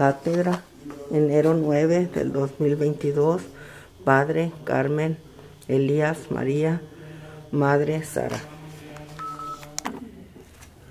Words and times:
Cátedra, 0.00 0.62
enero 1.10 1.52
9 1.52 2.06
del 2.06 2.32
2022, 2.32 3.42
Padre 4.02 4.50
Carmen 4.64 5.18
Elías 5.68 6.30
María, 6.30 6.80
Madre 7.52 8.02
Sara. 8.02 8.38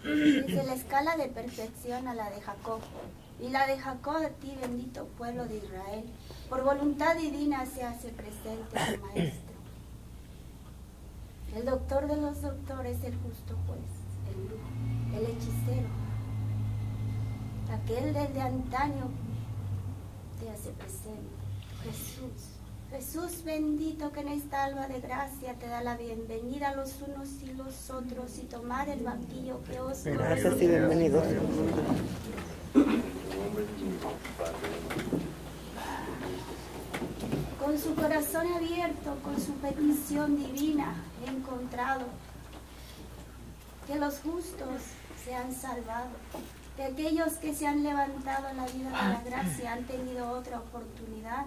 Desde 0.04 0.64
la 0.64 0.76
escala 0.76 1.18
de 1.18 1.28
perfección 1.28 2.08
a 2.08 2.14
la 2.14 2.30
de 2.30 2.40
Jacob, 2.40 2.82
y 3.42 3.50
la 3.50 3.66
de 3.66 3.80
Jacob 3.80 4.18
a 4.18 4.30
ti, 4.30 4.56
bendito 4.62 5.08
pueblo 5.18 5.48
de 5.48 5.58
Israel, 5.58 6.06
por 6.48 6.64
voluntad 6.64 7.16
divina 7.16 7.66
se 7.66 7.82
hace 7.82 8.10
presente 8.10 8.78
el 8.90 9.00
Maestro. 9.00 9.56
El 11.56 11.66
doctor 11.66 12.08
de 12.08 12.16
los 12.16 12.44
doctores, 12.44 12.98
el 13.04 13.16
justo 13.16 13.58
juez, 13.66 13.80
el 14.30 14.36
brujo, 14.46 15.18
el 15.18 15.36
hechicero, 15.36 16.09
aquel 17.72 18.14
desde 18.14 18.42
antaño 18.42 19.10
te 20.40 20.50
hace 20.50 20.72
presente, 20.72 21.30
Jesús. 21.84 22.60
Jesús 22.92 23.44
bendito 23.44 24.12
que 24.12 24.22
en 24.22 24.30
esta 24.30 24.64
alba 24.64 24.88
de 24.88 25.00
gracia 25.00 25.54
te 25.54 25.68
da 25.68 25.84
la 25.84 25.96
bienvenida 25.96 26.70
a 26.70 26.76
los 26.76 26.96
unos 27.02 27.30
y 27.44 27.54
los 27.54 27.90
otros 27.92 28.40
y 28.40 28.46
tomar 28.46 28.90
el 28.90 29.04
banquillo 29.04 29.64
que 29.64 29.80
os 29.80 30.04
Gracias 30.06 30.62
y 30.62 30.68
bienvenidos. 30.68 31.24
Con 37.64 37.78
su 37.78 37.94
corazón 37.94 38.48
abierto, 38.54 39.18
con 39.24 39.40
su 39.40 39.54
petición 39.54 40.36
divina, 40.38 40.96
he 41.24 41.30
encontrado 41.30 42.06
que 43.86 43.96
los 43.98 44.20
justos 44.20 44.82
se 45.24 45.36
han 45.36 45.54
salvado, 45.54 46.10
que 46.80 46.86
aquellos 46.86 47.34
que 47.34 47.54
se 47.54 47.68
han 47.68 47.84
levantado 47.84 48.48
en 48.48 48.56
la 48.56 48.66
vida 48.68 48.90
de 48.90 49.10
la 49.10 49.22
gracia 49.22 49.74
han 49.74 49.84
tenido 49.84 50.32
otra 50.32 50.60
oportunidad 50.60 51.46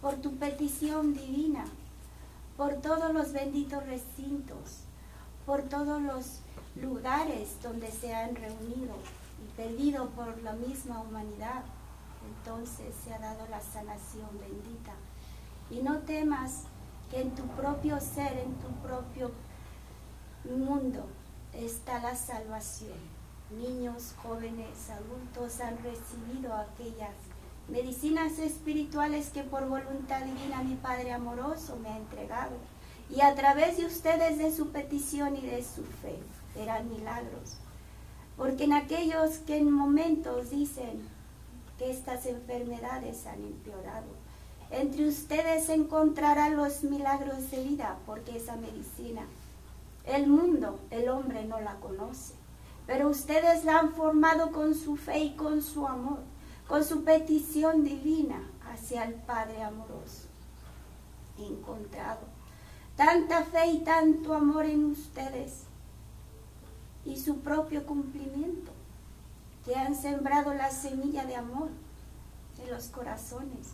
por 0.00 0.14
tu 0.18 0.36
petición 0.36 1.14
divina, 1.14 1.64
por 2.56 2.74
todos 2.74 3.12
los 3.12 3.32
benditos 3.32 3.84
recintos, 3.86 4.82
por 5.44 5.62
todos 5.62 6.00
los 6.00 6.42
lugares 6.80 7.60
donde 7.60 7.90
se 7.90 8.14
han 8.14 8.36
reunido 8.36 8.94
y 9.42 9.56
pedido 9.56 10.10
por 10.10 10.40
la 10.44 10.52
misma 10.52 11.00
humanidad. 11.00 11.64
Entonces 12.36 12.94
se 13.02 13.12
ha 13.12 13.18
dado 13.18 13.48
la 13.50 13.60
sanación 13.60 14.28
bendita. 14.38 14.92
Y 15.72 15.82
no 15.82 15.98
temas 16.02 16.62
que 17.10 17.22
en 17.22 17.34
tu 17.34 17.42
propio 17.48 17.98
ser, 17.98 18.38
en 18.38 18.54
tu 18.54 18.68
propio 18.86 19.32
mundo 20.44 21.04
está 21.52 21.98
la 21.98 22.14
salvación. 22.14 23.17
Niños, 23.50 24.14
jóvenes, 24.22 24.90
adultos 24.90 25.60
han 25.60 25.78
recibido 25.82 26.52
aquellas 26.54 27.14
medicinas 27.68 28.38
espirituales 28.38 29.30
que 29.30 29.42
por 29.42 29.66
voluntad 29.66 30.20
divina 30.22 30.62
mi 30.62 30.74
Padre 30.74 31.12
amoroso 31.12 31.78
me 31.82 31.88
ha 31.88 31.96
entregado. 31.96 32.56
Y 33.08 33.22
a 33.22 33.34
través 33.34 33.78
de 33.78 33.86
ustedes, 33.86 34.36
de 34.36 34.54
su 34.54 34.68
petición 34.68 35.34
y 35.36 35.40
de 35.40 35.64
su 35.64 35.82
fe, 35.82 36.18
verán 36.54 36.90
milagros. 36.90 37.56
Porque 38.36 38.64
en 38.64 38.74
aquellos 38.74 39.38
que 39.38 39.56
en 39.56 39.72
momentos 39.72 40.50
dicen 40.50 41.00
que 41.78 41.90
estas 41.90 42.26
enfermedades 42.26 43.26
han 43.26 43.42
empeorado, 43.42 44.08
entre 44.70 45.08
ustedes 45.08 45.70
encontrarán 45.70 46.54
los 46.54 46.84
milagros 46.84 47.50
de 47.50 47.64
vida, 47.64 47.96
porque 48.04 48.36
esa 48.36 48.56
medicina, 48.56 49.22
el 50.04 50.26
mundo, 50.26 50.78
el 50.90 51.08
hombre 51.08 51.46
no 51.46 51.58
la 51.60 51.76
conoce. 51.76 52.37
Pero 52.88 53.08
ustedes 53.08 53.64
la 53.64 53.78
han 53.78 53.92
formado 53.92 54.50
con 54.50 54.74
su 54.74 54.96
fe 54.96 55.20
y 55.20 55.36
con 55.36 55.62
su 55.62 55.86
amor 55.86 56.18
con 56.68 56.84
su 56.84 57.02
petición 57.02 57.82
divina 57.82 58.42
hacia 58.70 59.04
el 59.04 59.14
Padre 59.14 59.62
amoroso. 59.62 60.28
encontrado 61.38 62.20
tanta 62.96 63.44
fe 63.44 63.68
y 63.68 63.78
tanto 63.78 64.34
amor 64.34 64.66
en 64.66 64.86
ustedes 64.86 65.62
y 67.04 67.16
su 67.16 67.38
propio 67.38 67.86
cumplimiento, 67.86 68.72
que 69.64 69.76
han 69.76 69.94
sembrado 69.94 70.52
la 70.52 70.70
semilla 70.70 71.24
de 71.24 71.36
amor 71.36 71.70
en 72.60 72.70
los 72.70 72.88
corazones. 72.88 73.68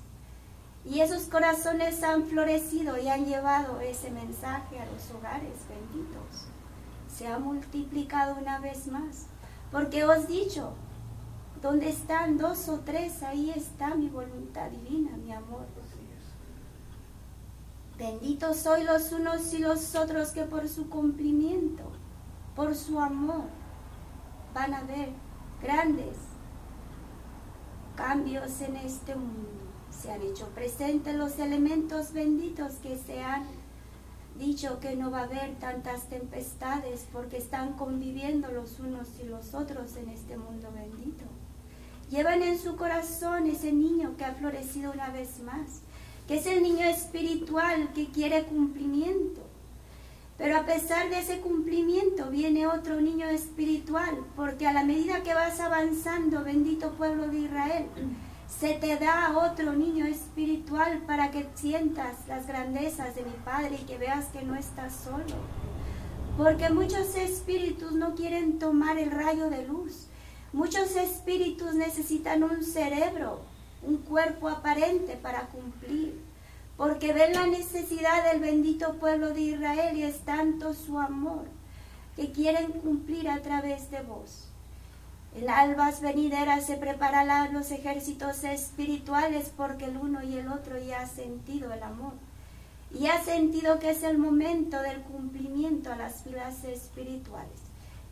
Y 0.84 1.00
esos 1.00 1.22
corazones 1.22 2.02
han 2.02 2.26
florecido 2.26 2.98
y 2.98 3.08
han 3.08 3.24
llevado 3.24 3.80
ese 3.80 4.10
mensaje 4.10 4.78
a 4.78 4.84
los 4.84 5.10
hogares 5.10 5.56
benditos. 5.68 6.53
Se 7.16 7.28
ha 7.28 7.38
multiplicado 7.38 8.36
una 8.40 8.58
vez 8.58 8.88
más, 8.88 9.26
porque 9.70 10.04
os 10.04 10.26
dicho, 10.26 10.72
donde 11.62 11.88
están 11.88 12.38
dos 12.38 12.68
o 12.68 12.80
tres, 12.80 13.22
ahí 13.22 13.50
está 13.50 13.94
mi 13.94 14.08
voluntad 14.08 14.68
divina, 14.70 15.16
mi 15.16 15.32
amor. 15.32 15.66
Benditos 17.96 18.56
soy 18.56 18.82
los 18.82 19.12
unos 19.12 19.54
y 19.54 19.58
los 19.58 19.94
otros 19.94 20.30
que 20.30 20.42
por 20.42 20.68
su 20.68 20.90
cumplimiento, 20.90 21.84
por 22.56 22.74
su 22.74 22.98
amor, 22.98 23.44
van 24.52 24.74
a 24.74 24.82
ver 24.82 25.10
grandes 25.62 26.16
cambios 27.94 28.60
en 28.60 28.76
este 28.76 29.14
mundo. 29.14 29.48
Se 29.90 30.10
han 30.10 30.22
hecho 30.22 30.48
presentes 30.48 31.14
los 31.14 31.38
elementos 31.38 32.12
benditos 32.12 32.72
que 32.82 32.98
se 32.98 33.22
han 33.22 33.46
dicho 34.38 34.80
que 34.80 34.96
no 34.96 35.10
va 35.10 35.20
a 35.20 35.24
haber 35.24 35.54
tantas 35.56 36.08
tempestades 36.08 37.06
porque 37.12 37.36
están 37.36 37.74
conviviendo 37.74 38.50
los 38.50 38.80
unos 38.80 39.08
y 39.22 39.28
los 39.28 39.54
otros 39.54 39.96
en 39.96 40.08
este 40.08 40.36
mundo 40.36 40.70
bendito. 40.72 41.24
Llevan 42.10 42.42
en 42.42 42.58
su 42.58 42.76
corazón 42.76 43.46
ese 43.46 43.72
niño 43.72 44.16
que 44.16 44.24
ha 44.24 44.34
florecido 44.34 44.92
una 44.92 45.10
vez 45.10 45.40
más, 45.40 45.80
que 46.28 46.36
es 46.36 46.46
el 46.46 46.62
niño 46.62 46.84
espiritual 46.86 47.92
que 47.94 48.06
quiere 48.06 48.44
cumplimiento. 48.44 49.40
Pero 50.36 50.56
a 50.58 50.66
pesar 50.66 51.10
de 51.10 51.20
ese 51.20 51.40
cumplimiento 51.40 52.28
viene 52.30 52.66
otro 52.66 53.00
niño 53.00 53.26
espiritual, 53.28 54.18
porque 54.34 54.66
a 54.66 54.72
la 54.72 54.84
medida 54.84 55.22
que 55.22 55.32
vas 55.32 55.60
avanzando, 55.60 56.42
bendito 56.42 56.92
pueblo 56.92 57.28
de 57.28 57.38
Israel, 57.38 57.86
se 58.48 58.74
te 58.74 58.96
da 58.96 59.36
otro 59.36 59.72
niño 59.72 60.06
espiritual 60.06 61.02
para 61.06 61.30
que 61.30 61.46
sientas 61.54 62.26
las 62.28 62.46
grandezas 62.46 63.14
de 63.14 63.22
mi 63.22 63.34
Padre 63.44 63.78
y 63.80 63.84
que 63.84 63.98
veas 63.98 64.26
que 64.26 64.42
no 64.42 64.54
estás 64.54 64.94
solo. 64.94 65.36
Porque 66.36 66.70
muchos 66.70 67.14
espíritus 67.14 67.92
no 67.92 68.14
quieren 68.14 68.58
tomar 68.58 68.98
el 68.98 69.10
rayo 69.10 69.50
de 69.50 69.66
luz, 69.66 70.08
Muchos 70.54 70.94
espíritus 70.94 71.74
necesitan 71.74 72.44
un 72.44 72.62
cerebro, 72.62 73.40
un 73.82 73.96
cuerpo 73.96 74.48
aparente 74.48 75.16
para 75.16 75.48
cumplir, 75.48 76.20
porque 76.76 77.12
ven 77.12 77.32
la 77.32 77.48
necesidad 77.48 78.30
del 78.30 78.40
bendito 78.40 78.94
pueblo 79.00 79.30
de 79.34 79.40
Israel 79.40 79.96
y 79.96 80.04
es 80.04 80.20
tanto 80.20 80.72
su 80.72 81.00
amor 81.00 81.46
que 82.14 82.30
quieren 82.30 82.70
cumplir 82.70 83.28
a 83.28 83.42
través 83.42 83.90
de 83.90 84.02
vos. 84.02 84.48
En 85.34 85.50
albas 85.50 86.00
venideras 86.00 86.64
se 86.64 86.76
prepararán 86.76 87.52
los 87.52 87.72
ejércitos 87.72 88.44
espirituales 88.44 89.50
porque 89.56 89.86
el 89.86 89.96
uno 89.96 90.22
y 90.22 90.38
el 90.38 90.46
otro 90.46 90.78
ya 90.78 91.00
ha 91.00 91.06
sentido 91.08 91.72
el 91.72 91.82
amor. 91.82 92.12
Y 92.92 93.08
ha 93.08 93.20
sentido 93.20 93.80
que 93.80 93.90
es 93.90 94.04
el 94.04 94.16
momento 94.16 94.80
del 94.80 95.02
cumplimiento 95.02 95.92
a 95.92 95.96
las 95.96 96.22
filas 96.22 96.62
espirituales. 96.62 97.58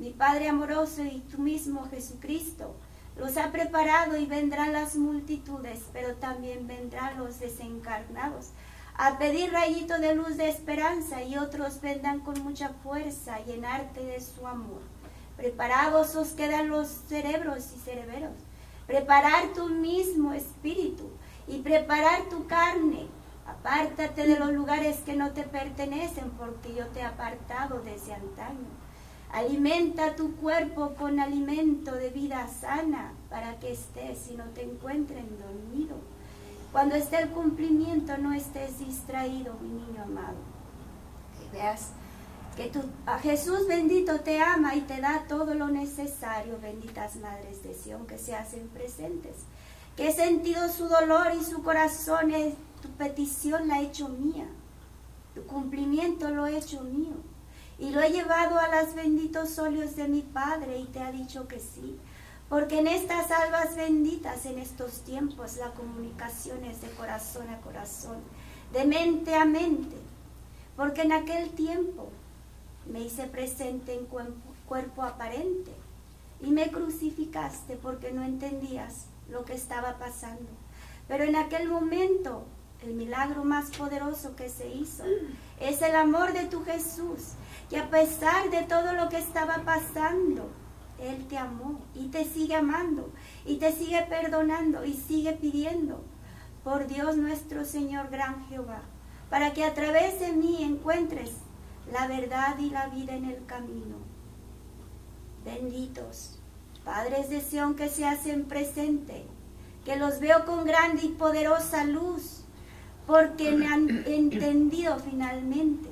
Mi 0.01 0.11
Padre 0.11 0.49
amoroso 0.49 1.05
y 1.05 1.21
tú 1.31 1.39
mismo, 1.39 1.89
Jesucristo, 1.91 2.75
los 3.17 3.37
ha 3.37 3.53
preparado 3.53 4.17
y 4.17 4.27
vendrán 4.27 4.73
las 4.73 4.97
multitudes, 4.97 5.85
pero 5.93 6.17
también 6.17 6.67
vendrán 6.67 7.19
los 7.19 7.39
desencarnados. 7.39 8.49
A 8.95 9.19
pedir 9.19 9.53
rayito 9.53 10.01
de 10.01 10.17
luz 10.17 10.37
de 10.37 10.49
esperanza 10.49 11.23
y 11.23 11.37
otros 11.37 11.81
vendrán 11.81 12.19
con 12.19 12.43
mucha 12.43 12.71
fuerza 12.83 13.39
llenarte 13.45 14.05
de 14.05 14.21
su 14.21 14.45
amor. 14.45 14.92
Preparados 15.43 16.15
os 16.15 16.35
quedan 16.35 16.69
los 16.69 16.87
cerebros 16.87 17.73
y 17.75 17.79
cereberos. 17.81 18.31
Preparar 18.87 19.53
tu 19.55 19.71
mismo 19.71 20.33
espíritu 20.33 21.11
y 21.49 21.59
preparar 21.63 22.29
tu 22.31 22.47
carne. 22.47 23.09
Apártate 23.45 24.29
de 24.29 24.39
los 24.39 24.53
lugares 24.53 24.99
que 24.99 25.17
no 25.17 25.33
te 25.33 25.43
pertenecen 25.43 26.31
porque 26.39 26.73
yo 26.77 26.87
te 26.91 27.01
he 27.01 27.03
apartado 27.03 27.81
desde 27.81 28.15
antaño. 28.15 28.71
Alimenta 29.33 30.15
tu 30.15 30.37
cuerpo 30.37 30.95
con 30.95 31.19
alimento 31.19 31.93
de 31.93 32.11
vida 32.11 32.47
sana 32.47 33.13
para 33.29 33.59
que 33.59 33.73
estés 33.73 34.31
y 34.31 34.37
no 34.37 34.45
te 34.55 34.63
encuentren 34.63 35.27
dormido. 35.41 35.97
Cuando 36.71 36.95
esté 36.95 37.21
el 37.21 37.31
cumplimiento 37.31 38.17
no 38.17 38.33
estés 38.33 38.79
distraído, 38.79 39.55
mi 39.61 39.71
niño 39.71 40.05
amado. 40.05 40.37
Que 41.37 41.59
veas 41.59 41.89
que 42.57 42.71
a 43.07 43.19
Jesús 43.19 43.67
bendito 43.67 44.21
te 44.21 44.41
ama 44.41 44.75
y 44.75 44.83
te 44.83 45.01
da 45.01 45.25
todo 45.29 45.55
lo 45.55 45.69
necesario, 45.69 46.59
benditas 46.61 47.17
madres 47.17 47.63
de 47.63 47.75
Sión 47.75 48.07
que 48.07 48.19
se 48.19 48.35
hacen 48.35 48.69
presentes. 48.69 49.37
Que 49.97 50.09
he 50.09 50.13
sentido 50.13 50.69
su 50.69 50.89
dolor 50.89 51.33
y 51.39 51.45
su 51.45 51.63
corazón, 51.63 52.33
tu 52.81 52.89
petición 52.91 53.69
la 53.69 53.81
he 53.81 53.87
hecho 53.87 54.09
mía. 54.09 54.47
Tu 55.35 55.43
cumplimiento 55.45 56.31
lo 56.31 56.47
he 56.47 56.59
hecho 56.59 56.83
mío 56.83 57.15
y 57.79 57.91
lo 57.91 58.01
he 58.03 58.11
llevado 58.11 58.59
a 58.59 58.69
los 58.69 58.95
benditos 58.95 59.59
óleos 59.59 59.97
de 59.97 60.07
mi 60.07 60.21
Padre 60.21 60.79
y 60.79 60.85
te 60.85 61.01
ha 61.01 61.11
dicho 61.11 61.49
que 61.49 61.59
sí. 61.59 61.99
Porque 62.49 62.81
en 62.81 62.87
estas 62.87 63.31
almas 63.31 63.75
benditas, 63.77 64.45
en 64.45 64.59
estos 64.59 65.01
tiempos, 65.01 65.57
la 65.57 65.71
comunicación 65.71 66.65
es 66.65 66.83
de 66.83 66.91
corazón 66.91 67.49
a 67.49 67.61
corazón, 67.63 68.19
de 68.73 68.85
mente 68.85 69.35
a 69.35 69.47
mente. 69.47 69.97
Porque 70.77 71.03
en 71.03 71.13
aquel 71.13 71.51
tiempo 71.51 72.11
me 72.87 73.01
hice 73.01 73.25
presente 73.25 73.95
en 73.95 74.07
cuerpo, 74.67 75.03
aparente 75.03 75.73
y 76.41 76.51
me 76.51 76.71
crucificaste 76.71 77.77
porque 77.77 78.13
no 78.13 78.25
entendías 78.25 79.07
lo 79.29 79.45
que 79.45 79.55
estaba 79.55 79.99
pasando. 79.99 80.51
Pero 81.09 81.25
en 81.25 81.37
aquel 81.37 81.69
momento 81.69 82.45
el 82.83 82.95
milagro 82.95 83.45
más 83.45 83.71
poderoso 83.71 84.35
que 84.35 84.49
se 84.49 84.69
hizo 84.69 85.05
es 85.61 85.83
el 85.83 85.95
amor 85.95 86.33
de 86.33 86.47
tu 86.47 86.65
Jesús, 86.65 87.35
que 87.71 87.79
a 87.79 87.91
pesar 87.91 88.51
de 88.51 88.63
todo 88.63 88.93
lo 88.95 89.09
que 89.09 89.19
estaba 89.19 89.59
pasando, 89.65 90.49
Él 91.01 91.27
te 91.29 91.39
amó 91.39 91.81
y 91.95 92.09
te 92.09 92.25
sigue 92.25 92.57
amando 92.57 93.11
y 93.47 93.57
te 93.57 93.73
sigue 93.73 94.03
perdonando 94.09 94.85
y 94.85 94.95
sigue 94.95 95.33
pidiendo 95.33 96.03
por 96.65 96.87
Dios 96.87 97.17
nuestro 97.17 97.65
Señor 97.65 98.11
gran 98.11 98.47
Jehová, 98.49 98.83
para 99.31 99.53
que 99.53 99.65
a 99.65 99.75
través 99.75 100.19
de 100.19 100.33
mí 100.33 100.63
encuentres 100.63 101.31
la 101.91 102.07
verdad 102.07 102.59
y 102.59 102.71
la 102.71 102.87
vida 102.87 103.15
en 103.15 103.25
el 103.25 103.45
camino. 103.47 103.97
Benditos, 105.45 106.39
padres 106.85 107.31
de 107.31 107.41
Sión 107.41 107.75
que 107.75 107.89
se 107.89 108.07
hacen 108.07 108.45
presente, 108.45 109.25
que 109.85 109.97
los 109.97 110.21
veo 110.21 110.45
con 110.45 110.65
grande 110.65 111.03
y 111.05 111.09
poderosa 111.09 111.85
luz, 111.85 112.45
porque 113.07 113.51
me 113.53 113.67
han 113.67 113.89
entendido 114.07 114.99
finalmente 114.99 115.89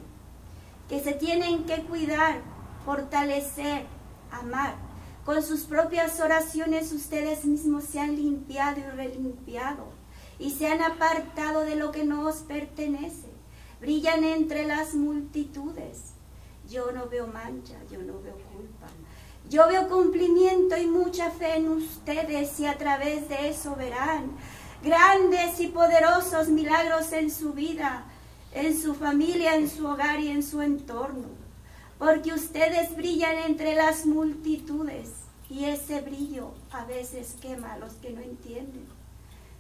que 0.88 1.00
se 1.00 1.12
tienen 1.12 1.64
que 1.64 1.82
cuidar, 1.84 2.40
fortalecer, 2.84 3.84
amar. 4.32 4.74
Con 5.24 5.42
sus 5.42 5.60
propias 5.60 6.18
oraciones 6.20 6.92
ustedes 6.92 7.44
mismos 7.44 7.84
se 7.84 8.00
han 8.00 8.16
limpiado 8.16 8.80
y 8.80 8.82
relimpiado 8.82 9.84
y 10.40 10.50
se 10.50 10.66
han 10.66 10.82
apartado 10.82 11.60
de 11.60 11.76
lo 11.76 11.92
que 11.92 12.04
no 12.04 12.26
os 12.26 12.38
pertenece 12.38 13.29
brillan 13.80 14.24
entre 14.24 14.66
las 14.66 14.94
multitudes. 14.94 16.12
Yo 16.68 16.92
no 16.92 17.06
veo 17.08 17.26
mancha, 17.26 17.76
yo 17.90 18.00
no 18.02 18.20
veo 18.20 18.36
culpa. 18.52 18.86
Yo 19.48 19.66
veo 19.66 19.88
cumplimiento 19.88 20.76
y 20.76 20.86
mucha 20.86 21.30
fe 21.30 21.56
en 21.56 21.68
ustedes 21.68 22.60
y 22.60 22.66
a 22.66 22.78
través 22.78 23.28
de 23.28 23.48
eso 23.48 23.74
verán 23.74 24.30
grandes 24.82 25.60
y 25.60 25.66
poderosos 25.66 26.48
milagros 26.48 27.12
en 27.12 27.30
su 27.30 27.52
vida, 27.52 28.04
en 28.52 28.80
su 28.80 28.94
familia, 28.94 29.56
en 29.56 29.68
su 29.68 29.86
hogar 29.86 30.20
y 30.20 30.28
en 30.28 30.42
su 30.42 30.62
entorno. 30.62 31.28
Porque 31.98 32.32
ustedes 32.32 32.94
brillan 32.96 33.36
entre 33.38 33.74
las 33.74 34.06
multitudes 34.06 35.10
y 35.48 35.64
ese 35.64 36.00
brillo 36.00 36.52
a 36.70 36.84
veces 36.84 37.34
quema 37.42 37.72
a 37.72 37.78
los 37.78 37.94
que 37.94 38.10
no 38.10 38.20
entienden. 38.20 38.86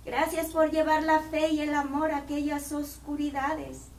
Gracias 0.04 0.48
por 0.48 0.70
llevar 0.70 1.02
la 1.02 1.18
fe 1.20 1.50
y 1.50 1.60
el 1.60 1.74
amor 1.74 2.12
a 2.12 2.18
aquellas 2.18 2.72
oscuridades 2.72 3.89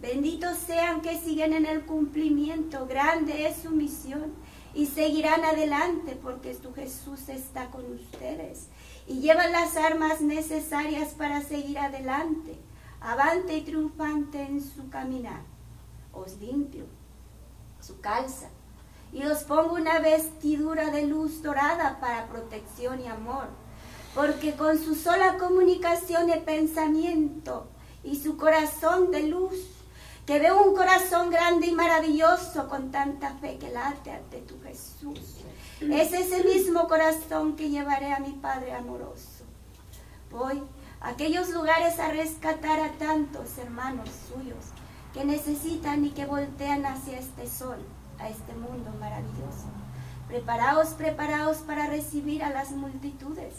Benditos 0.00 0.56
sean 0.58 1.00
que 1.00 1.18
siguen 1.18 1.52
en 1.52 1.66
el 1.66 1.82
cumplimiento, 1.82 2.86
grande 2.86 3.48
es 3.48 3.62
su 3.62 3.70
misión. 3.70 4.32
Y 4.74 4.86
seguirán 4.86 5.44
adelante 5.44 6.16
porque 6.22 6.54
tu 6.54 6.72
Jesús 6.72 7.28
está 7.28 7.70
con 7.70 7.90
ustedes. 7.92 8.68
Y 9.08 9.20
llevan 9.20 9.50
las 9.50 9.76
armas 9.76 10.20
necesarias 10.20 11.14
para 11.14 11.42
seguir 11.42 11.78
adelante, 11.78 12.56
avante 13.00 13.56
y 13.56 13.62
triunfante 13.62 14.42
en 14.42 14.60
su 14.62 14.88
caminar. 14.88 15.40
Os 16.12 16.38
limpio 16.38 16.84
su 17.80 18.00
calza. 18.00 18.48
Y 19.12 19.24
os 19.24 19.38
pongo 19.44 19.74
una 19.74 19.98
vestidura 20.00 20.90
de 20.90 21.06
luz 21.06 21.42
dorada 21.42 21.98
para 21.98 22.28
protección 22.28 23.00
y 23.00 23.08
amor, 23.08 23.48
porque 24.14 24.54
con 24.54 24.78
su 24.78 24.94
sola 24.94 25.38
comunicación 25.38 26.26
de 26.26 26.36
pensamiento 26.36 27.66
y 28.04 28.16
su 28.16 28.36
corazón 28.36 29.10
de 29.10 29.22
luz 29.22 29.77
que 30.28 30.38
veo 30.38 30.62
un 30.62 30.76
corazón 30.76 31.30
grande 31.30 31.68
y 31.68 31.72
maravilloso 31.72 32.68
con 32.68 32.90
tanta 32.90 33.32
fe 33.36 33.56
que 33.56 33.70
late 33.70 34.10
ante 34.10 34.42
tu 34.42 34.60
Jesús. 34.60 35.38
Es 35.80 36.12
ese 36.12 36.44
mismo 36.44 36.86
corazón 36.86 37.56
que 37.56 37.70
llevaré 37.70 38.12
a 38.12 38.20
mi 38.20 38.32
Padre 38.32 38.74
amoroso. 38.74 39.46
Voy 40.30 40.62
a 41.00 41.08
aquellos 41.08 41.48
lugares 41.48 41.98
a 41.98 42.08
rescatar 42.08 42.78
a 42.78 42.92
tantos 42.98 43.56
hermanos 43.56 44.10
suyos 44.28 44.66
que 45.14 45.24
necesitan 45.24 46.04
y 46.04 46.10
que 46.10 46.26
voltean 46.26 46.84
hacia 46.84 47.18
este 47.18 47.46
sol, 47.46 47.78
a 48.18 48.28
este 48.28 48.52
mundo 48.52 48.92
maravilloso. 49.00 49.70
Preparaos, 50.28 50.88
preparaos 50.88 51.56
para 51.58 51.86
recibir 51.86 52.44
a 52.44 52.50
las 52.50 52.72
multitudes, 52.72 53.54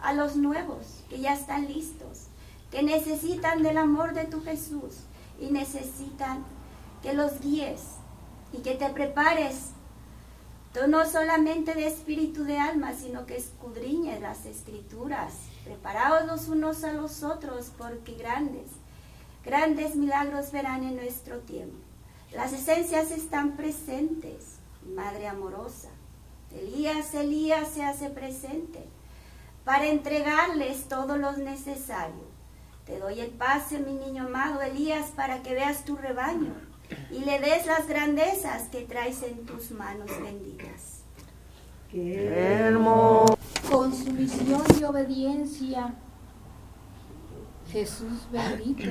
a 0.00 0.12
los 0.12 0.36
nuevos 0.36 1.02
que 1.10 1.18
ya 1.18 1.34
están 1.34 1.66
listos, 1.66 2.28
que 2.70 2.84
necesitan 2.84 3.64
del 3.64 3.76
amor 3.76 4.14
de 4.14 4.26
tu 4.26 4.40
Jesús 4.40 5.00
y 5.42 5.50
necesitan 5.50 6.44
que 7.02 7.14
los 7.14 7.40
guíes 7.40 7.80
y 8.52 8.58
que 8.58 8.76
te 8.76 8.88
prepares, 8.90 9.70
tú 10.72 10.86
no 10.86 11.04
solamente 11.04 11.74
de 11.74 11.88
espíritu 11.88 12.44
de 12.44 12.58
alma, 12.58 12.94
sino 12.94 13.26
que 13.26 13.36
escudriñes 13.36 14.20
las 14.20 14.46
escrituras. 14.46 15.32
Preparaos 15.64 16.26
los 16.26 16.48
unos 16.48 16.84
a 16.84 16.92
los 16.92 17.24
otros, 17.24 17.72
porque 17.76 18.14
grandes, 18.14 18.68
grandes 19.44 19.96
milagros 19.96 20.52
verán 20.52 20.84
en 20.84 20.96
nuestro 20.96 21.40
tiempo. 21.40 21.76
Las 22.32 22.52
esencias 22.52 23.10
están 23.10 23.56
presentes, 23.56 24.58
Madre 24.96 25.28
amorosa. 25.28 25.90
Elías, 26.52 27.14
Elías 27.14 27.68
se 27.68 27.84
hace 27.84 28.10
presente 28.10 28.84
para 29.64 29.86
entregarles 29.86 30.88
todo 30.88 31.16
lo 31.16 31.32
necesario 31.36 32.21
te 32.86 32.98
doy 32.98 33.20
el 33.20 33.30
pase, 33.30 33.78
mi 33.78 33.94
niño 33.94 34.24
amado 34.24 34.60
Elías, 34.60 35.10
para 35.14 35.42
que 35.42 35.54
veas 35.54 35.84
tu 35.84 35.96
rebaño 35.96 36.54
y 37.10 37.20
le 37.20 37.38
des 37.40 37.66
las 37.66 37.86
grandezas 37.86 38.64
que 38.64 38.82
traes 38.82 39.22
en 39.22 39.46
tus 39.46 39.70
manos 39.70 40.10
benditas. 40.20 41.02
Qué 41.90 42.26
hermoso. 42.26 43.38
Con 43.70 43.94
su 43.94 44.12
misión 44.12 44.62
y 44.78 44.84
obediencia, 44.84 45.94
Jesús 47.70 48.26
bendito. 48.30 48.90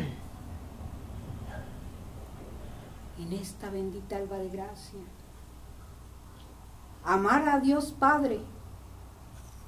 En 3.19 3.33
esta 3.33 3.69
bendita 3.69 4.17
alba 4.17 4.37
de 4.37 4.49
gracia. 4.49 4.99
Amar 7.03 7.47
a 7.49 7.59
Dios 7.59 7.91
Padre, 7.91 8.39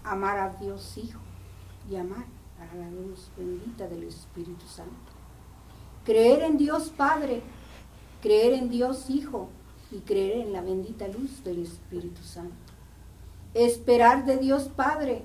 amar 0.04 0.40
a 0.40 0.50
Dios 0.50 0.98
Hijo 0.98 1.20
y 1.90 1.96
amar 1.96 2.33
a 2.72 2.76
la 2.76 2.90
luz 2.90 3.30
bendita 3.38 3.88
del 3.88 4.04
Espíritu 4.04 4.66
Santo. 4.68 5.12
Creer 6.06 6.44
en 6.44 6.58
Dios 6.58 6.90
Padre, 6.90 7.42
creer 8.22 8.54
en 8.54 8.70
Dios 8.70 9.10
Hijo 9.10 9.50
y 9.92 10.00
creer 10.00 10.46
en 10.46 10.54
la 10.54 10.62
bendita 10.62 11.08
luz 11.08 11.44
del 11.44 11.64
Espíritu 11.64 12.22
Santo. 12.24 12.56
Esperar 13.54 14.26
de 14.26 14.38
Dios 14.38 14.64
Padre, 14.64 15.24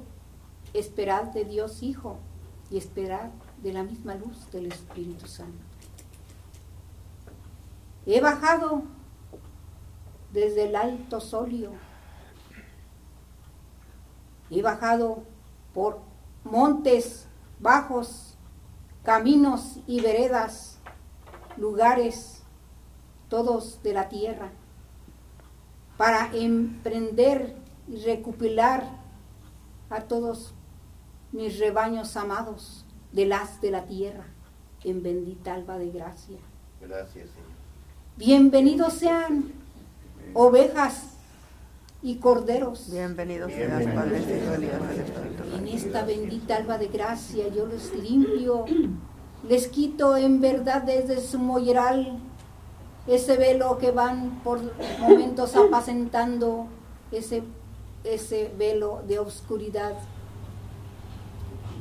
esperar 0.74 1.32
de 1.32 1.44
Dios 1.44 1.82
Hijo 1.82 2.18
y 2.70 2.76
esperar 2.76 3.30
de 3.62 3.72
la 3.72 3.82
misma 3.82 4.14
luz 4.14 4.50
del 4.50 4.66
Espíritu 4.66 5.26
Santo. 5.26 5.64
He 8.06 8.20
bajado 8.20 8.82
desde 10.32 10.68
el 10.68 10.76
alto 10.76 11.20
solio. 11.20 11.72
He 14.50 14.62
bajado 14.62 15.24
por 15.74 16.00
montes 16.44 17.27
bajos, 17.60 18.36
caminos 19.02 19.78
y 19.86 20.00
veredas, 20.00 20.78
lugares 21.56 22.42
todos 23.28 23.82
de 23.82 23.92
la 23.92 24.08
tierra, 24.08 24.50
para 25.96 26.30
emprender 26.32 27.56
y 27.88 27.96
recopilar 28.04 28.84
a 29.90 30.02
todos 30.02 30.54
mis 31.32 31.58
rebaños 31.58 32.16
amados 32.16 32.84
de 33.12 33.26
las 33.26 33.60
de 33.60 33.70
la 33.70 33.84
tierra 33.86 34.24
en 34.84 35.02
bendita 35.02 35.54
alba 35.54 35.78
de 35.78 35.90
gracia. 35.90 36.38
Gracias, 36.80 37.30
Señor. 37.30 37.48
Bienvenidos 38.16 38.94
sean 38.94 39.52
ovejas 40.34 41.17
y 42.02 42.16
corderos. 42.16 42.90
Bienvenidos 42.90 43.52
seas, 43.52 43.84
Padre 43.86 44.22
En 45.56 45.68
esta 45.68 46.04
bendita 46.04 46.56
alba 46.56 46.78
de 46.78 46.86
gracia 46.88 47.48
yo 47.48 47.66
los 47.66 47.92
limpio, 47.94 48.64
les 49.48 49.68
quito 49.68 50.16
en 50.16 50.40
verdad 50.40 50.82
desde 50.82 51.20
su 51.20 51.38
molleral 51.38 52.18
ese 53.06 53.36
velo 53.36 53.78
que 53.78 53.90
van 53.90 54.40
por 54.44 54.60
momentos 55.00 55.56
apacentando, 55.56 56.66
ese, 57.10 57.42
ese 58.04 58.52
velo 58.56 59.02
de 59.08 59.18
oscuridad. 59.18 59.94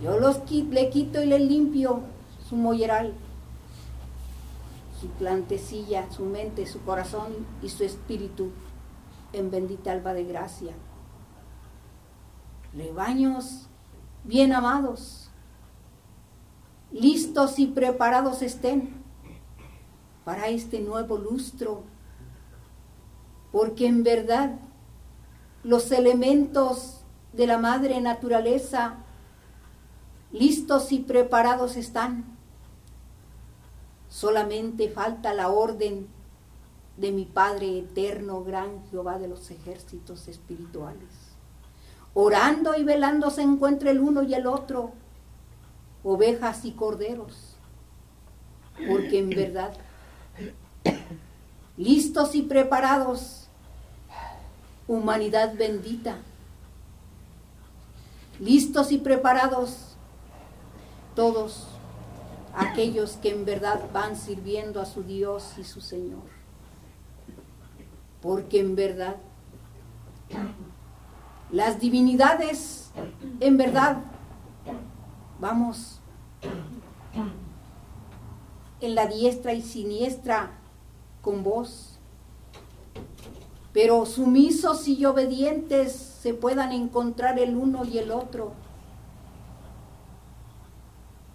Yo 0.02 0.18
los 0.20 0.42
le 0.50 0.90
quito 0.90 1.22
y 1.22 1.26
le 1.26 1.40
limpio 1.40 2.02
su 2.48 2.56
molleral, 2.56 3.14
su 5.00 5.08
plantecilla, 5.10 6.10
su 6.12 6.24
mente, 6.24 6.66
su 6.66 6.82
corazón 6.82 7.46
y 7.62 7.70
su 7.70 7.84
espíritu 7.84 8.52
en 9.38 9.52
bendita 9.52 9.92
alba 9.92 10.14
de 10.14 10.24
gracia. 10.24 10.74
rebaños 12.74 13.68
bien 14.24 14.54
amados, 14.54 15.30
listos 16.92 17.58
y 17.60 17.68
preparados 17.68 18.42
estén 18.42 19.04
para 20.26 20.48
este 20.50 20.80
nuevo 20.82 21.18
lustro, 21.18 21.84
porque 23.52 23.88
en 23.88 24.04
verdad 24.04 24.60
los 25.64 25.92
elementos 25.92 27.02
de 27.34 27.48
la 27.48 27.58
madre 27.58 28.00
naturaleza 28.02 28.98
listos 30.32 30.92
y 30.92 31.00
preparados 31.00 31.78
están. 31.78 32.26
Solamente 34.10 34.90
falta 34.90 35.34
la 35.34 35.50
orden 35.50 36.08
de 36.98 37.12
mi 37.12 37.26
Padre 37.26 37.78
eterno, 37.78 38.44
gran 38.44 38.84
Jehová 38.90 39.20
de 39.20 39.28
los 39.28 39.50
ejércitos 39.52 40.28
espirituales. 40.28 41.08
Orando 42.16 42.76
y 42.76 42.84
velando 42.84 43.30
se 43.30 43.44
encuentra 43.44 43.92
el 43.92 44.00
uno 44.00 44.24
y 44.24 44.34
el 44.34 44.48
otro, 44.48 44.92
ovejas 46.04 46.66
y 46.66 46.72
corderos, 46.72 47.56
porque 48.88 49.20
en 49.20 49.30
verdad, 49.30 49.74
listos 51.78 52.34
y 52.34 52.42
preparados, 52.42 53.48
humanidad 54.88 55.54
bendita, 55.56 56.18
listos 58.40 58.92
y 58.92 58.98
preparados, 58.98 59.96
todos 61.16 61.68
aquellos 62.56 63.12
que 63.14 63.30
en 63.30 63.46
verdad 63.46 63.82
van 63.94 64.16
sirviendo 64.16 64.82
a 64.82 64.86
su 64.88 65.04
Dios 65.04 65.54
y 65.60 65.64
su 65.64 65.82
Señor 65.82 66.37
porque 68.22 68.60
en 68.60 68.76
verdad 68.76 69.18
las 71.52 71.80
divinidades, 71.80 72.92
en 73.40 73.58
verdad, 73.58 73.98
vamos 75.40 76.00
en 78.82 78.96
la 78.96 79.08
diestra 79.08 79.54
y 79.54 79.62
siniestra 79.62 80.52
con 81.22 81.44
vos, 81.44 82.00
pero 83.72 84.06
sumisos 84.06 84.88
y 84.88 85.06
obedientes 85.06 85.94
se 85.94 86.34
puedan 86.34 86.72
encontrar 86.72 87.40
el 87.40 87.56
uno 87.56 87.86
y 87.86 87.98
el 87.98 88.12
otro 88.12 88.54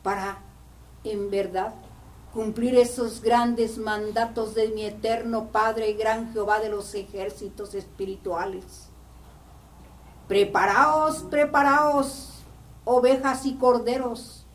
para 0.02 0.38
en 1.04 1.30
verdad 1.30 1.74
cumplir 2.32 2.74
esos 2.76 3.20
grandes 3.20 3.76
mandatos 3.78 4.54
de 4.54 4.68
mi 4.68 4.84
eterno 4.84 5.48
Padre 5.48 5.90
y 5.90 5.94
gran 5.94 6.32
Jehová 6.32 6.60
de 6.60 6.70
los 6.70 6.94
ejércitos 6.94 7.74
espirituales. 7.74 8.88
Preparaos, 10.28 11.24
preparaos, 11.24 12.30
ovejas 12.84 13.44
y 13.44 13.54
corderos, 13.54 14.46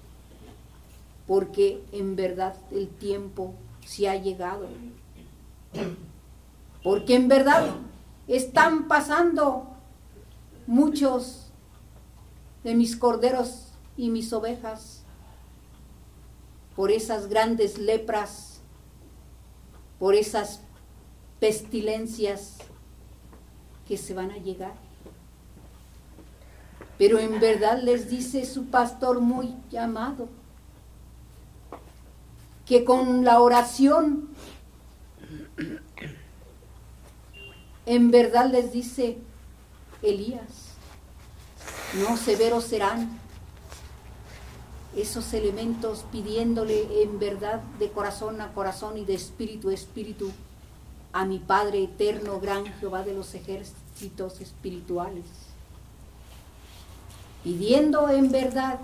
porque 1.27 1.83
en 1.91 2.15
verdad 2.15 2.55
el 2.71 2.89
tiempo 2.89 3.53
se 3.85 4.09
ha 4.09 4.15
llegado. 4.15 4.67
Porque 6.83 7.15
en 7.15 7.27
verdad 7.27 7.75
están 8.27 8.87
pasando 8.87 9.67
muchos 10.65 11.51
de 12.63 12.73
mis 12.73 12.95
corderos 12.95 13.67
y 13.95 14.09
mis 14.09 14.33
ovejas 14.33 14.96
por 16.77 16.91
esas 16.91 17.27
grandes 17.27 17.79
lepras, 17.79 18.59
por 19.97 20.13
esas 20.13 20.61
pestilencias 21.39 22.57
que 23.87 23.97
se 23.97 24.13
van 24.13 24.29
a 24.29 24.37
llegar. 24.37 24.75
Pero 26.99 27.17
en 27.17 27.39
verdad 27.39 27.81
les 27.81 28.11
dice 28.11 28.45
su 28.45 28.67
pastor 28.67 29.21
muy 29.21 29.55
llamado, 29.71 30.29
que 32.67 32.85
con 32.85 33.25
la 33.25 33.39
oración, 33.39 34.29
en 37.87 38.11
verdad 38.11 38.51
les 38.51 38.71
dice 38.71 39.17
Elías, 40.03 40.75
no 41.95 42.17
severos 42.17 42.65
serán 42.65 43.19
esos 44.97 45.33
elementos 45.33 46.05
pidiéndole 46.11 47.03
en 47.03 47.19
verdad 47.19 47.61
de 47.79 47.91
corazón 47.91 48.41
a 48.41 48.53
corazón 48.53 48.97
y 48.97 49.05
de 49.05 49.13
espíritu 49.13 49.69
a 49.69 49.73
espíritu 49.73 50.31
a 51.13 51.25
mi 51.25 51.39
Padre 51.39 51.83
eterno, 51.83 52.39
gran 52.39 52.65
Jehová 52.79 53.03
de 53.03 53.13
los 53.13 53.33
ejércitos 53.33 54.41
espirituales. 54.41 55.25
Pidiendo 57.43 58.09
en 58.09 58.31
verdad 58.31 58.79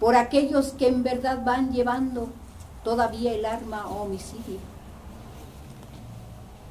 por 0.00 0.16
aquellos 0.16 0.68
que 0.68 0.88
en 0.88 1.02
verdad 1.02 1.44
van 1.44 1.72
llevando 1.72 2.28
todavía 2.84 3.34
el 3.34 3.44
arma 3.44 3.86
homicidio. 3.88 4.58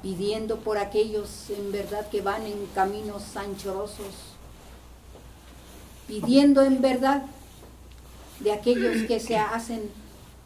Pidiendo 0.01 0.57
por 0.57 0.77
aquellos 0.77 1.49
en 1.49 1.71
verdad 1.71 2.09
que 2.09 2.21
van 2.21 2.45
en 2.45 2.65
caminos 2.73 3.35
anchorosos. 3.35 4.15
Pidiendo 6.07 6.61
en 6.61 6.81
verdad 6.81 7.25
de 8.39 8.51
aquellos 8.51 9.07
que 9.07 9.19
se 9.19 9.37
hacen 9.37 9.89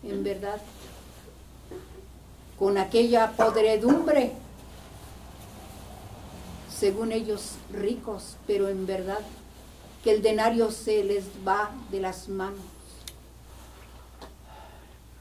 en 0.04 0.24
verdad 0.24 0.62
con 2.58 2.78
aquella 2.78 3.32
podredumbre, 3.32 4.34
según 6.70 7.12
ellos 7.12 7.56
ricos, 7.72 8.38
pero 8.46 8.70
en 8.70 8.86
verdad 8.86 9.20
que 10.04 10.12
el 10.12 10.22
denario 10.22 10.72
se 10.72 11.04
les 11.04 11.26
va 11.48 11.72
de 11.92 12.00
las 12.00 12.30
manos. 12.30 12.60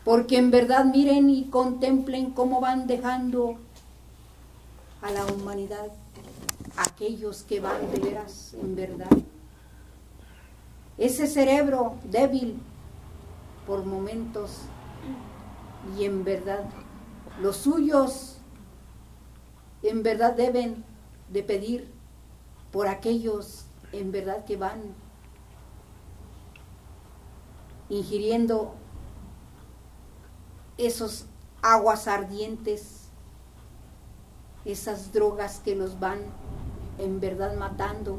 Porque 0.05 0.39
en 0.39 0.50
verdad 0.50 0.85
miren 0.85 1.29
y 1.31 1.45
contemplen 1.45 2.31
cómo 2.31 2.61
van 2.61 2.87
dejando 2.87 3.57
a 5.03 5.11
la 5.11 5.27
humanidad 5.27 5.89
aquellos 6.77 7.43
que 7.43 7.61
van 7.61 7.91
de 7.91 8.00
veras 8.00 8.55
en 8.55 8.77
verdad 8.77 9.11
ese 11.00 11.26
cerebro 11.26 11.97
débil 12.04 12.61
por 13.66 13.85
momentos 13.85 14.61
y 15.99 16.04
en 16.04 16.25
verdad 16.25 16.64
los 17.40 17.57
suyos 17.57 18.37
en 19.83 20.02
verdad 20.02 20.35
deben 20.35 20.85
de 21.30 21.42
pedir 21.42 21.88
por 22.71 22.87
aquellos 22.87 23.64
en 23.92 24.12
verdad 24.12 24.45
que 24.45 24.59
van 24.59 24.95
ingiriendo 27.88 28.75
esos 30.76 31.25
aguas 31.62 32.09
ardientes, 32.09 33.09
esas 34.64 35.12
drogas 35.12 35.61
que 35.61 35.75
los 35.75 35.99
van 35.99 36.19
en 36.99 37.21
verdad 37.21 37.57
matando 37.57 38.19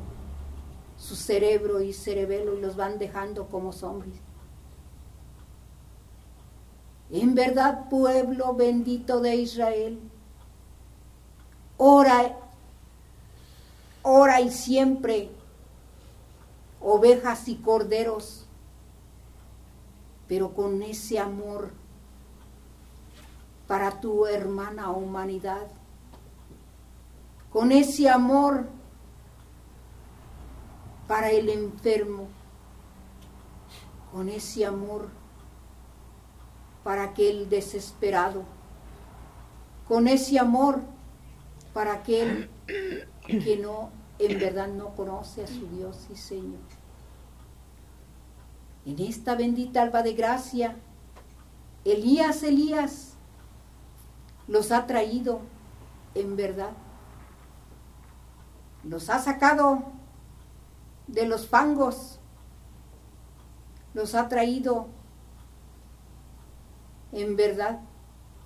su 1.02 1.16
cerebro 1.16 1.82
y 1.82 1.94
cerebelo 1.94 2.56
y 2.56 2.62
los 2.62 2.76
van 2.76 3.00
dejando 3.00 3.48
como 3.48 3.74
zombies. 3.74 4.22
En 7.10 7.34
verdad, 7.34 7.90
pueblo 7.90 8.54
bendito 8.54 9.20
de 9.20 9.36
Israel, 9.36 10.00
ora, 11.78 12.38
ora 14.04 14.42
y 14.42 14.52
siempre, 14.52 15.32
ovejas 16.80 17.48
y 17.48 17.56
corderos, 17.56 18.46
pero 20.28 20.54
con 20.54 20.84
ese 20.84 21.18
amor 21.18 21.72
para 23.68 24.00
tu 24.00 24.28
hermana 24.28 24.92
humanidad, 24.92 25.68
con 27.52 27.72
ese 27.72 28.08
amor 28.08 28.68
para 31.12 31.30
el 31.30 31.50
enfermo, 31.50 32.30
con 34.14 34.30
ese 34.30 34.66
amor 34.66 35.10
para 36.86 37.04
aquel 37.04 37.50
desesperado, 37.50 38.46
con 39.90 40.08
ese 40.08 40.40
amor 40.40 40.80
para 41.74 41.92
aquel 41.92 42.50
que 43.28 43.60
no, 43.62 43.90
en 44.20 44.40
verdad 44.40 44.70
no 44.70 44.96
conoce 44.96 45.44
a 45.44 45.48
su 45.48 45.68
Dios 45.68 46.08
y 46.10 46.16
Señor. 46.16 46.62
En 48.86 48.98
esta 49.00 49.36
bendita 49.36 49.82
alba 49.82 50.04
de 50.04 50.14
gracia, 50.14 50.78
Elías, 51.84 52.42
Elías, 52.42 53.16
los 54.48 54.72
ha 54.72 54.88
traído 54.88 55.42
en 56.16 56.38
verdad. 56.38 56.72
Los 58.86 59.10
ha 59.10 59.20
sacado 59.20 60.00
de 61.12 61.26
los 61.26 61.48
fangos, 61.48 62.20
los 63.94 64.16
ha 64.16 64.30
traído 64.30 64.88
en 67.12 67.36
verdad 67.36 67.82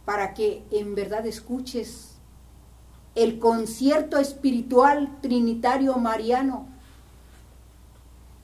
para 0.05 0.33
que 0.33 0.65
en 0.71 0.95
verdad 0.95 1.25
escuches 1.25 2.15
el 3.15 3.39
concierto 3.39 4.17
espiritual 4.17 5.19
trinitario 5.21 5.95
mariano. 5.97 6.67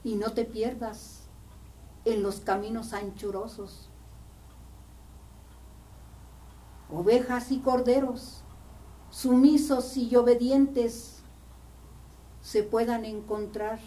Y 0.03 0.15
no 0.15 0.31
te 0.31 0.45
pierdas 0.45 1.23
en 2.05 2.23
los 2.23 2.39
caminos 2.39 2.93
anchurosos. 2.93 3.89
Ovejas 6.89 7.51
y 7.51 7.59
corderos, 7.59 8.41
sumisos 9.11 9.95
y 9.97 10.15
obedientes, 10.15 11.21
se 12.41 12.63
puedan 12.63 13.05
encontrar 13.05 13.79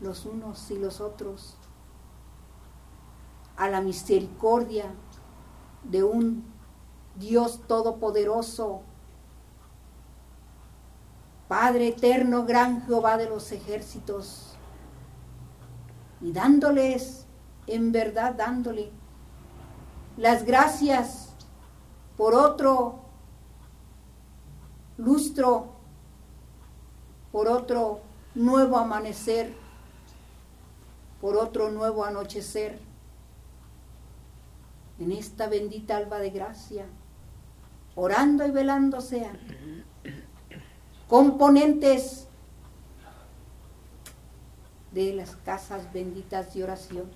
los 0.00 0.26
unos 0.26 0.70
y 0.70 0.78
los 0.78 1.00
otros 1.00 1.56
a 3.56 3.68
la 3.68 3.80
misericordia 3.80 4.86
de 5.84 6.02
un 6.02 6.44
Dios 7.16 7.60
todopoderoso, 7.68 8.82
Padre 11.46 11.88
eterno, 11.88 12.44
gran 12.44 12.84
Jehová 12.86 13.16
de 13.16 13.28
los 13.28 13.52
ejércitos, 13.52 14.56
y 16.20 16.32
dándoles, 16.32 17.26
en 17.66 17.92
verdad 17.92 18.34
dándole, 18.34 18.90
las 20.16 20.44
gracias 20.44 21.34
por 22.16 22.34
otro 22.34 23.00
lustro, 24.96 25.74
por 27.30 27.48
otro 27.48 28.00
nuevo 28.34 28.78
amanecer, 28.78 29.54
por 31.24 31.38
otro 31.38 31.70
nuevo 31.70 32.04
anochecer. 32.04 32.78
En 34.98 35.10
esta 35.10 35.46
bendita 35.46 35.96
alba 35.96 36.18
de 36.18 36.28
gracia, 36.28 36.84
orando 37.94 38.46
y 38.46 38.50
velando 38.50 39.00
sean 39.00 39.38
componentes 41.08 42.28
de 44.92 45.14
las 45.14 45.34
casas 45.36 45.90
benditas 45.94 46.52
de 46.52 46.64
oración, 46.64 47.10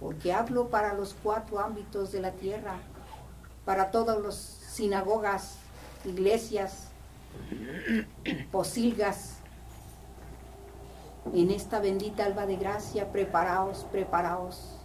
porque 0.00 0.32
hablo 0.32 0.68
para 0.68 0.94
los 0.94 1.14
cuatro 1.22 1.60
ámbitos 1.60 2.10
de 2.10 2.22
la 2.22 2.32
tierra, 2.32 2.78
para 3.64 3.92
todas 3.92 4.20
las 4.20 4.34
sinagogas, 4.34 5.54
iglesias, 6.04 6.88
posilgas, 8.50 9.39
en 11.34 11.50
esta 11.50 11.80
bendita 11.80 12.24
alba 12.24 12.46
de 12.46 12.56
gracia, 12.56 13.12
preparaos, 13.12 13.86
preparaos 13.90 14.80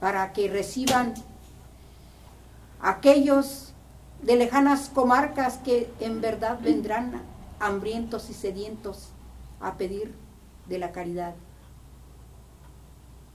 para 0.00 0.32
que 0.32 0.48
reciban 0.48 1.14
aquellos 2.80 3.72
de 4.22 4.36
lejanas 4.36 4.90
comarcas 4.90 5.58
que 5.58 5.90
en 6.00 6.20
verdad 6.20 6.58
vendrán 6.60 7.22
hambrientos 7.58 8.28
y 8.30 8.34
sedientos 8.34 9.10
a 9.60 9.76
pedir 9.76 10.14
de 10.68 10.78
la 10.78 10.92
caridad. 10.92 11.34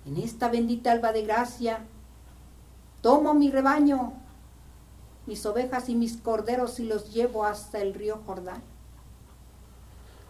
En 0.06 0.18
esta 0.18 0.50
bendita 0.50 0.92
alba 0.92 1.12
de 1.12 1.24
gracia, 1.24 1.80
tomo 3.02 3.34
mi 3.34 3.50
rebaño, 3.50 4.14
mis 5.26 5.46
ovejas 5.46 5.90
y 5.90 5.96
mis 5.96 6.18
corderos 6.18 6.80
y 6.80 6.86
los 6.86 7.14
llevo 7.14 7.46
hasta 7.46 7.80
el 7.80 7.94
río 7.94 8.22
Jordán. 8.26 8.62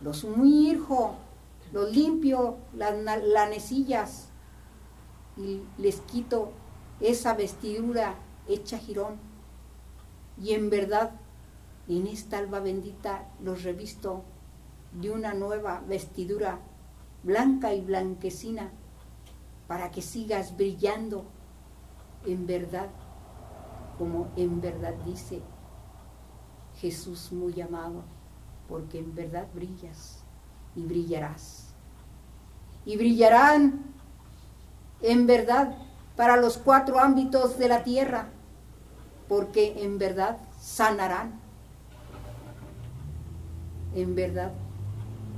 Los 0.01 0.23
humiljo, 0.23 1.15
los 1.71 1.91
limpio 1.95 2.57
las 2.73 3.23
lanecillas 3.23 4.29
y 5.37 5.61
les 5.77 5.99
quito 6.01 6.51
esa 6.99 7.33
vestidura 7.33 8.15
hecha 8.47 8.77
jirón. 8.77 9.17
Y 10.41 10.53
en 10.53 10.69
verdad, 10.69 11.11
en 11.87 12.07
esta 12.07 12.37
alba 12.37 12.59
bendita 12.59 13.29
los 13.41 13.63
revisto 13.63 14.23
de 14.93 15.11
una 15.11 15.33
nueva 15.33 15.83
vestidura 15.87 16.59
blanca 17.23 17.73
y 17.73 17.81
blanquecina 17.81 18.71
para 19.67 19.91
que 19.91 20.01
sigas 20.01 20.57
brillando 20.57 21.25
en 22.25 22.47
verdad, 22.47 22.89
como 23.97 24.29
en 24.35 24.61
verdad 24.61 24.93
dice 25.05 25.41
Jesús 26.77 27.31
muy 27.31 27.59
amado, 27.61 28.03
porque 28.67 28.99
en 28.99 29.13
verdad 29.13 29.47
brillas 29.53 30.23
y 30.75 30.83
brillarás. 30.83 31.67
Y 32.85 32.97
brillarán 32.97 33.83
en 35.01 35.27
verdad 35.27 35.75
para 36.15 36.37
los 36.37 36.57
cuatro 36.57 36.99
ámbitos 36.99 37.57
de 37.57 37.67
la 37.67 37.83
tierra, 37.83 38.27
porque 39.27 39.83
en 39.83 39.97
verdad 39.97 40.37
sanarán. 40.59 41.39
En 43.95 44.15
verdad, 44.15 44.51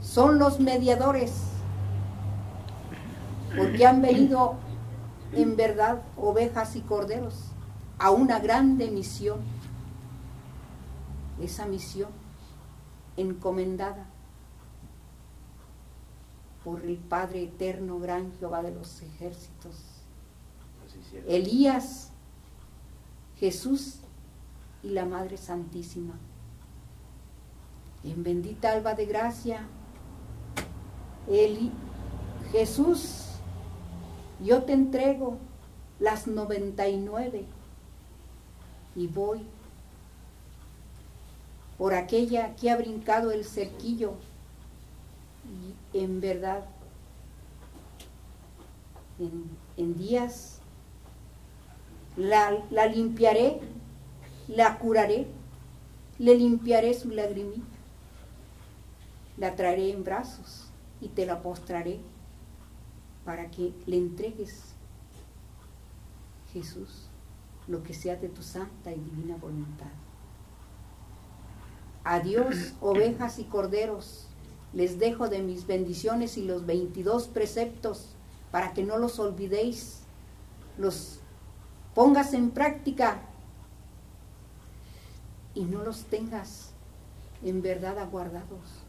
son 0.01 0.39
los 0.39 0.59
mediadores, 0.59 1.33
porque 3.55 3.85
han 3.85 4.01
venido 4.01 4.55
en 5.33 5.55
verdad 5.55 6.01
ovejas 6.17 6.75
y 6.75 6.81
corderos 6.81 7.51
a 7.97 8.11
una 8.11 8.39
grande 8.39 8.89
misión. 8.89 9.39
Esa 11.39 11.65
misión 11.65 12.09
encomendada 13.17 14.10
por 16.63 16.83
el 16.83 16.97
Padre 16.97 17.43
eterno, 17.43 17.99
gran 17.99 18.31
Jehová 18.37 18.61
de 18.61 18.71
los 18.71 19.01
ejércitos. 19.01 19.75
Elías, 21.27 22.11
Jesús 23.37 23.95
y 24.83 24.89
la 24.89 25.05
Madre 25.05 25.37
Santísima. 25.37 26.13
En 28.03 28.23
bendita 28.23 28.71
alba 28.71 28.93
de 28.93 29.05
gracia, 29.05 29.67
Eli, 31.27 31.71
Jesús, 32.51 33.27
yo 34.43 34.63
te 34.63 34.73
entrego 34.73 35.37
las 35.99 36.27
noventa 36.27 36.87
y 36.87 36.97
nueve 36.97 37.45
y 38.95 39.07
voy 39.07 39.45
por 41.77 41.93
aquella 41.93 42.55
que 42.55 42.69
ha 42.69 42.77
brincado 42.77 43.31
el 43.31 43.45
cerquillo 43.45 44.13
en 45.93 46.21
verdad, 46.21 46.65
en, 49.77 49.97
días, 49.97 50.59
la, 52.17 52.63
la 52.69 52.87
limpiaré, 52.87 53.59
la 54.47 54.77
curaré, 54.77 55.27
le 56.17 56.35
limpiaré 56.35 56.93
su 56.93 57.09
lagrimita, 57.09 57.77
la 59.37 59.55
traeré 59.55 59.91
en 59.91 60.03
brazos 60.03 60.69
y 61.01 61.09
te 61.09 61.25
la 61.25 61.41
postraré 61.41 61.99
para 63.25 63.49
que 63.51 63.73
le 63.85 63.97
entregues, 63.97 64.73
Jesús, 66.53 67.07
lo 67.67 67.83
que 67.83 67.93
sea 67.93 68.15
de 68.15 68.27
tu 68.27 68.41
santa 68.41 68.91
y 68.91 68.99
divina 68.99 69.37
voluntad. 69.37 69.87
Adiós, 72.03 72.73
ovejas 72.81 73.39
y 73.39 73.43
corderos 73.43 74.30
les 74.73 74.99
dejo 74.99 75.27
de 75.27 75.39
mis 75.39 75.67
bendiciones 75.67 76.37
y 76.37 76.45
los 76.45 76.65
22 76.65 77.27
preceptos 77.27 78.15
para 78.51 78.73
que 78.73 78.83
no 78.83 78.97
los 78.97 79.19
olvidéis, 79.19 80.01
los 80.77 81.19
pongas 81.93 82.33
en 82.33 82.51
práctica 82.51 83.21
y 85.53 85.63
no 85.63 85.83
los 85.83 86.03
tengas 86.05 86.71
en 87.43 87.61
verdad 87.61 87.97
aguardados. 87.99 88.83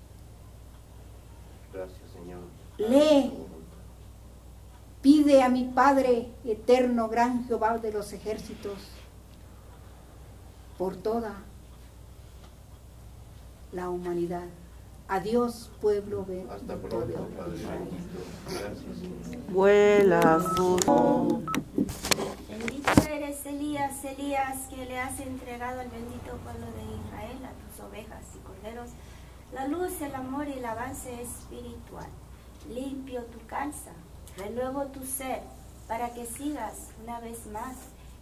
Gracias, 1.72 2.10
Señor. 2.12 2.40
Lee, 2.78 3.32
pide 5.00 5.42
a 5.42 5.48
mi 5.48 5.64
Padre 5.64 6.28
eterno, 6.44 7.08
gran 7.08 7.46
Jehová 7.46 7.78
de 7.78 7.92
los 7.92 8.12
ejércitos, 8.12 8.78
por 10.78 10.96
toda 10.96 11.34
la 13.72 13.88
humanidad. 13.88 14.48
Adiós, 15.08 15.70
pueblo 15.80 16.24
de 16.24 16.42
Hasta 16.50 16.76
pronto, 16.76 17.28
Padre. 17.36 17.58
Gracias. 18.48 19.48
Vuela 19.50 20.38
Bendito 22.48 22.90
eres 23.10 23.44
Elías, 23.44 24.04
Elías, 24.04 24.58
que 24.70 24.86
le 24.86 24.98
has 24.98 25.20
entregado 25.20 25.80
al 25.80 25.88
bendito 25.90 26.36
pueblo 26.44 26.66
de 26.66 26.82
Israel, 27.06 27.38
a 27.44 27.52
tus 27.60 27.84
ovejas 27.84 28.24
y 28.34 28.38
corderos, 28.38 28.90
la 29.52 29.68
luz, 29.68 30.00
el 30.00 30.14
amor 30.14 30.48
y 30.48 30.52
el 30.52 30.64
avance 30.64 31.20
espiritual. 31.20 32.08
Limpio 32.70 33.24
tu 33.24 33.44
calza, 33.46 33.92
renuevo 34.36 34.86
tu 34.86 35.04
ser, 35.04 35.42
para 35.88 36.14
que 36.14 36.24
sigas 36.24 36.88
una 37.02 37.20
vez 37.20 37.46
más, 37.52 37.76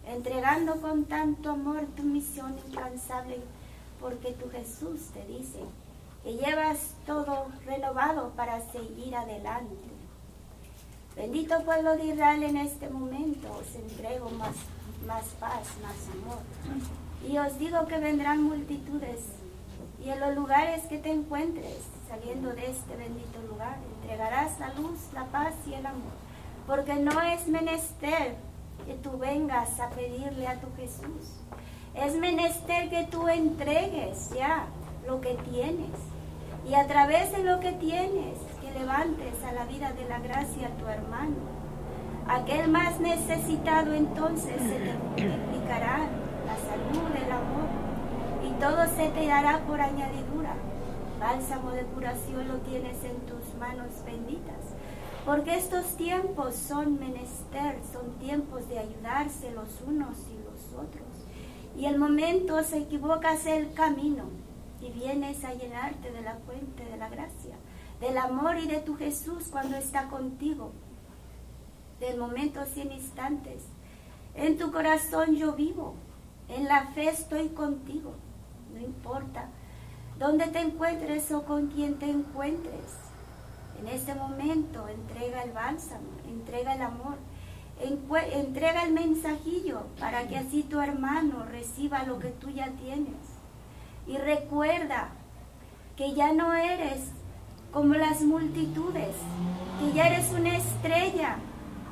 entregando 0.07 0.81
con 0.81 1.05
tanto 1.05 1.51
amor 1.51 1.87
tu 1.97 2.03
misión 2.03 2.57
incansable, 2.69 3.39
porque 4.01 4.33
tu 4.33 4.51
Jesús 4.51 5.11
te 5.13 5.25
dice, 5.27 5.61
que 6.23 6.35
llevas 6.35 6.95
todo 7.07 7.49
renovado 7.65 8.31
para 8.31 8.61
seguir 8.61 9.17
adelante. 9.17 9.77
Bendito 11.17 11.63
pueblo 11.65 11.97
de 11.97 12.07
Israel 12.07 12.43
en 12.43 12.57
este 12.57 12.89
momento, 12.89 13.49
os 13.53 13.75
entrego 13.75 14.31
más, 14.31 14.55
más 15.07 15.25
paz, 15.41 15.67
más 15.83 15.97
amor. 16.15 16.39
Y 17.29 17.39
os 17.39 17.59
digo 17.59 17.87
que 17.87 17.99
vendrán 17.99 18.43
multitudes 18.43 19.21
y 20.05 20.09
en 20.09 20.21
los 20.21 20.35
lugares 20.35 20.85
que 20.85 20.99
te 20.99 21.11
encuentres, 21.11 21.79
saliendo 22.09 22.51
de 22.51 22.71
este 22.71 22.97
bendito 22.97 23.39
lugar, 23.49 23.77
entregarás 24.01 24.59
la 24.59 24.73
luz, 24.75 24.99
la 25.13 25.25
paz 25.27 25.55
y 25.67 25.75
el 25.75 25.85
amor. 25.85 26.13
Porque 26.67 26.95
no 26.95 27.21
es 27.21 27.47
menester 27.49 28.37
que 28.87 28.95
tú 28.95 29.19
vengas 29.19 29.79
a 29.79 29.91
pedirle 29.91 30.47
a 30.47 30.59
tu 30.59 30.69
Jesús. 30.77 31.37
Es 31.95 32.15
menester 32.15 32.89
que 32.89 33.09
tú 33.11 33.29
entregues 33.29 34.31
ya 34.31 34.67
lo 35.07 35.21
que 35.21 35.35
tienes. 35.51 35.91
Y 36.69 36.75
a 36.75 36.87
través 36.87 37.33
de 37.33 37.43
lo 37.43 37.59
que 37.61 37.73
tienes, 37.73 38.39
que 38.61 38.79
levantes 38.79 39.43
a 39.45 39.53
la 39.53 39.65
vida 39.65 39.93
de 39.93 40.09
la 40.09 40.19
gracia 40.21 40.69
a 40.69 40.79
tu 40.79 40.87
hermano. 40.87 41.37
Aquel 42.29 42.71
más 42.71 43.01
necesitado 43.01 43.95
entonces 43.95 44.61
se 44.61 44.79
te 44.79 44.95
multiplicará 44.95 45.99
la 46.47 46.57
salud, 46.57 47.11
el 47.17 47.33
amor, 47.33 47.69
y 48.47 48.61
todo 48.61 48.87
se 48.95 49.09
te 49.09 49.27
dará 49.27 49.59
por 49.67 49.81
añadidura. 49.81 50.55
Bálsamo 51.19 51.71
de 51.73 51.83
curación 51.83 52.49
lo 52.49 52.59
tienes 52.59 53.03
en 53.05 53.17
tus 53.27 53.55
manos 53.59 54.05
benditas. 54.05 54.75
Porque 55.27 55.57
estos 55.57 55.97
tiempos 55.97 56.55
son 56.55 56.99
menester, 56.99 57.79
son 57.93 58.13
tiempos 58.19 58.69
de 58.69 58.79
ayudarse 58.79 59.51
los 59.51 59.81
unos 59.87 60.17
y 60.31 60.39
los 60.45 60.73
otros. 60.73 61.05
Y 61.77 61.87
el 61.87 61.99
momento 61.99 62.63
se 62.63 62.79
equivocas 62.79 63.45
el 63.47 63.73
camino 63.73 64.25
y 64.81 64.91
vienes 64.91 65.45
a 65.45 65.55
llenarte 65.55 66.11
de 66.11 66.23
la 66.23 66.37
fuente 66.37 66.85
de 66.85 66.97
la 66.97 67.09
gracia, 67.09 67.57
del 68.01 68.17
amor 68.19 68.59
y 68.59 68.67
de 68.67 68.81
tu 68.81 68.97
Jesús 68.97 69.49
cuando 69.51 69.77
está 69.77 70.09
contigo, 70.09 70.73
del 71.99 72.19
momento 72.19 72.65
sin 72.67 72.93
instantes. 72.93 73.63
En 74.35 74.57
tu 74.59 74.73
corazón 74.73 75.37
yo 75.37 75.53
vivo, 75.53 75.95
en 76.49 76.67
la 76.67 76.87
fe 76.89 77.09
estoy 77.09 77.49
contigo, 77.51 78.15
no 78.73 78.81
importa 78.81 79.49
dónde 80.19 80.47
te 80.49 80.61
encuentres 80.61 81.31
o 81.33 81.45
con 81.45 81.69
quién 81.69 81.99
te 81.99 82.11
encuentres. 82.11 82.97
En 83.81 83.89
este 83.89 84.15
momento 84.15 84.87
entrega 84.89 85.43
el 85.43 85.53
bálsamo, 85.53 86.09
entrega 86.29 86.75
el 86.75 86.83
amor, 86.83 87.17
entrega 88.33 88.85
el 88.85 88.93
mensajillo 88.93 89.87
para 89.99 90.29
que 90.29 90.37
así 90.37 90.63
tu 90.63 90.81
hermano 90.81 91.45
reciba 91.45 92.03
lo 92.05 92.19
que 92.19 92.29
tú 92.29 92.51
ya 92.51 92.69
tienes. 92.73 93.30
Y 94.11 94.19
recuerda 94.19 95.11
que 95.97 96.15
ya 96.15 96.33
no 96.33 96.53
eres 96.53 97.11
como 97.73 97.95
las 97.95 98.23
multitudes, 98.23 99.15
que 99.79 99.93
ya 99.93 100.09
eres 100.09 100.33
una 100.33 100.57
estrella 100.57 101.37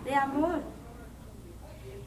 de 0.05 0.15
amor. 0.15 0.63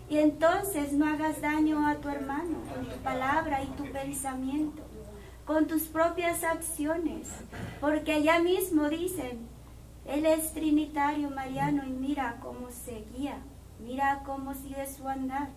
Y 0.09 0.17
entonces 0.17 0.91
no 0.91 1.05
hagas 1.05 1.39
daño 1.39 1.87
a 1.87 1.95
tu 1.95 2.09
hermano 2.09 2.57
con 2.73 2.85
tu 2.85 2.97
palabra 2.97 3.63
y 3.63 3.67
tu 3.67 3.85
pensamiento, 3.85 4.81
con 5.45 5.67
tus 5.67 5.83
propias 5.83 6.43
acciones, 6.43 7.29
porque 7.79 8.13
allá 8.13 8.39
mismo 8.39 8.89
dicen, 8.89 9.47
Él 10.05 10.25
es 10.25 10.51
trinitario 10.51 11.29
mariano 11.29 11.83
y 11.85 11.91
mira 11.91 12.37
cómo 12.41 12.69
se 12.71 13.05
guía 13.15 13.37
Mira 13.85 14.21
cómo 14.25 14.53
sigue 14.53 14.85
su 14.87 15.07
andar. 15.07 15.49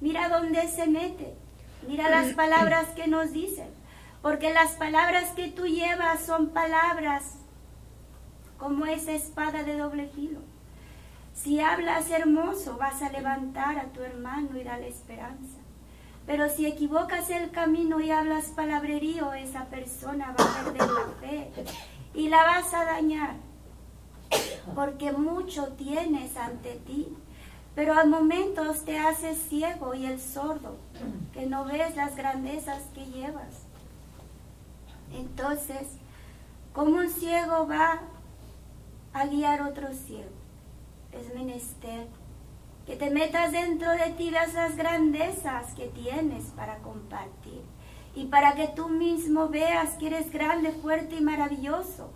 Mira 0.00 0.28
dónde 0.28 0.68
se 0.68 0.86
mete. 0.86 1.34
Mira 1.88 2.08
las 2.08 2.34
palabras 2.34 2.88
que 2.90 3.08
nos 3.08 3.32
dicen. 3.32 3.68
Porque 4.22 4.54
las 4.54 4.72
palabras 4.72 5.30
que 5.32 5.48
tú 5.48 5.66
llevas 5.66 6.24
son 6.24 6.50
palabras 6.50 7.34
como 8.56 8.86
esa 8.86 9.12
espada 9.12 9.64
de 9.64 9.76
doble 9.76 10.08
filo. 10.08 10.40
Si 11.34 11.60
hablas 11.60 12.10
hermoso, 12.10 12.76
vas 12.78 13.02
a 13.02 13.10
levantar 13.10 13.78
a 13.78 13.86
tu 13.86 14.00
hermano 14.02 14.56
y 14.56 14.62
darle 14.62 14.88
esperanza. 14.88 15.58
Pero 16.24 16.48
si 16.48 16.66
equivocas 16.66 17.30
el 17.30 17.50
camino 17.50 18.00
y 18.00 18.12
hablas 18.12 18.46
palabrerío, 18.46 19.32
esa 19.34 19.64
persona 19.64 20.34
va 20.38 20.44
a 20.44 20.64
perder 20.64 20.88
la 20.88 21.06
fe 21.20 21.50
y 22.14 22.28
la 22.28 22.44
vas 22.44 22.72
a 22.74 22.84
dañar. 22.84 23.34
Porque 24.74 25.10
mucho 25.10 25.72
tienes 25.72 26.36
ante 26.36 26.76
ti 26.86 27.16
pero 27.74 27.94
a 27.94 28.04
momentos 28.04 28.84
te 28.84 28.98
haces 28.98 29.38
ciego 29.48 29.94
y 29.94 30.04
el 30.04 30.20
sordo, 30.20 30.76
que 31.32 31.46
no 31.46 31.64
ves 31.64 31.96
las 31.96 32.16
grandezas 32.16 32.82
que 32.94 33.06
llevas. 33.06 33.61
Entonces, 35.12 35.88
¿cómo 36.72 36.96
un 36.96 37.10
ciego 37.10 37.66
va 37.66 38.00
a 39.12 39.26
guiar 39.26 39.62
otro 39.62 39.92
ciego? 39.92 40.30
Es 41.12 41.34
menester 41.34 42.06
que 42.86 42.96
te 42.96 43.10
metas 43.10 43.52
dentro 43.52 43.90
de 43.92 44.10
ti 44.16 44.30
las 44.30 44.76
grandezas 44.76 45.72
que 45.74 45.86
tienes 45.86 46.46
para 46.56 46.78
compartir 46.78 47.62
y 48.14 48.26
para 48.26 48.54
que 48.54 48.68
tú 48.68 48.88
mismo 48.88 49.48
veas 49.48 49.90
que 49.94 50.08
eres 50.08 50.30
grande, 50.30 50.72
fuerte 50.72 51.16
y 51.16 51.20
maravilloso, 51.20 52.10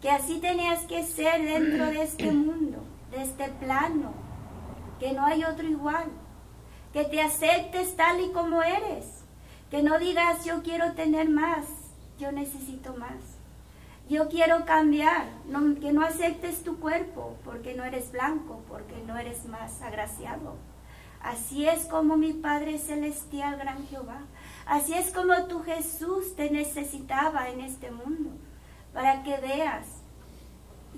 que 0.00 0.10
así 0.10 0.38
tenías 0.38 0.84
que 0.84 1.04
ser 1.04 1.42
dentro 1.42 1.86
de 1.86 2.02
este 2.02 2.30
mundo, 2.32 2.78
de 3.10 3.22
este 3.22 3.48
plano, 3.48 4.12
que 5.00 5.12
no 5.12 5.24
hay 5.24 5.44
otro 5.44 5.66
igual, 5.66 6.06
que 6.92 7.04
te 7.04 7.20
aceptes 7.20 7.96
tal 7.96 8.20
y 8.20 8.30
como 8.30 8.62
eres, 8.62 9.06
que 9.70 9.82
no 9.82 9.98
digas 9.98 10.44
yo 10.44 10.62
quiero 10.62 10.92
tener 10.92 11.28
más, 11.28 11.64
yo 12.18 12.32
necesito 12.32 12.94
más, 12.94 13.38
yo 14.08 14.28
quiero 14.28 14.64
cambiar, 14.64 15.28
que 15.80 15.92
no 15.92 16.02
aceptes 16.02 16.62
tu 16.62 16.80
cuerpo 16.80 17.36
porque 17.44 17.74
no 17.74 17.84
eres 17.84 18.10
blanco, 18.10 18.62
porque 18.68 18.96
no 19.06 19.18
eres 19.18 19.46
más 19.46 19.82
agraciado. 19.82 20.56
Así 21.20 21.68
es 21.68 21.84
como 21.84 22.16
mi 22.16 22.32
Padre 22.32 22.78
Celestial, 22.78 23.56
gran 23.56 23.86
Jehová, 23.88 24.20
así 24.66 24.94
es 24.94 25.10
como 25.12 25.34
tu 25.46 25.62
Jesús 25.62 26.36
te 26.36 26.50
necesitaba 26.50 27.50
en 27.50 27.60
este 27.60 27.90
mundo, 27.90 28.30
para 28.94 29.22
que 29.22 29.36
veas 29.38 29.86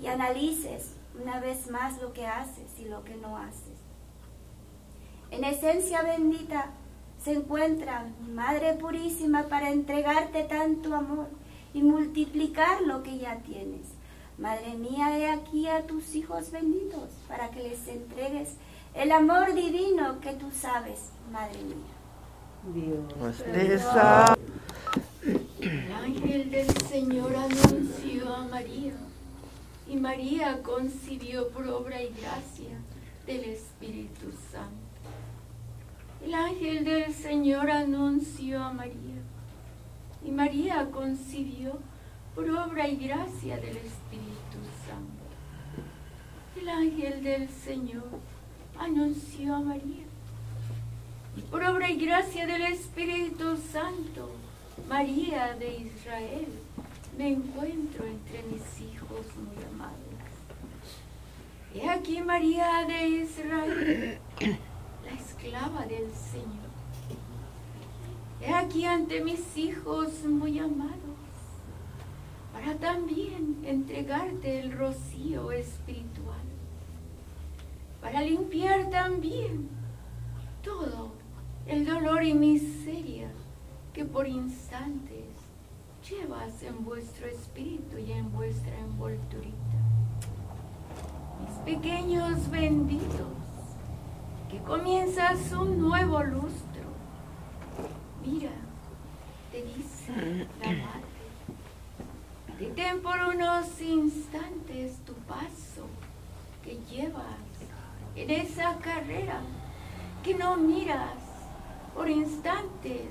y 0.01 0.07
analices 0.07 0.95
una 1.19 1.39
vez 1.39 1.69
más 1.69 2.01
lo 2.01 2.13
que 2.13 2.27
haces 2.27 2.79
y 2.79 2.85
lo 2.85 3.03
que 3.03 3.15
no 3.15 3.37
haces. 3.37 3.77
En 5.31 5.43
esencia 5.43 6.01
bendita 6.03 6.71
se 7.23 7.33
encuentra 7.33 8.05
mi 8.21 8.31
Madre 8.33 8.73
Purísima 8.73 9.43
para 9.43 9.69
entregarte 9.69 10.43
tanto 10.43 10.95
amor 10.95 11.27
y 11.73 11.81
multiplicar 11.81 12.81
lo 12.81 13.03
que 13.03 13.17
ya 13.17 13.37
tienes. 13.37 13.87
Madre 14.37 14.73
mía, 14.73 15.17
he 15.17 15.29
aquí 15.29 15.67
a 15.67 15.85
tus 15.85 16.15
hijos 16.15 16.51
benditos 16.51 17.09
para 17.27 17.51
que 17.51 17.61
les 17.61 17.87
entregues 17.87 18.55
el 18.95 19.11
amor 19.11 19.53
divino 19.53 20.19
que 20.19 20.33
tú 20.33 20.47
sabes, 20.51 21.09
Madre 21.31 21.59
mía. 21.63 22.01
Dios 22.73 23.43
El 25.61 25.91
ángel 25.93 26.51
del 26.51 26.77
Señor 26.87 27.35
anunció 27.35 28.35
a 28.35 28.43
María 28.47 28.93
y 29.87 29.95
María 29.95 30.61
concibió 30.63 31.49
por 31.49 31.67
obra 31.67 32.01
y 32.01 32.09
gracia 32.09 32.77
del 33.25 33.43
Espíritu 33.45 34.31
Santo. 34.51 34.80
El 36.23 36.33
ángel 36.35 36.85
del 36.85 37.13
Señor 37.13 37.69
anunció 37.71 38.63
a 38.63 38.71
María 38.71 39.21
y 40.23 40.31
María 40.31 40.89
concibió 40.91 41.79
por 42.35 42.49
obra 42.49 42.87
y 42.87 42.95
gracia 42.95 43.55
del 43.57 43.77
Espíritu 43.77 44.59
Santo. 44.85 45.23
El 46.59 46.69
ángel 46.69 47.23
del 47.23 47.49
Señor 47.49 48.19
anunció 48.77 49.55
a 49.55 49.59
María 49.61 50.05
y 51.35 51.41
por 51.41 51.63
obra 51.63 51.89
y 51.89 51.97
gracia 51.97 52.45
del 52.45 52.61
Espíritu 52.63 53.57
Santo, 53.71 54.31
María 54.87 55.55
de 55.55 55.77
Israel, 55.77 56.47
me 57.17 57.29
encuentro 57.29 58.05
entre 58.05 58.43
mis 58.43 58.81
hijos 58.81 59.25
muy 59.37 59.63
amados. 59.73 59.95
He 61.73 61.89
aquí 61.89 62.21
María 62.21 62.85
de 62.85 63.07
Israel 63.07 64.19
esclava 65.41 65.85
del 65.85 66.11
Señor. 66.11 66.69
He 68.41 68.53
aquí 68.53 68.85
ante 68.85 69.23
mis 69.23 69.57
hijos 69.57 70.23
muy 70.23 70.59
amados, 70.59 70.91
para 72.53 72.75
también 72.75 73.57
entregarte 73.63 74.59
el 74.59 74.71
rocío 74.71 75.51
espiritual, 75.51 76.45
para 78.01 78.21
limpiar 78.21 78.89
también 78.89 79.69
todo 80.63 81.11
el 81.67 81.85
dolor 81.85 82.23
y 82.23 82.33
miseria 82.33 83.29
que 83.93 84.05
por 84.05 84.27
instantes 84.27 85.25
llevas 86.07 86.61
en 86.63 86.83
vuestro 86.83 87.27
espíritu 87.27 87.97
y 87.97 88.11
en 88.11 88.31
vuestra 88.31 88.77
envolturita. 88.79 89.57
Mis 91.41 91.75
pequeños 91.75 92.49
benditos, 92.49 93.40
que 94.51 94.57
comienzas 94.59 95.53
un 95.53 95.79
nuevo 95.79 96.21
lustro. 96.21 96.83
Mira, 98.21 98.51
te 99.49 99.63
dice 99.63 100.47
la 100.59 100.67
madre, 100.67 101.21
detén 102.59 103.01
por 103.01 103.17
unos 103.33 103.81
instantes 103.81 104.97
tu 105.05 105.13
paso 105.13 105.87
que 106.61 106.77
llevas 106.91 107.39
en 108.13 108.29
esa 108.29 108.77
carrera, 108.79 109.39
que 110.21 110.33
no 110.35 110.57
miras 110.57 111.15
por 111.95 112.09
instantes 112.09 113.07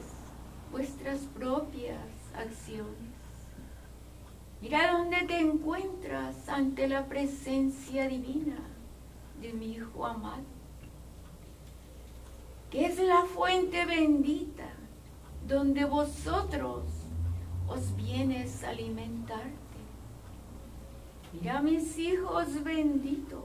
vuestras 0.71 1.21
propias 1.21 1.97
acciones. 2.37 3.15
Mira 4.61 4.93
dónde 4.93 5.23
te 5.23 5.41
encuentras 5.41 6.51
ante 6.51 6.87
la 6.87 7.07
presencia 7.07 8.07
divina 8.09 8.59
de 9.41 9.55
mi 9.55 9.73
Hijo 9.73 10.05
amado, 10.05 10.60
que 12.71 12.87
es 12.87 12.99
la 12.99 13.25
fuente 13.25 13.85
bendita 13.85 14.69
donde 15.47 15.85
vosotros 15.85 16.85
os 17.67 17.97
vienes 17.97 18.63
a 18.63 18.71
alimentarte. 18.71 19.51
Mira 21.33 21.61
mis 21.61 21.99
hijos 21.99 22.63
benditos, 22.63 23.41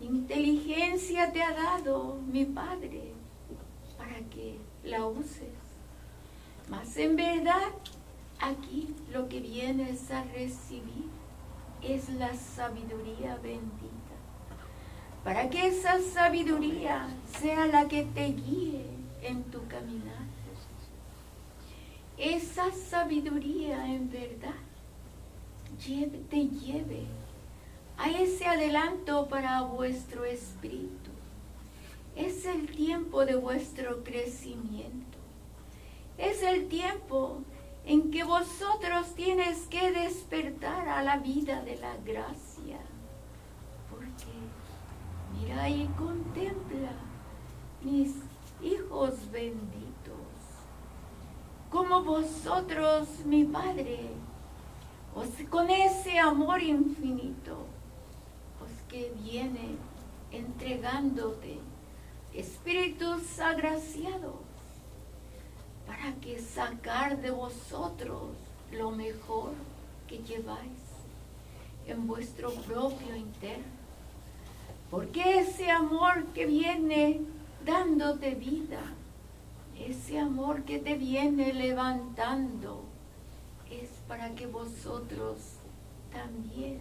inteligencia 0.00 1.32
te 1.32 1.42
ha 1.42 1.52
dado 1.52 2.18
mi 2.26 2.44
Padre 2.44 3.12
para 3.96 4.18
que 4.30 4.58
la 4.82 5.06
uses. 5.06 5.54
Mas 6.68 6.96
en 6.96 7.14
verdad 7.14 7.72
aquí 8.40 8.94
lo 9.12 9.28
que 9.28 9.40
vienes 9.40 10.10
a 10.10 10.24
recibir 10.24 11.08
es 11.82 12.08
la 12.10 12.34
sabiduría 12.34 13.36
bendita. 13.36 14.01
Para 15.24 15.48
que 15.48 15.68
esa 15.68 16.00
sabiduría 16.00 17.08
sea 17.40 17.66
la 17.66 17.86
que 17.86 18.04
te 18.04 18.26
guíe 18.26 18.84
en 19.22 19.44
tu 19.44 19.66
caminar. 19.68 20.22
Esa 22.18 22.70
sabiduría 22.72 23.86
en 23.86 24.10
verdad 24.10 24.54
te 26.30 26.48
lleve 26.48 27.06
a 27.96 28.10
ese 28.10 28.46
adelanto 28.46 29.28
para 29.28 29.62
vuestro 29.62 30.24
espíritu. 30.24 31.10
Es 32.14 32.44
el 32.44 32.66
tiempo 32.66 33.24
de 33.24 33.36
vuestro 33.36 34.04
crecimiento. 34.04 35.18
Es 36.18 36.42
el 36.42 36.68
tiempo 36.68 37.42
en 37.84 38.10
que 38.10 38.22
vosotros 38.22 39.14
tienes 39.14 39.66
que 39.66 39.90
despertar 39.90 40.88
a 40.88 41.02
la 41.02 41.16
vida 41.16 41.62
de 41.62 41.76
la 41.76 41.96
gracia. 42.04 42.78
Mira 45.42 45.68
y 45.68 45.86
contempla 45.98 46.92
mis 47.82 48.14
hijos 48.62 49.14
benditos, 49.32 50.16
como 51.68 52.02
vosotros, 52.02 53.08
mi 53.24 53.44
Padre, 53.44 54.10
os, 55.14 55.28
con 55.50 55.68
ese 55.68 56.18
amor 56.18 56.62
infinito, 56.62 57.66
os 58.62 58.70
que 58.88 59.12
viene 59.20 59.76
entregándote 60.30 61.58
espíritus 62.32 63.40
agraciados 63.40 64.36
para 65.86 66.12
que 66.20 66.40
sacar 66.40 67.20
de 67.20 67.30
vosotros 67.30 68.30
lo 68.70 68.92
mejor 68.92 69.54
que 70.06 70.18
lleváis 70.18 70.82
en 71.86 72.06
vuestro 72.06 72.52
propio 72.52 73.16
interno. 73.16 73.81
Porque 74.92 75.38
ese 75.38 75.70
amor 75.70 76.26
que 76.34 76.44
viene 76.44 77.22
dándote 77.64 78.34
vida, 78.34 78.82
ese 79.74 80.18
amor 80.18 80.64
que 80.64 80.78
te 80.80 80.96
viene 80.98 81.54
levantando, 81.54 82.84
es 83.70 83.88
para 84.06 84.34
que 84.34 84.46
vosotros 84.46 85.38
también 86.12 86.80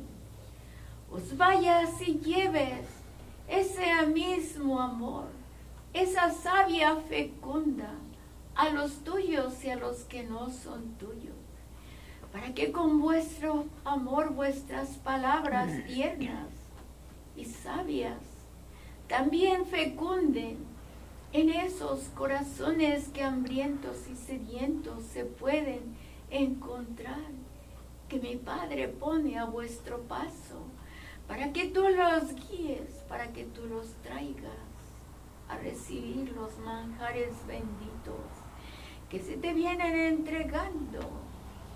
os 1.09 1.37
vayas 1.37 2.01
y 2.05 2.19
lleves 2.19 2.85
ese 3.47 4.05
mismo 4.07 4.81
amor, 4.81 5.27
esa 5.93 6.31
savia 6.31 6.97
fecunda 7.07 7.93
a 8.55 8.71
los 8.71 9.05
tuyos 9.05 9.63
y 9.63 9.69
a 9.69 9.77
los 9.77 9.99
que 10.03 10.23
no 10.23 10.49
son 10.49 10.95
tuyos, 10.95 11.37
para 12.33 12.53
que 12.53 12.73
con 12.73 12.99
vuestro 12.99 13.67
amor 13.85 14.33
vuestras 14.33 14.97
palabras 14.97 15.71
tiernas 15.87 16.60
y 17.35 17.45
sabias 17.45 18.19
también 19.07 19.65
fecunden 19.65 20.57
en 21.33 21.49
esos 21.49 22.03
corazones 22.15 23.09
que 23.09 23.23
hambrientos 23.23 24.07
y 24.09 24.15
sedientos 24.15 25.03
se 25.03 25.25
pueden 25.25 25.95
encontrar, 26.29 27.19
que 28.07 28.19
mi 28.19 28.35
Padre 28.35 28.87
pone 28.87 29.37
a 29.37 29.45
vuestro 29.45 30.01
paso, 30.03 30.65
para 31.27 31.53
que 31.53 31.67
tú 31.67 31.83
los 31.89 32.35
guíes, 32.35 33.03
para 33.07 33.31
que 33.31 33.45
tú 33.45 33.65
los 33.67 33.87
traigas 34.03 34.51
a 35.47 35.57
recibir 35.57 36.31
los 36.33 36.57
manjares 36.59 37.33
benditos 37.47 38.15
que 39.09 39.19
se 39.19 39.35
te 39.35 39.53
vienen 39.53 39.93
entregando 39.93 40.99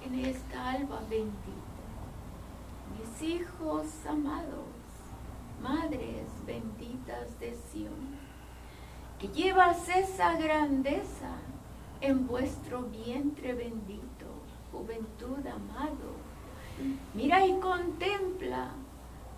en 0.05 0.25
esta 0.25 0.71
alba 0.71 1.01
bendita. 1.09 1.31
Mis 2.97 3.21
hijos 3.29 3.87
amados, 4.07 4.74
madres 5.61 6.27
benditas 6.45 7.39
de 7.39 7.55
Sion, 7.55 8.17
que 9.19 9.27
llevas 9.29 9.87
esa 9.89 10.33
grandeza 10.37 11.37
en 12.01 12.27
vuestro 12.27 12.83
vientre 12.83 13.53
bendito, 13.53 14.25
juventud 14.71 15.45
amado. 15.47 16.15
Mira 17.13 17.45
y 17.45 17.53
contempla, 17.59 18.71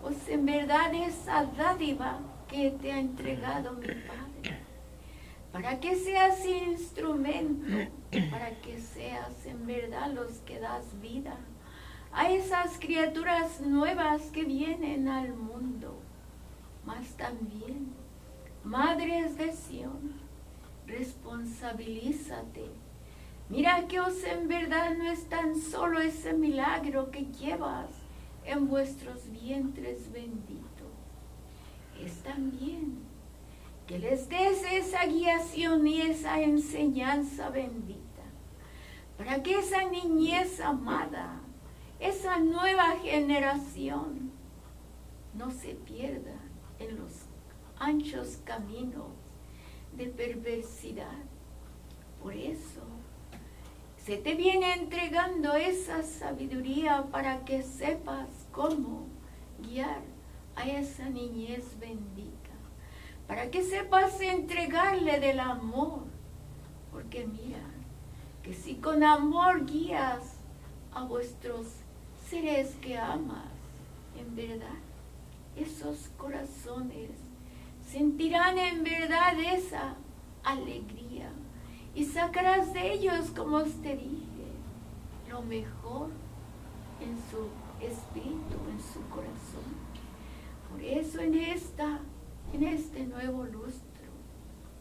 pues 0.01 0.27
en 0.29 0.45
verdad 0.45 0.93
esa 0.93 1.45
dádiva 1.45 2.19
que 2.47 2.71
te 2.71 2.91
ha 2.91 2.99
entregado 2.99 3.73
mi 3.73 3.87
Padre, 3.87 4.59
para 5.51 5.79
que 5.79 5.95
seas 5.95 6.45
instrumento, 6.45 7.91
para 8.31 8.51
que 8.61 8.79
seas 8.79 9.45
en 9.45 9.67
verdad 9.67 10.11
los 10.11 10.39
que 10.39 10.59
das 10.59 10.99
vida 11.01 11.37
a 12.11 12.31
esas 12.31 12.79
criaturas 12.79 13.61
nuevas 13.61 14.21
que 14.31 14.43
vienen 14.43 15.07
al 15.07 15.33
mundo, 15.33 15.96
mas 16.87 17.07
también, 17.17 17.93
madres 18.63 19.37
de 19.37 19.51
Sión, 19.51 20.13
responsabilízate. 20.87 22.71
Mira 23.49 23.87
que 23.87 23.99
os 23.99 24.23
en 24.23 24.47
verdad 24.47 24.95
no 24.97 25.11
es 25.11 25.27
tan 25.27 25.59
solo 25.59 25.99
ese 25.99 26.33
milagro 26.33 27.11
que 27.11 27.25
llevas 27.25 27.89
en 28.45 28.67
vuestros 28.67 29.29
vientres 29.31 30.11
benditos 30.11 30.67
es 32.03 32.13
también 32.23 32.99
que 33.85 33.99
les 33.99 34.29
des 34.29 34.63
esa 34.71 35.05
guiación 35.05 35.87
y 35.87 36.01
esa 36.01 36.39
enseñanza 36.41 37.49
bendita, 37.49 38.23
para 39.17 39.41
que 39.41 39.59
esa 39.59 39.83
niñez 39.83 40.59
amada, 40.59 41.39
esa 41.99 42.37
nueva 42.39 42.97
generación, 43.01 44.31
no 45.33 45.51
se 45.51 45.73
pierda 45.73 46.36
en 46.79 46.97
los 46.97 47.11
anchos 47.79 48.39
caminos 48.43 49.07
de 49.95 50.07
perversidad. 50.07 51.23
Por 52.21 52.33
eso 52.33 52.81
se 53.97 54.17
te 54.17 54.35
viene 54.35 54.73
entregando 54.73 55.53
esa 55.55 56.03
sabiduría 56.03 57.05
para 57.11 57.43
que 57.43 57.61
sepas 57.61 58.27
cómo 58.51 59.07
guiar 59.59 60.01
a 60.55 60.67
esa 60.67 61.09
niñez 61.09 61.77
bendita, 61.79 62.49
para 63.27 63.51
que 63.51 63.63
sepas 63.63 64.19
entregarle 64.21 65.19
del 65.19 65.39
amor, 65.39 66.03
porque 66.91 67.27
mira, 67.27 67.59
que 68.43 68.53
si 68.53 68.75
con 68.75 69.03
amor 69.03 69.65
guías 69.65 70.37
a 70.93 71.03
vuestros 71.03 71.67
seres 72.29 72.75
que 72.81 72.97
amas, 72.97 73.51
en 74.17 74.35
verdad, 74.35 74.86
esos 75.59 76.09
corazones 76.17 77.11
sentirán 77.89 78.57
en 78.57 78.83
verdad 78.83 79.39
esa 79.39 79.95
alegría 80.43 81.31
y 81.95 82.05
sacarás 82.05 82.73
de 82.73 82.93
ellos, 82.93 83.31
como 83.35 83.63
te 83.63 83.95
dije, 83.95 84.27
lo 85.29 85.41
mejor 85.41 86.09
en 87.01 87.17
su 87.29 87.49
espíritu, 87.83 88.57
en 88.69 88.79
su 88.79 89.01
corazón. 89.09 89.87
Por 90.69 90.81
eso 90.81 91.21
en 91.21 91.35
esta, 91.35 91.99
en 92.53 92.63
este 92.63 93.05
nuevo 93.05 93.45
lustro, 93.45 93.83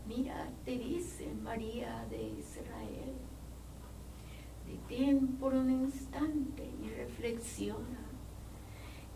mira, 0.07 0.49
te 0.65 0.73
dice 0.73 1.33
María 1.43 2.05
de 2.11 2.23
Israel, 2.39 3.15
detén 4.67 5.37
por 5.39 5.55
un 5.55 5.71
instante 5.71 6.71
y 6.83 6.91
reflexiona, 6.91 8.06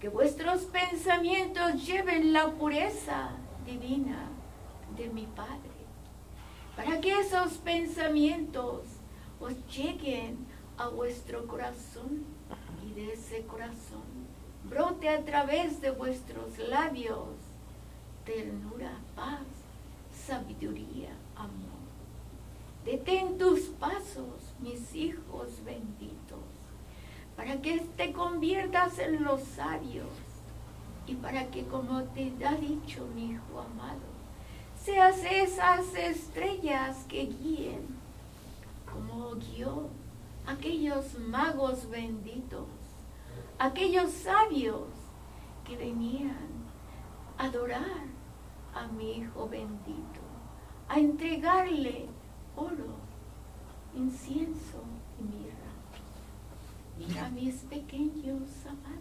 que 0.01 0.09
vuestros 0.09 0.63
pensamientos 0.63 1.87
lleven 1.87 2.33
la 2.33 2.51
pureza 2.53 3.33
divina 3.67 4.29
de 4.97 5.09
mi 5.09 5.27
Padre, 5.27 5.71
para 6.75 7.01
que 7.01 7.21
esos 7.21 7.59
pensamientos 7.59 8.85
os 9.39 9.53
lleguen 9.69 10.47
a 10.79 10.89
vuestro 10.89 11.47
corazón 11.47 12.25
y 12.83 12.93
de 12.95 13.13
ese 13.13 13.43
corazón 13.43 14.09
brote 14.65 15.09
a 15.09 15.23
través 15.25 15.81
de 15.81 15.91
vuestros 15.91 16.59
labios 16.59 17.29
ternura, 18.25 18.93
paz, 19.15 19.47
sabiduría, 20.27 21.11
amor. 21.37 21.81
Detén 22.85 23.37
tus 23.37 23.61
pasos, 23.79 24.55
mis 24.61 24.95
hijos 24.95 25.63
benditos, 25.65 26.20
para 27.41 27.63
que 27.63 27.81
te 27.97 28.13
conviertas 28.13 28.99
en 28.99 29.25
los 29.25 29.41
sabios 29.41 30.11
y 31.07 31.15
para 31.15 31.51
que, 31.51 31.65
como 31.65 32.03
te 32.03 32.35
ha 32.45 32.53
dicho 32.53 33.09
mi 33.15 33.31
hijo 33.31 33.61
amado, 33.61 34.11
seas 34.79 35.25
esas 35.25 35.95
estrellas 35.95 37.07
que 37.09 37.25
guíen, 37.25 37.97
como 38.93 39.37
guió 39.37 39.89
aquellos 40.47 41.19
magos 41.19 41.89
benditos, 41.89 42.69
aquellos 43.59 44.11
sabios 44.11 44.85
que 45.65 45.79
venían 45.79 46.37
a 47.39 47.45
adorar 47.45 48.05
a 48.75 48.87
mi 48.89 49.13
hijo 49.13 49.49
bendito, 49.49 50.21
a 50.91 51.01
entregarle 51.01 52.05
oro, 52.55 52.97
incienso. 53.95 54.90
Mira 57.01 57.31
mis 57.31 57.55
pequeños 57.63 58.43
amados. 58.67 59.01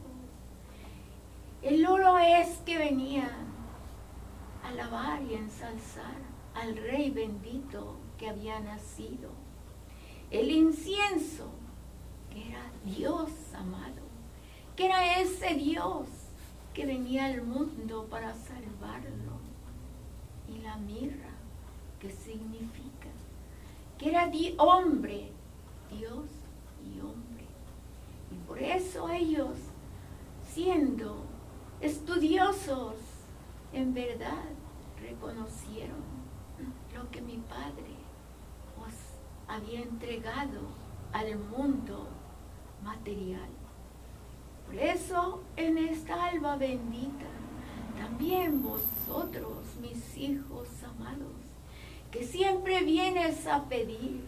El 1.61 1.85
oro 1.85 2.17
es 2.17 2.47
que 2.65 2.77
venían 2.77 3.45
a 4.63 4.69
alabar 4.69 5.21
y 5.21 5.33
ensalzar 5.33 6.15
al 6.55 6.77
Rey 6.77 7.09
bendito 7.09 7.97
que 8.17 8.29
había 8.29 8.61
nacido. 8.61 9.31
El 10.31 10.49
incienso, 10.49 11.49
que 12.31 12.47
era 12.47 12.71
Dios 12.85 13.29
amado, 13.53 14.07
que 14.77 14.85
era 14.85 15.19
ese 15.19 15.55
Dios 15.55 16.07
que 16.73 16.85
venía 16.85 17.25
al 17.25 17.41
mundo 17.41 18.07
para 18.09 18.33
salvarlo. 18.33 19.39
Y 20.47 20.59
la 20.61 20.77
mirra, 20.77 21.31
que 21.99 22.09
significa 22.09 23.09
que 23.97 24.09
era 24.09 24.31
hombre, 24.57 25.29
Dios 25.91 26.29
y 26.81 27.01
hombre. 27.01 27.45
Y 28.31 28.35
por 28.59 28.67
eso 28.67 29.09
ellos, 29.09 29.55
siendo 30.53 31.23
estudiosos, 31.79 32.93
en 33.71 33.93
verdad 33.93 34.43
reconocieron 34.99 36.03
lo 36.93 37.09
que 37.09 37.21
mi 37.21 37.37
Padre 37.37 37.95
os 38.77 38.93
había 39.47 39.79
entregado 39.79 40.59
al 41.13 41.39
mundo 41.39 42.09
material. 42.83 43.47
Por 44.65 44.75
eso 44.75 45.41
en 45.55 45.77
esta 45.77 46.25
alba 46.25 46.57
bendita, 46.57 47.31
también 47.97 48.61
vosotros, 48.61 49.55
mis 49.79 50.17
hijos 50.17 50.67
amados, 50.83 51.31
que 52.11 52.27
siempre 52.27 52.83
vienes 52.83 53.47
a 53.47 53.63
pedir, 53.69 54.21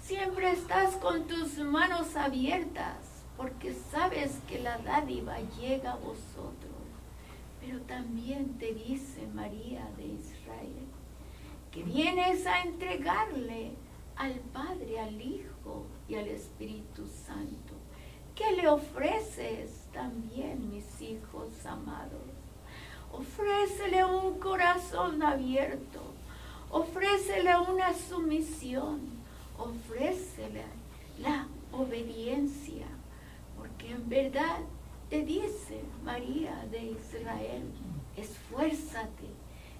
siempre 0.00 0.52
estás 0.52 0.96
con 0.96 1.26
tus 1.26 1.58
manos 1.58 2.16
abiertas, 2.16 3.03
porque 3.36 3.74
sabes 3.90 4.38
que 4.48 4.60
la 4.60 4.78
dádiva 4.78 5.36
llega 5.60 5.92
a 5.92 5.96
vosotros. 5.96 6.72
Pero 7.60 7.80
también 7.82 8.58
te 8.58 8.74
dice 8.74 9.26
María 9.34 9.88
de 9.96 10.06
Israel 10.06 10.86
que 11.74 11.82
vienes 11.82 12.46
a 12.46 12.62
entregarle 12.62 13.72
al 14.14 14.34
Padre, 14.52 15.00
al 15.00 15.20
Hijo 15.20 15.86
y 16.08 16.14
al 16.14 16.28
Espíritu 16.28 17.04
Santo. 17.26 17.74
¿Qué 18.36 18.52
le 18.52 18.68
ofreces 18.68 19.88
también, 19.92 20.70
mis 20.70 21.00
hijos 21.00 21.66
amados? 21.66 22.22
Ofrécele 23.12 24.04
un 24.04 24.38
corazón 24.38 25.20
abierto, 25.20 26.00
ofrécele 26.70 27.56
una 27.58 27.92
sumisión, 27.92 29.00
ofrécele 29.58 30.64
la 31.18 31.48
obediencia, 31.72 32.86
en 33.90 34.08
verdad 34.08 34.58
te 35.10 35.22
dice 35.22 35.80
María 36.02 36.66
de 36.70 36.92
Israel, 36.92 37.70
esfuérzate, 38.16 39.28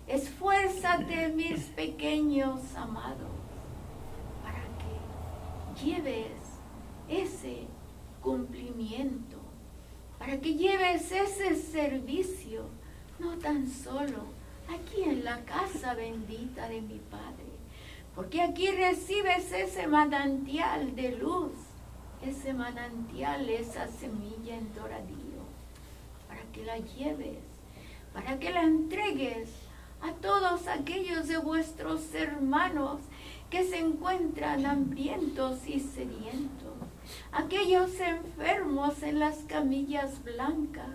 esfuérzate 0.07 1.29
mis 1.29 1.61
pequeños 1.67 2.61
amados, 2.77 3.31
para 4.43 4.62
que 4.79 5.85
lleves 5.85 6.33
ese 7.09 7.67
cumplimiento, 8.23 9.38
para 10.19 10.40
que 10.40 10.55
lleves 10.55 11.11
ese 11.11 11.57
servicio, 11.57 12.67
no 13.19 13.38
tan 13.38 13.69
solo 13.69 14.25
aquí 14.69 15.03
en 15.03 15.25
la 15.25 15.45
casa 15.45 15.95
bendita 15.95 16.69
de 16.69 16.81
mi 16.81 16.99
Padre, 17.11 17.53
porque 18.14 18.40
aquí 18.40 18.69
recibes 18.69 19.53
ese 19.53 19.87
manantial 19.87 20.95
de 20.95 21.17
luz, 21.17 21.53
ese 22.22 22.53
manantial, 22.53 23.48
esa 23.48 23.88
semilla 23.88 24.57
en 24.57 24.72
doradío, 24.74 25.42
para 26.29 26.42
que 26.53 26.64
la 26.64 26.79
lleves, 26.79 27.38
para 28.12 28.38
que 28.38 28.50
la 28.50 28.62
entregues 28.62 29.50
a 30.00 30.12
todos 30.12 30.68
aquellos 30.68 31.29
de 31.29 31.38
vuestros 31.38 32.14
hermanos 32.14 33.00
que 33.50 33.64
se 33.64 33.79
encuentran 33.79 34.66
hambrientos 34.66 35.66
y 35.66 35.81
sedientos, 35.81 36.74
aquellos 37.33 37.98
enfermos 38.00 39.03
en 39.03 39.18
las 39.18 39.38
camillas 39.44 40.22
blancas, 40.24 40.90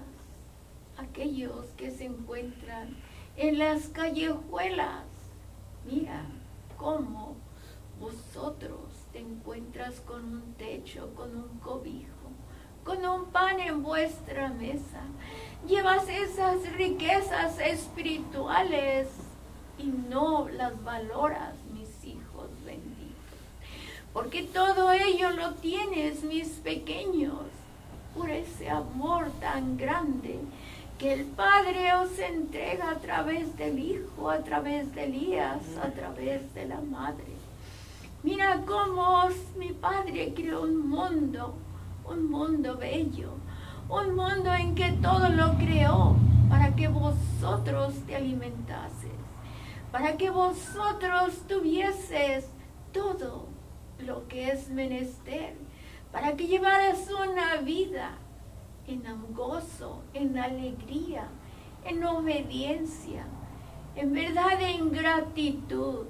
aquellos 0.97 1.65
que 1.77 1.91
se 1.91 2.05
encuentran 2.05 2.95
en 3.37 3.57
las 3.57 3.87
callejuelas. 3.87 5.05
Mira 5.89 6.23
cómo 6.77 7.35
vosotros 7.99 8.98
encuentras 9.19 9.99
con 10.01 10.23
un 10.23 10.53
techo, 10.53 11.13
con 11.15 11.35
un 11.35 11.59
cobijo, 11.59 12.09
con 12.83 13.05
un 13.05 13.25
pan 13.25 13.59
en 13.59 13.83
vuestra 13.83 14.49
mesa. 14.49 15.01
Llevas 15.67 16.07
esas 16.09 16.71
riquezas 16.73 17.59
espirituales 17.59 19.07
y 19.77 19.87
no 19.87 20.49
las 20.49 20.83
valoras, 20.83 21.53
mis 21.73 22.05
hijos 22.05 22.49
benditos. 22.65 22.99
Porque 24.13 24.43
todo 24.43 24.91
ello 24.91 25.31
lo 25.31 25.53
tienes, 25.55 26.23
mis 26.23 26.47
pequeños, 26.49 27.45
por 28.15 28.29
ese 28.29 28.69
amor 28.69 29.29
tan 29.39 29.77
grande 29.77 30.39
que 30.97 31.13
el 31.13 31.25
Padre 31.25 31.93
os 31.93 32.19
entrega 32.19 32.91
a 32.91 32.95
través 32.95 33.55
del 33.55 33.79
Hijo, 33.79 34.29
a 34.29 34.39
través 34.39 34.93
de 34.93 35.05
Elías, 35.05 35.61
a 35.81 35.91
través 35.91 36.53
de 36.53 36.65
la 36.65 36.81
Madre. 36.81 37.38
Mira 38.21 38.63
cómo 38.65 39.29
mi 39.57 39.69
Padre 39.69 40.33
creó 40.35 40.63
un 40.63 40.89
mundo, 40.89 41.55
un 42.03 42.29
mundo 42.29 42.75
bello, 42.75 43.31
un 43.87 44.13
mundo 44.13 44.53
en 44.53 44.75
que 44.75 44.91
todo 45.01 45.29
lo 45.29 45.55
creó 45.55 46.17
para 46.49 46.75
que 46.75 46.89
vosotros 46.89 47.93
te 48.05 48.17
alimentases, 48.17 49.13
para 49.89 50.17
que 50.17 50.29
vosotros 50.31 51.47
tuvieses 51.47 52.49
todo 52.91 53.47
lo 53.99 54.27
que 54.27 54.49
es 54.49 54.69
menester, 54.69 55.55
para 56.11 56.35
que 56.35 56.47
llevaras 56.47 57.07
una 57.09 57.61
vida 57.61 58.17
en 58.85 59.01
gozo, 59.33 60.03
en 60.13 60.37
alegría, 60.37 61.29
en 61.85 62.03
obediencia, 62.03 63.25
en 63.95 64.11
verdad 64.11 64.61
en 64.61 64.91
gratitud 64.91 66.07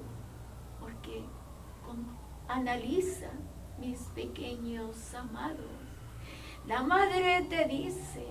Analiza, 2.50 3.30
mis 3.78 4.00
pequeños 4.16 5.14
amados. 5.14 5.70
La 6.66 6.82
madre 6.82 7.46
te 7.48 7.66
dice 7.68 8.26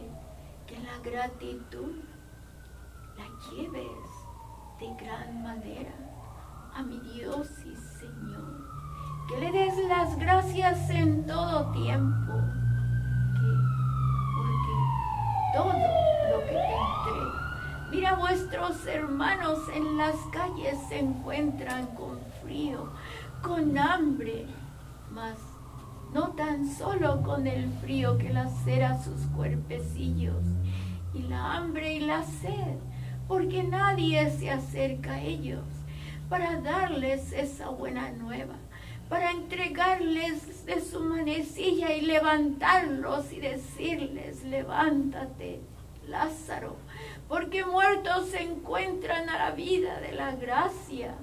que 0.66 0.76
la 0.80 0.98
gratitud 1.04 2.02
la 3.16 3.24
lleves 3.48 4.08
de 4.80 5.04
gran 5.04 5.40
manera 5.40 5.94
a 6.74 6.82
mi 6.82 6.98
Dios 6.98 7.48
y 7.64 7.76
Señor. 7.76 8.66
Que 9.28 9.38
le 9.38 9.52
des 9.52 9.86
las 9.86 10.18
gracias 10.18 10.90
en 10.90 11.24
todo 11.24 11.70
tiempo. 11.70 12.32
Que, 13.34 13.52
porque 14.34 14.74
todo 15.54 15.72
lo 15.72 16.40
que 16.40 16.52
te 16.52 16.74
entrega. 16.74 17.37
Mira, 17.90 18.14
vuestros 18.16 18.86
hermanos 18.86 19.60
en 19.74 19.96
las 19.96 20.16
calles 20.30 20.76
se 20.88 20.98
encuentran 20.98 21.86
con 21.94 22.18
frío 22.42 22.90
con 23.42 23.78
hambre, 23.78 24.46
mas 25.10 25.38
no 26.12 26.28
tan 26.30 26.68
solo 26.68 27.22
con 27.22 27.46
el 27.46 27.70
frío 27.80 28.18
que 28.18 28.30
lacera 28.30 29.02
sus 29.02 29.22
cuerpecillos, 29.34 30.44
y 31.14 31.22
la 31.22 31.54
hambre 31.56 31.94
y 31.94 32.00
la 32.00 32.24
sed, 32.24 32.76
porque 33.26 33.62
nadie 33.62 34.30
se 34.30 34.50
acerca 34.50 35.14
a 35.14 35.22
ellos 35.22 35.64
para 36.28 36.60
darles 36.60 37.32
esa 37.32 37.70
buena 37.70 38.10
nueva, 38.10 38.56
para 39.08 39.30
entregarles 39.30 40.66
de 40.66 40.80
su 40.82 41.00
manecilla 41.00 41.94
y 41.94 42.02
levantarlos 42.02 43.32
y 43.32 43.40
decirles, 43.40 44.44
levántate, 44.44 45.60
Lázaro, 46.06 46.76
porque 47.28 47.64
muertos 47.64 48.30
se 48.30 48.42
encuentran 48.42 49.28
a 49.28 49.38
la 49.38 49.50
vida 49.50 50.00
de 50.00 50.12
la 50.12 50.34
gracia 50.34 51.14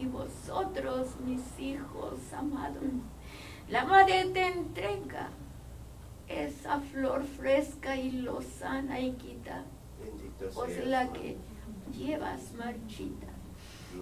y 0.00 0.06
vosotros, 0.06 1.08
mis 1.24 1.42
hijos 1.60 2.18
amados, 2.32 2.82
la 3.68 3.84
madre 3.84 4.24
te 4.32 4.46
entrega 4.46 5.28
esa 6.26 6.80
flor 6.80 7.24
fresca 7.24 7.96
y 7.96 8.10
lozana 8.10 8.98
y 9.00 9.12
quita, 9.12 9.64
pues 10.54 10.86
la 10.86 11.12
que 11.12 11.36
llevas 11.96 12.52
marchita. 12.54 13.26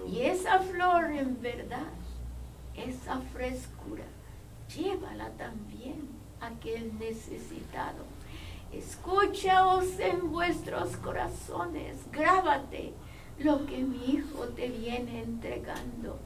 Y 0.08 0.22
esa 0.22 0.60
flor 0.60 1.10
en 1.10 1.42
verdad, 1.42 1.90
esa 2.76 3.20
frescura, 3.32 4.04
llévala 4.74 5.30
también 5.30 6.08
a 6.40 6.46
aquel 6.46 6.96
necesitado. 6.98 8.04
Escúchaos 8.72 9.98
en 9.98 10.30
vuestros 10.30 10.96
corazones, 10.98 11.96
grábate 12.12 12.94
lo 13.38 13.66
que 13.66 13.78
mi 13.78 14.12
hijo 14.12 14.44
te 14.54 14.68
viene 14.68 15.22
entregando, 15.22 16.18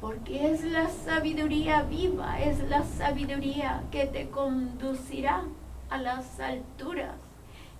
porque 0.00 0.52
es 0.52 0.64
la 0.64 0.88
sabiduría 0.88 1.82
viva, 1.82 2.40
es 2.40 2.60
la 2.70 2.82
sabiduría 2.84 3.84
que 3.90 4.06
te 4.06 4.30
conducirá 4.30 5.44
a 5.90 5.98
las 5.98 6.40
alturas, 6.40 7.16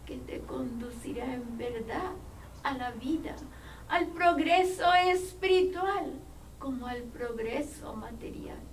que 0.05 0.19
te 0.19 0.41
conducirá 0.41 1.25
en 1.33 1.57
verdad 1.57 2.13
a 2.65 2.75
la 2.75 2.91
vida, 2.91 3.35
al 3.89 4.09
progreso 4.09 4.93
espiritual 4.95 6.13
como 6.59 6.87
al 6.87 7.03
progreso 7.05 7.95
material. 7.95 8.72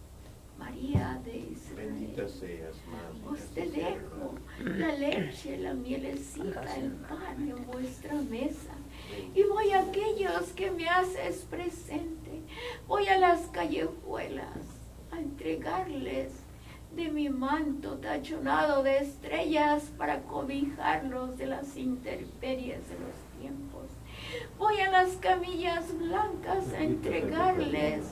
María 0.59 1.19
de 1.23 1.55
Bendita 1.75 2.23
Israel, 2.23 2.29
seas, 2.29 2.75
Madre. 2.91 3.31
os 3.31 3.39
te 3.55 3.69
dejo 3.69 4.35
la 4.59 4.95
leche, 4.95 5.57
la 5.57 5.73
mielecita, 5.73 6.75
el 6.75 6.91
pan 6.91 7.49
en 7.49 7.65
vuestra 7.65 8.13
mesa. 8.13 8.73
Y 9.33 9.43
voy 9.43 9.71
a 9.71 9.81
aquellos 9.81 10.49
que 10.55 10.69
me 10.69 10.87
haces 10.87 11.45
presente, 11.49 12.43
voy 12.87 13.07
a 13.07 13.17
las 13.17 13.47
callejuelas 13.47 14.59
a 15.11 15.19
entregarles 15.19 16.31
de 16.95 17.09
mi 17.09 17.29
manto 17.29 17.97
tachonado 17.97 18.83
de 18.83 18.97
estrellas 18.97 19.83
para 19.97 20.21
cobijarlos 20.23 21.37
de 21.37 21.45
las 21.45 21.77
intemperies 21.77 22.87
de 22.89 22.95
los 22.95 23.28
las 25.03 25.15
camillas 25.15 25.97
blancas 25.97 26.73
a 26.73 26.81
entregarles 26.81 28.03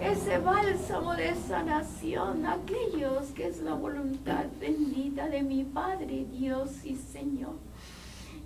ese 0.00 0.38
bálsamo 0.38 1.14
de 1.14 1.34
sanación 1.34 2.46
a 2.46 2.54
aquellos 2.54 3.26
que 3.34 3.48
es 3.48 3.60
la 3.60 3.74
voluntad 3.74 4.46
bendita 4.58 5.28
de 5.28 5.42
mi 5.42 5.64
Padre, 5.64 6.24
Dios 6.32 6.82
y 6.82 6.96
Señor. 6.96 7.56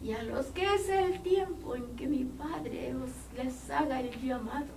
Y 0.03 0.11
a 0.11 0.24
los 0.24 0.47
que 0.47 0.64
es 0.74 0.89
el 0.89 1.20
tiempo 1.22 1.76
en 1.76 1.95
que 1.95 2.09
mi 2.09 2.24
Padre 2.24 2.97
os 2.97 3.12
les 3.37 3.70
haga 3.70 4.01
el 4.01 4.11
llamado. 4.20 4.74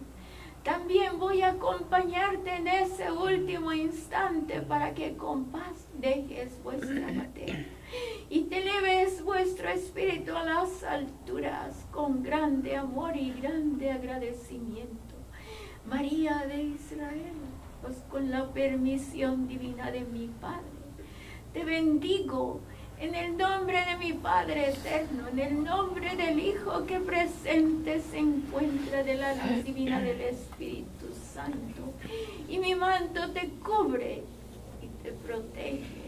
También 0.63 1.17
voy 1.17 1.41
a 1.41 1.53
acompañarte 1.53 2.55
en 2.55 2.67
ese 2.67 3.11
último 3.11 3.73
instante 3.73 4.61
para 4.61 4.93
que 4.93 5.17
con 5.17 5.45
paz 5.45 5.87
dejes 5.99 6.51
vuestra 6.63 7.11
materia 7.11 7.80
y 8.29 8.41
te 8.43 8.59
eleves 8.59 9.23
vuestro 9.23 9.69
espíritu 9.69 10.35
a 10.35 10.43
las 10.43 10.83
alturas 10.83 11.85
con 11.91 12.23
grande 12.23 12.77
amor 12.77 13.15
y 13.17 13.31
grande 13.31 13.91
agradecimiento. 13.91 15.15
María 15.85 16.45
de 16.47 16.63
Israel, 16.63 17.33
pues 17.81 17.97
con 18.09 18.29
la 18.31 18.51
permisión 18.53 19.47
divina 19.47 19.91
de 19.91 20.01
mi 20.01 20.27
Padre, 20.27 20.65
te 21.53 21.63
bendigo 21.63 22.61
en 23.01 23.15
el 23.15 23.35
nombre 23.35 23.83
de 23.83 23.97
mi 23.97 24.13
Padre 24.13 24.69
eterno, 24.69 25.27
en 25.27 25.39
el 25.39 25.63
nombre 25.63 26.15
del 26.15 26.39
Hijo 26.39 26.85
que 26.85 26.99
presente 26.99 27.99
se 27.99 28.19
encuentra 28.19 29.03
de 29.03 29.15
la 29.15 29.33
luz 29.33 29.63
divina 29.65 29.99
del 29.99 30.21
Espíritu 30.21 31.07
Santo. 31.33 31.93
Y 32.47 32.59
mi 32.59 32.75
manto 32.75 33.31
te 33.31 33.49
cubre 33.63 34.23
y 34.83 35.03
te 35.03 35.11
protege. 35.13 36.00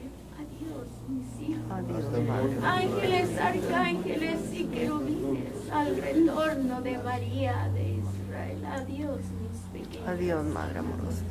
Pronto. 1.67 2.65
Ángeles, 2.65 3.37
arcángeles 3.39 4.53
y 4.53 4.65
querubines, 4.65 5.69
al 5.71 5.95
retorno 5.95 6.81
de 6.81 6.97
María 6.99 7.69
de 7.73 7.95
Israel. 7.95 8.65
Adiós, 8.65 9.19
mis 9.41 9.81
pequeños. 9.81 10.07
Adiós, 10.07 10.45
Madre 10.45 10.79
amorosa. 10.79 11.23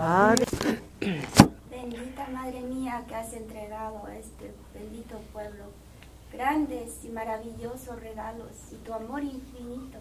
Adiós. 0.00 0.48
Bendita 1.70 2.26
Madre 2.32 2.60
mía 2.62 3.04
que 3.06 3.14
has 3.14 3.32
entregado 3.32 4.04
a 4.06 4.16
este 4.16 4.52
bendito 4.74 5.18
pueblo 5.32 5.64
grandes 6.32 7.04
y 7.04 7.08
maravillosos 7.08 8.00
regalos 8.00 8.52
y 8.72 8.76
tu 8.76 8.92
amor 8.92 9.22
infinito 9.22 9.98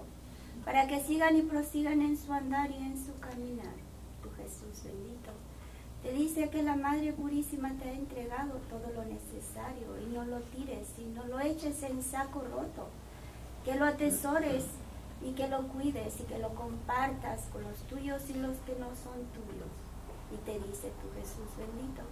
para 0.65 0.87
que 0.87 1.01
sigan 1.01 1.37
y 1.37 1.43
prosigan 1.43 2.01
en 2.01 2.17
su 2.17 2.33
andar 2.33 2.69
y 2.71 2.75
en 2.75 2.97
su 2.97 3.17
caminar. 3.19 3.75
Tu 4.21 4.29
Jesús 4.31 4.83
bendito. 4.83 5.16
Te 6.07 6.13
dice 6.13 6.49
que 6.49 6.63
la 6.63 6.77
Madre 6.77 7.11
Purísima 7.11 7.73
te 7.73 7.89
ha 7.89 7.91
entregado 7.91 8.53
todo 8.69 8.93
lo 8.95 9.03
necesario 9.03 9.99
y 10.01 10.05
no 10.15 10.23
lo 10.23 10.39
tires 10.39 10.87
y 10.97 11.03
no 11.03 11.25
lo 11.25 11.37
eches 11.41 11.83
en 11.83 12.01
saco 12.01 12.45
roto, 12.49 12.87
que 13.65 13.75
lo 13.75 13.83
atesores 13.83 14.63
y 15.21 15.31
que 15.31 15.49
lo 15.49 15.67
cuides 15.67 16.21
y 16.21 16.23
que 16.23 16.39
lo 16.39 16.55
compartas 16.55 17.47
con 17.51 17.61
los 17.63 17.77
tuyos 17.89 18.23
y 18.29 18.35
los 18.35 18.55
que 18.59 18.71
no 18.79 18.87
son 18.95 19.25
tuyos. 19.35 19.67
Y 20.31 20.37
te 20.45 20.53
dice 20.65 20.93
tu 21.01 21.11
Jesús 21.19 21.57
bendito, 21.57 22.03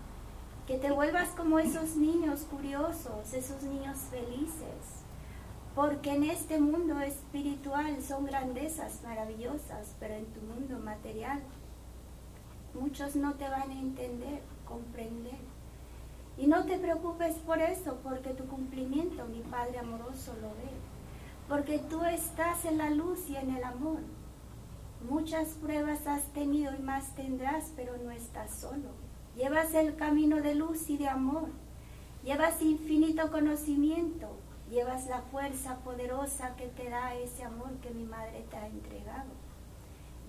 que 0.67 0.77
te 0.77 0.91
vuelvas 0.91 1.29
como 1.29 1.57
esos 1.59 1.95
niños 1.95 2.41
curiosos, 2.51 3.31
esos 3.31 3.63
niños 3.63 3.97
felices, 4.11 5.05
porque 5.73 6.15
en 6.15 6.25
este 6.25 6.59
mundo 6.59 6.99
espiritual 6.99 8.03
son 8.03 8.25
grandezas 8.25 9.01
maravillosas, 9.03 9.95
pero 10.01 10.15
en 10.15 10.25
tu 10.25 10.41
mundo 10.41 10.79
material 10.79 11.39
muchos 12.79 13.15
no 13.15 13.33
te 13.33 13.49
van 13.49 13.69
a 13.69 13.79
entender, 13.79 14.41
comprender. 14.67 15.39
Y 16.37 16.47
no 16.47 16.65
te 16.65 16.77
preocupes 16.77 17.35
por 17.37 17.59
eso, 17.59 17.97
porque 18.03 18.31
tu 18.31 18.45
cumplimiento 18.45 19.25
mi 19.25 19.41
Padre 19.41 19.79
amoroso 19.79 20.33
lo 20.41 20.49
ve, 20.49 20.71
porque 21.47 21.79
tú 21.79 22.03
estás 22.03 22.65
en 22.65 22.77
la 22.77 22.89
luz 22.89 23.29
y 23.29 23.37
en 23.37 23.55
el 23.55 23.63
amor. 23.63 23.99
Muchas 25.09 25.49
pruebas 25.49 26.07
has 26.07 26.23
tenido 26.33 26.73
y 26.75 26.81
más 26.81 27.15
tendrás, 27.15 27.71
pero 27.75 27.97
no 27.97 28.11
estás 28.11 28.51
solo. 28.51 28.89
Llevas 29.35 29.73
el 29.73 29.95
camino 29.95 30.41
de 30.41 30.55
luz 30.55 30.89
y 30.89 30.97
de 30.97 31.07
amor. 31.07 31.49
Llevas 32.23 32.61
infinito 32.61 33.31
conocimiento. 33.31 34.27
Llevas 34.71 35.05
la 35.05 35.21
fuerza 35.21 35.77
poderosa 35.83 36.55
que 36.55 36.67
te 36.67 36.89
da 36.89 37.13
ese 37.13 37.43
amor 37.43 37.69
que 37.83 37.91
mi 37.91 38.03
madre 38.03 38.45
te 38.49 38.57
ha 38.57 38.67
entregado. 38.67 39.29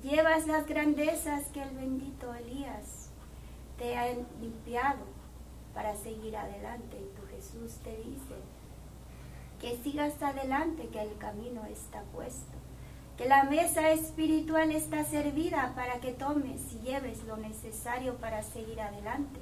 Llevas 0.09 0.46
las 0.46 0.66
grandezas 0.66 1.46
que 1.52 1.61
el 1.61 1.70
bendito 1.70 2.32
Elías 2.32 3.11
te 3.76 3.96
ha 3.98 4.07
limpiado 4.40 5.04
para 5.74 5.96
seguir 5.96 6.36
adelante. 6.36 6.96
Y 6.96 7.16
tu 7.20 7.26
Jesús 7.26 7.78
te 7.82 7.96
dice 7.96 8.36
que 9.61 9.76
sigas 9.82 10.22
adelante, 10.22 10.86
que 10.92 11.02
el 11.02 11.18
camino 11.18 11.64
está 11.66 12.02
puesto 12.14 12.54
que 13.16 13.26
la 13.26 13.44
mesa 13.44 13.90
espiritual 13.92 14.70
está 14.70 15.02
servida 15.02 15.72
para 15.74 16.00
que 16.00 16.12
tomes 16.12 16.61
y 16.74 16.80
lleves 16.86 17.24
lo 17.24 17.38
necesario 17.38 18.16
para 18.16 18.42
seguir 18.42 18.78
adelante. 18.78 19.40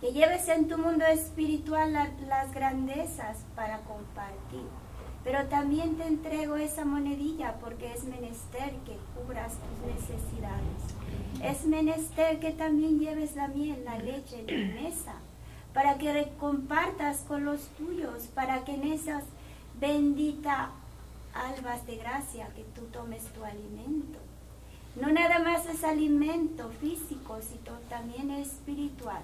Que 0.00 0.12
lleves 0.12 0.48
en 0.48 0.68
tu 0.68 0.78
mundo 0.78 1.04
espiritual 1.04 1.92
la- 1.92 2.12
las 2.28 2.54
grandezas 2.54 3.38
para 3.56 3.78
compartir. 3.80 4.68
Pero 5.24 5.46
también 5.46 5.96
te 5.96 6.06
entrego 6.06 6.56
esa 6.56 6.84
monedilla 6.84 7.54
porque 7.60 7.92
es 7.92 8.04
menester 8.04 8.74
que 8.84 8.98
cubras 9.16 9.54
tus 9.54 9.92
necesidades. 9.94 11.42
Es 11.42 11.66
menester 11.66 12.38
que 12.38 12.52
también 12.52 12.98
lleves 12.98 13.34
la 13.34 13.48
miel, 13.48 13.84
la 13.84 13.98
leche 13.98 14.40
en 14.40 14.46
tu 14.46 14.82
mesa 14.82 15.14
para 15.74 15.98
que 15.98 16.32
compartas 16.38 17.24
con 17.26 17.44
los 17.44 17.66
tuyos, 17.76 18.28
para 18.34 18.64
que 18.64 18.74
en 18.74 18.84
esas 18.84 19.24
bendita 19.80 20.70
albas 21.34 21.84
de 21.84 21.96
gracia 21.96 22.48
que 22.54 22.62
tú 22.62 22.82
tomes 22.92 23.24
tu 23.32 23.44
alimento. 23.44 24.20
No 24.94 25.10
nada 25.10 25.40
más 25.40 25.66
es 25.66 25.82
alimento 25.82 26.70
físico, 26.80 27.38
sino 27.42 27.76
también 27.88 28.30
espiritual. 28.30 29.22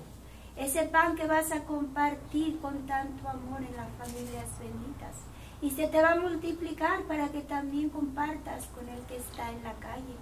Ese 0.57 0.82
pan 0.82 1.14
que 1.14 1.28
vas 1.28 1.53
a 1.53 1.62
compartir 1.62 2.59
con 2.59 2.84
tanto 2.86 3.28
amor 3.28 3.61
en 3.61 3.76
las 3.76 3.88
familias 3.92 4.48
benditas. 4.59 5.29
Y 5.62 5.70
se 5.70 5.88
te 5.88 6.00
va 6.00 6.12
a 6.12 6.20
multiplicar 6.20 7.02
para 7.02 7.28
que 7.28 7.42
también 7.42 7.90
compartas 7.90 8.64
con 8.74 8.88
el 8.88 9.00
que 9.02 9.16
está 9.16 9.50
en 9.50 9.62
la 9.62 9.74
calle, 9.74 10.16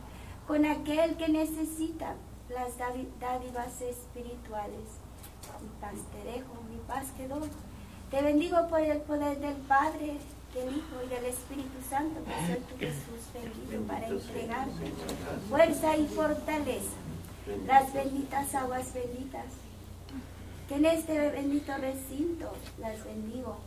con 0.46 0.66
aquel 0.66 1.16
que 1.16 1.28
necesita 1.28 2.14
las 2.48 2.76
dádivas 3.20 3.80
espirituales. 3.80 4.98
Mi 5.60 5.68
paz 5.80 5.94
te 6.12 6.30
dejo, 6.30 6.54
mi 6.68 6.78
paz 6.86 7.06
te 7.16 7.28
doy. 7.28 7.48
Te 8.10 8.22
bendigo 8.22 8.68
por 8.68 8.80
el 8.80 8.98
poder 9.02 9.38
del 9.38 9.56
Padre, 9.56 10.16
del 10.54 10.76
Hijo 10.76 10.96
y 11.04 11.08
del 11.08 11.26
Espíritu 11.26 11.78
Santo, 11.88 12.20
que 12.24 12.46
soy 12.46 12.62
tu 12.64 12.78
Jesús 12.78 13.32
bendito 13.34 13.86
para 13.86 14.08
entregarte 14.08 14.92
fuerza 15.48 15.96
y 15.96 16.06
fortaleza. 16.06 16.96
Las 17.66 17.92
benditas 17.92 18.54
aguas 18.54 18.92
benditas, 18.92 19.46
que 20.68 20.74
en 20.74 20.84
este 20.86 21.30
bendito 21.30 21.72
recinto 21.76 22.52
las 22.78 23.04
bendigo, 23.04 23.58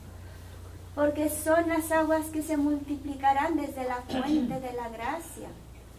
porque 0.95 1.29
son 1.29 1.69
las 1.69 1.91
aguas 1.91 2.27
que 2.27 2.41
se 2.41 2.57
multiplicarán 2.57 3.55
desde 3.55 3.85
la 3.85 4.01
fuente 4.01 4.59
de 4.59 4.73
la 4.73 4.89
gracia. 4.89 5.49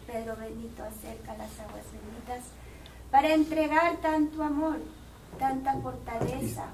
Pedro 0.05 0.35
bendito 0.35 0.83
acerca 0.83 1.37
las 1.37 1.59
aguas 1.59 1.85
benditas 1.91 2.43
para 3.09 3.33
entregar 3.33 3.97
tanto 3.97 4.43
amor 4.43 4.79
tanta 5.37 5.73
fortaleza, 5.77 6.65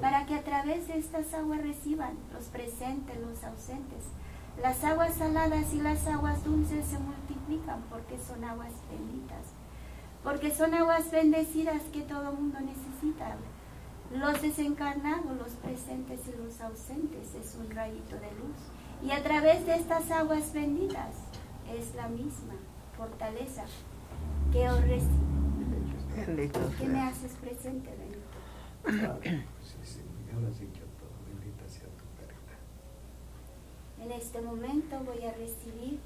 para 0.00 0.26
que 0.26 0.34
a 0.34 0.42
través 0.42 0.88
de 0.88 0.98
estas 0.98 1.32
aguas 1.34 1.62
reciban 1.62 2.12
los 2.32 2.44
presentes, 2.44 3.16
los 3.18 3.42
ausentes. 3.44 4.04
Las 4.62 4.82
aguas 4.84 5.14
saladas 5.14 5.72
y 5.72 5.80
las 5.80 6.06
aguas 6.06 6.44
dulces 6.44 6.86
se 6.86 6.98
multiplican 6.98 7.82
porque 7.90 8.18
son 8.18 8.44
aguas 8.44 8.72
benditas, 8.90 9.46
porque 10.22 10.50
son 10.50 10.74
aguas 10.74 11.10
bendecidas 11.10 11.82
que 11.92 12.02
todo 12.02 12.32
mundo 12.32 12.58
necesita. 12.60 13.36
Los 14.10 14.42
desencarnados, 14.42 15.36
los 15.36 15.52
presentes 15.52 16.20
y 16.26 16.36
los 16.42 16.60
ausentes 16.60 17.34
es 17.34 17.54
un 17.54 17.70
rayito 17.70 18.16
de 18.16 18.30
luz. 18.32 18.58
Y 19.04 19.12
a 19.12 19.22
través 19.22 19.64
de 19.66 19.76
estas 19.76 20.10
aguas 20.10 20.52
benditas 20.52 21.14
es 21.72 21.94
la 21.94 22.08
misma 22.08 22.54
fortaleza 22.96 23.64
que 24.52 24.68
os. 24.68 24.80
Bendito 26.26 26.60
que 26.76 26.86
me 26.86 27.00
haces 27.00 27.32
presente, 27.40 27.88
bendito. 27.96 29.20
Sí, 29.62 29.76
sí, 29.84 30.00
ahora 30.34 30.52
sí 30.52 30.66
que 30.66 30.80
todo, 30.80 31.14
bendita 31.28 31.68
sea 31.68 31.88
tu 31.88 32.04
caridad. 32.18 32.58
En 34.00 34.10
este 34.10 34.40
momento 34.42 34.98
voy 35.06 35.24
a 35.24 35.32
recibir 35.32 36.00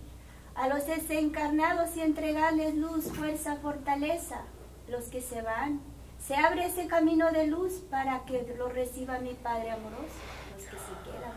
a 0.55 0.69
los 0.69 0.87
desencarnados 0.87 1.97
y 1.97 2.01
entregarles 2.01 2.77
luz, 2.77 3.07
fuerza, 3.07 3.57
fortaleza. 3.57 4.43
Los 4.89 5.07
que 5.07 5.23
se 5.23 5.41
van, 5.41 5.81
se 6.27 6.37
abre 6.37 6.67
ese 6.67 6.87
camino 6.87 7.31
de 7.33 7.47
luz 7.47 7.85
para 7.91 8.25
que 8.25 8.55
lo 8.57 8.69
reciba 8.69 9.19
mi 9.19 9.35
Padre 9.35 9.73
amoroso. 9.73 10.21
Los 10.55 10.65
que 10.65 10.77
se 10.77 11.11
quedan, 11.11 11.33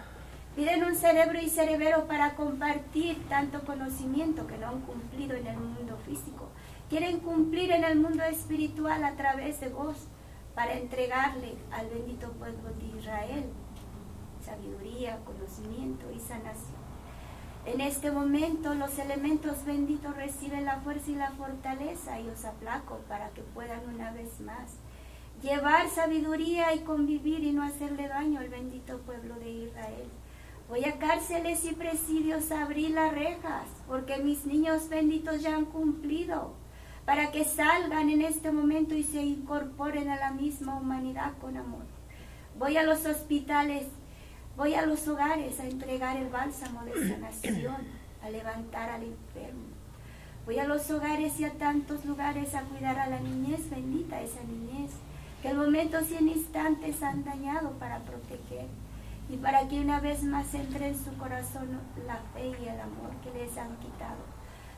piden 0.55 0.83
un 0.83 0.95
cerebro 0.95 1.39
y 1.39 1.49
cerebro 1.49 2.07
para 2.07 2.35
compartir 2.35 3.27
tanto 3.27 3.61
conocimiento 3.65 4.47
que 4.47 4.57
no 4.57 4.67
han 4.67 4.81
cumplido 4.81 5.35
en 5.35 5.47
el 5.47 5.57
mundo 5.57 5.97
físico. 6.05 6.49
Quieren 6.89 7.19
cumplir 7.19 7.71
en 7.71 7.83
el 7.83 7.99
mundo 7.99 8.23
espiritual 8.23 9.03
a 9.03 9.15
través 9.15 9.59
de 9.59 9.69
vos 9.69 10.07
para 10.55 10.73
entregarle 10.73 11.55
al 11.71 11.87
bendito 11.89 12.31
pueblo 12.31 12.69
de 12.79 12.97
Israel 12.97 13.45
sabiduría, 14.47 15.19
conocimiento 15.25 16.09
y 16.11 16.19
sanación. 16.19 16.76
En 17.67 17.81
este 17.81 18.11
momento 18.11 18.73
los 18.75 18.97
elementos 18.97 19.65
benditos 19.65 20.15
reciben 20.15 20.63
la 20.63 20.77
fuerza 20.77 21.11
y 21.11 21.15
la 21.15 21.31
fortaleza 21.31 22.17
y 22.17 22.29
os 22.29 22.45
aplaco 22.45 22.99
para 23.09 23.31
que 23.31 23.41
puedan 23.41 23.81
una 23.93 24.13
vez 24.13 24.39
más 24.39 24.71
llevar 25.41 25.89
sabiduría 25.89 26.73
y 26.73 26.79
convivir 26.79 27.43
y 27.43 27.51
no 27.51 27.63
hacerle 27.63 28.07
daño 28.07 28.39
al 28.39 28.47
bendito 28.47 28.99
pueblo 28.99 29.35
de 29.35 29.49
Israel. 29.49 30.07
Voy 30.69 30.85
a 30.85 30.97
cárceles 30.97 31.65
y 31.65 31.73
presidios 31.73 32.51
a 32.51 32.63
abrir 32.63 32.91
las 32.91 33.11
rejas 33.11 33.65
porque 33.85 34.15
mis 34.19 34.45
niños 34.45 34.87
benditos 34.87 35.41
ya 35.41 35.53
han 35.53 35.65
cumplido 35.65 36.53
para 37.03 37.31
que 37.31 37.43
salgan 37.43 38.09
en 38.09 38.21
este 38.21 38.53
momento 38.53 38.95
y 38.95 39.03
se 39.03 39.21
incorporen 39.21 40.07
a 40.07 40.15
la 40.15 40.31
misma 40.31 40.79
humanidad 40.79 41.33
con 41.41 41.57
amor. 41.57 41.83
Voy 42.57 42.77
a 42.77 42.83
los 42.83 43.05
hospitales 43.05 43.87
Voy 44.57 44.73
a 44.73 44.87
los 44.87 45.07
hogares 45.07 45.59
a 45.59 45.67
entregar 45.67 46.17
el 46.17 46.29
bálsamo 46.29 46.83
de 46.83 47.07
sanación, 47.07 47.77
a 48.23 48.29
levantar 48.31 48.89
al 48.89 49.03
enfermo. 49.03 49.67
Voy 50.47 50.57
a 50.57 50.63
los 50.63 50.89
hogares 50.89 51.39
y 51.39 51.43
a 51.43 51.51
tantos 51.51 52.03
lugares 52.05 52.55
a 52.55 52.63
cuidar 52.63 52.97
a 52.97 53.05
la 53.05 53.19
niñez, 53.19 53.69
bendita 53.69 54.19
esa 54.19 54.41
niñez, 54.41 54.93
que 55.43 55.49
en 55.49 55.57
momentos 55.57 56.09
y 56.09 56.15
en 56.15 56.29
instantes 56.29 57.03
han 57.03 57.23
dañado 57.23 57.69
para 57.73 57.99
proteger 57.99 58.65
y 59.29 59.37
para 59.37 59.67
que 59.67 59.79
una 59.79 59.99
vez 59.99 60.23
más 60.23 60.51
entre 60.55 60.87
en 60.87 60.97
su 60.97 61.15
corazón 61.17 61.79
la 62.07 62.15
fe 62.33 62.47
y 62.47 62.67
el 62.67 62.79
amor 62.79 63.11
que 63.23 63.37
les 63.37 63.55
han 63.59 63.77
quitado. 63.77 64.25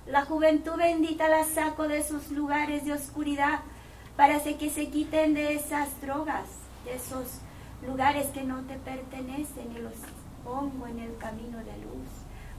La 0.05 0.25
juventud 0.25 0.75
bendita 0.75 1.29
la 1.29 1.45
saco 1.45 1.87
de 1.87 2.03
sus 2.03 2.31
lugares 2.31 2.83
de 2.83 2.91
oscuridad 2.91 3.61
para 4.17 4.43
que 4.43 4.69
se 4.69 4.89
quiten 4.89 5.33
de 5.35 5.53
esas 5.53 6.01
drogas, 6.01 6.47
de 6.83 6.95
esos 6.95 7.39
lugares 7.85 8.27
que 8.27 8.43
no 8.43 8.61
te 8.61 8.75
pertenecen 8.75 9.71
y 9.75 9.79
los 9.79 9.93
pongo 10.43 10.87
en 10.87 10.99
el 10.99 11.17
camino 11.17 11.57
de 11.59 11.77
luz. 11.77 12.07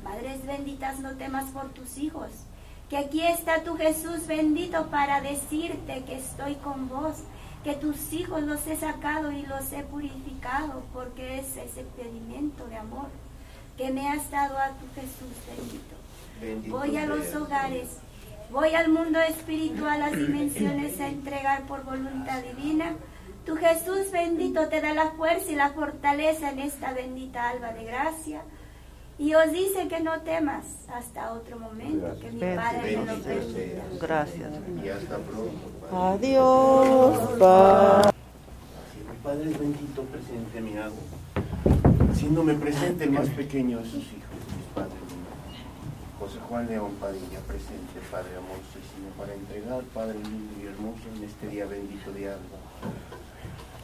Madres 0.03 0.47
benditas, 0.47 1.01
no 1.01 1.13
temas 1.17 1.51
por 1.51 1.69
tus 1.71 1.99
hijos, 1.99 2.31
que 2.89 2.97
aquí 2.97 3.23
está 3.23 3.63
tu 3.63 3.77
Jesús 3.77 4.27
bendito 4.27 4.87
para 4.87 5.21
decirte 5.21 6.03
que 6.05 6.17
estoy 6.17 6.55
con 6.57 6.89
vos, 6.89 7.19
que 7.63 7.75
tus 7.75 8.13
hijos 8.13 8.43
los 8.43 8.67
he 8.67 8.77
sacado 8.77 9.31
y 9.31 9.43
los 9.43 9.73
he 9.73 9.83
purificado, 9.83 10.83
porque 10.93 11.39
es 11.39 11.57
ese 11.57 11.85
pedimento 11.97 12.67
de 12.67 12.77
amor 12.77 13.09
que 13.77 13.91
me 13.91 14.09
has 14.09 14.31
dado 14.31 14.59
a 14.59 14.69
tu 14.71 14.87
Jesús 14.95 15.37
bendito. 15.47 15.97
Bendito 16.41 16.77
Voy 16.77 16.97
a 16.97 17.07
los 17.07 17.35
hogares, 17.35 17.99
voy 18.51 18.75
al 18.75 18.91
mundo 18.91 19.21
espiritual, 19.21 20.01
las 20.01 20.17
dimensiones 20.17 20.99
a 21.01 21.09
entregar 21.09 21.63
por 21.63 21.85
voluntad 21.85 22.43
divina. 22.43 22.95
Tu 23.45 23.57
Jesús 23.57 24.11
bendito 24.13 24.69
te 24.69 24.81
da 24.81 24.93
la 24.95 25.11
fuerza 25.13 25.51
y 25.51 25.57
la 25.57 25.71
fortaleza 25.71 26.51
en 26.51 26.59
esta 26.61 26.93
bendita 26.93 27.49
alba 27.49 27.73
de 27.73 27.85
gracia. 27.85 28.43
Y 29.19 29.35
os 29.35 29.53
dice 29.53 29.87
que 29.89 30.01
no 30.01 30.21
temas 30.23 30.65
hasta 30.95 31.33
otro 31.33 31.59
momento, 31.59 32.19
que 32.21 32.31
mi 32.31 32.41
Padre 32.41 32.97
me 32.97 33.05
lo 33.05 33.13
Bendito 33.13 33.55
permita. 33.55 33.83
Gracias. 34.01 34.51
Y 34.83 34.89
hasta 34.89 35.19
pronto, 35.19 35.69
Padre. 35.91 36.17
Adiós, 36.17 37.19
Padre. 37.39 38.11
Mi 39.11 39.17
Padre 39.23 39.51
es 39.51 39.59
bendito, 39.59 40.03
presente 40.05 40.61
me 40.61 40.79
hago, 40.79 40.97
haciéndome 42.11 42.55
presente 42.55 43.05
el 43.05 43.11
más 43.11 43.29
pequeño 43.29 43.79
de 43.79 43.85
sus 43.85 44.05
hijos, 44.05 44.41
mis 44.57 44.67
padres. 44.75 44.97
José 46.19 46.39
Juan 46.49 46.67
León 46.67 46.93
Padilla, 47.01 47.41
presente, 47.47 48.01
Padre 48.11 48.37
amorosísimo, 48.37 49.11
para 49.19 49.35
entregar, 49.35 49.83
Padre 49.95 50.19
lindo 50.19 50.63
y 50.63 50.67
hermoso, 50.67 51.03
en 51.17 51.25
este 51.25 51.47
día 51.49 51.67
bendito 51.67 52.11
de 52.13 52.29
alba. 52.29 52.59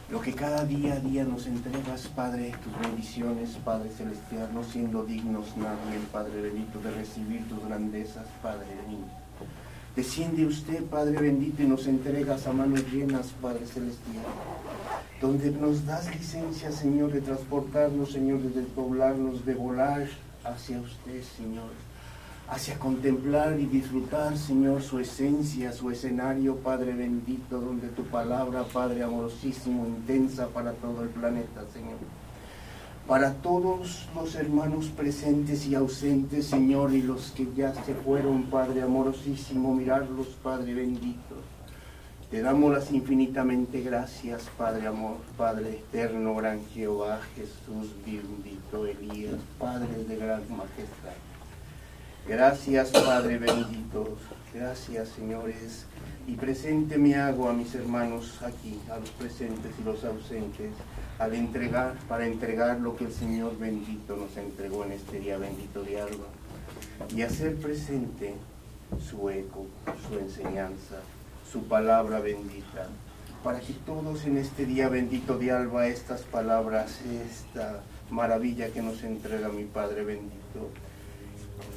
Lo 0.09 0.21
que 0.21 0.33
cada 0.33 0.63
día 0.65 0.93
a 0.93 0.99
día 0.99 1.25
nos 1.25 1.47
entregas, 1.47 2.07
Padre, 2.07 2.53
tus 2.63 2.79
bendiciones, 2.79 3.57
Padre 3.63 3.89
celestial, 3.89 4.49
no 4.53 4.63
siendo 4.63 5.03
dignos 5.03 5.55
nadie, 5.57 5.99
Padre 6.11 6.41
bendito, 6.41 6.79
de 6.79 6.91
recibir 6.91 7.47
tus 7.49 7.63
grandezas, 7.65 8.25
Padre 8.41 8.67
mío. 8.87 9.05
Desciende 9.95 10.45
usted, 10.45 10.83
Padre 10.85 11.19
bendito, 11.19 11.61
y 11.61 11.67
nos 11.67 11.87
entregas 11.87 12.47
a 12.47 12.53
manos 12.53 12.83
llenas, 12.91 13.33
Padre 13.41 13.65
celestial 13.65 14.23
donde 15.21 15.49
nos 15.51 15.85
das 15.85 16.13
licencia, 16.13 16.71
Señor, 16.71 17.11
de 17.11 17.21
transportarnos, 17.21 18.11
Señor, 18.11 18.41
de 18.41 18.61
despoblarnos, 18.61 19.45
de 19.45 19.55
volar 19.55 20.07
hacia 20.43 20.79
usted, 20.79 21.23
Señor, 21.35 21.71
hacia 22.49 22.79
contemplar 22.79 23.59
y 23.59 23.65
disfrutar, 23.65 24.37
Señor, 24.37 24.81
su 24.81 24.99
esencia, 24.99 25.73
su 25.73 25.91
escenario, 25.91 26.55
Padre 26.57 26.93
bendito, 26.93 27.59
donde 27.59 27.89
tu 27.89 28.03
palabra, 28.03 28.63
Padre 28.63 29.03
amorosísimo, 29.03 29.85
intensa 29.85 30.47
para 30.47 30.71
todo 30.73 31.03
el 31.03 31.09
planeta, 31.09 31.65
Señor. 31.73 31.97
Para 33.05 33.33
todos 33.35 34.07
los 34.15 34.35
hermanos 34.35 34.87
presentes 34.87 35.65
y 35.67 35.75
ausentes, 35.75 36.45
Señor, 36.45 36.93
y 36.93 37.01
los 37.01 37.31
que 37.31 37.47
ya 37.55 37.73
se 37.83 37.93
fueron, 37.93 38.43
Padre 38.43 38.81
amorosísimo, 38.81 39.73
mirarlos, 39.73 40.27
Padre 40.41 40.73
bendito. 40.73 41.35
Te 42.31 42.41
damos 42.41 42.73
las 42.73 42.91
infinitamente 42.91 43.81
gracias, 43.81 44.49
Padre 44.57 44.87
amor, 44.87 45.17
Padre 45.37 45.77
eterno, 45.77 46.35
gran 46.35 46.65
Jehová, 46.73 47.21
Jesús 47.35 47.93
bendito, 48.05 48.85
Elías, 48.85 49.39
Padre 49.57 50.03
de 50.03 50.15
gran 50.17 50.41
majestad. 50.49 51.26
Gracias, 52.27 52.89
Padre 52.89 53.37
bendito, 53.37 54.17
gracias, 54.53 55.07
señores. 55.15 55.85
Y 56.27 56.33
presente 56.33 56.97
me 56.97 57.15
hago 57.15 57.47
a 57.47 57.53
mis 57.53 57.73
hermanos 57.73 58.41
aquí, 58.43 58.81
a 58.91 58.99
los 58.99 59.11
presentes 59.11 59.71
y 59.79 59.83
los 59.85 60.03
ausentes, 60.03 60.71
al 61.19 61.33
entregar, 61.33 61.93
para 62.09 62.27
entregar 62.27 62.81
lo 62.81 62.97
que 62.97 63.05
el 63.05 63.13
Señor 63.13 63.57
bendito 63.57 64.17
nos 64.17 64.35
entregó 64.35 64.83
en 64.83 64.91
este 64.91 65.21
día 65.21 65.37
bendito 65.37 65.83
de 65.83 66.01
alba, 66.01 66.27
y 67.15 67.21
hacer 67.21 67.55
presente 67.55 68.33
su 69.09 69.29
eco, 69.29 69.65
su 70.09 70.19
enseñanza, 70.19 70.97
su 71.49 71.63
palabra 71.63 72.19
bendita, 72.19 72.89
para 73.41 73.61
que 73.61 73.71
todos 73.85 74.25
en 74.25 74.37
este 74.37 74.65
día 74.65 74.89
bendito 74.89 75.37
de 75.37 75.51
alba, 75.51 75.87
estas 75.87 76.23
palabras, 76.23 76.99
esta 77.05 77.83
maravilla 78.09 78.67
que 78.67 78.81
nos 78.81 79.01
entrega 79.03 79.47
mi 79.47 79.63
Padre 79.63 80.03
bendito, 80.03 80.71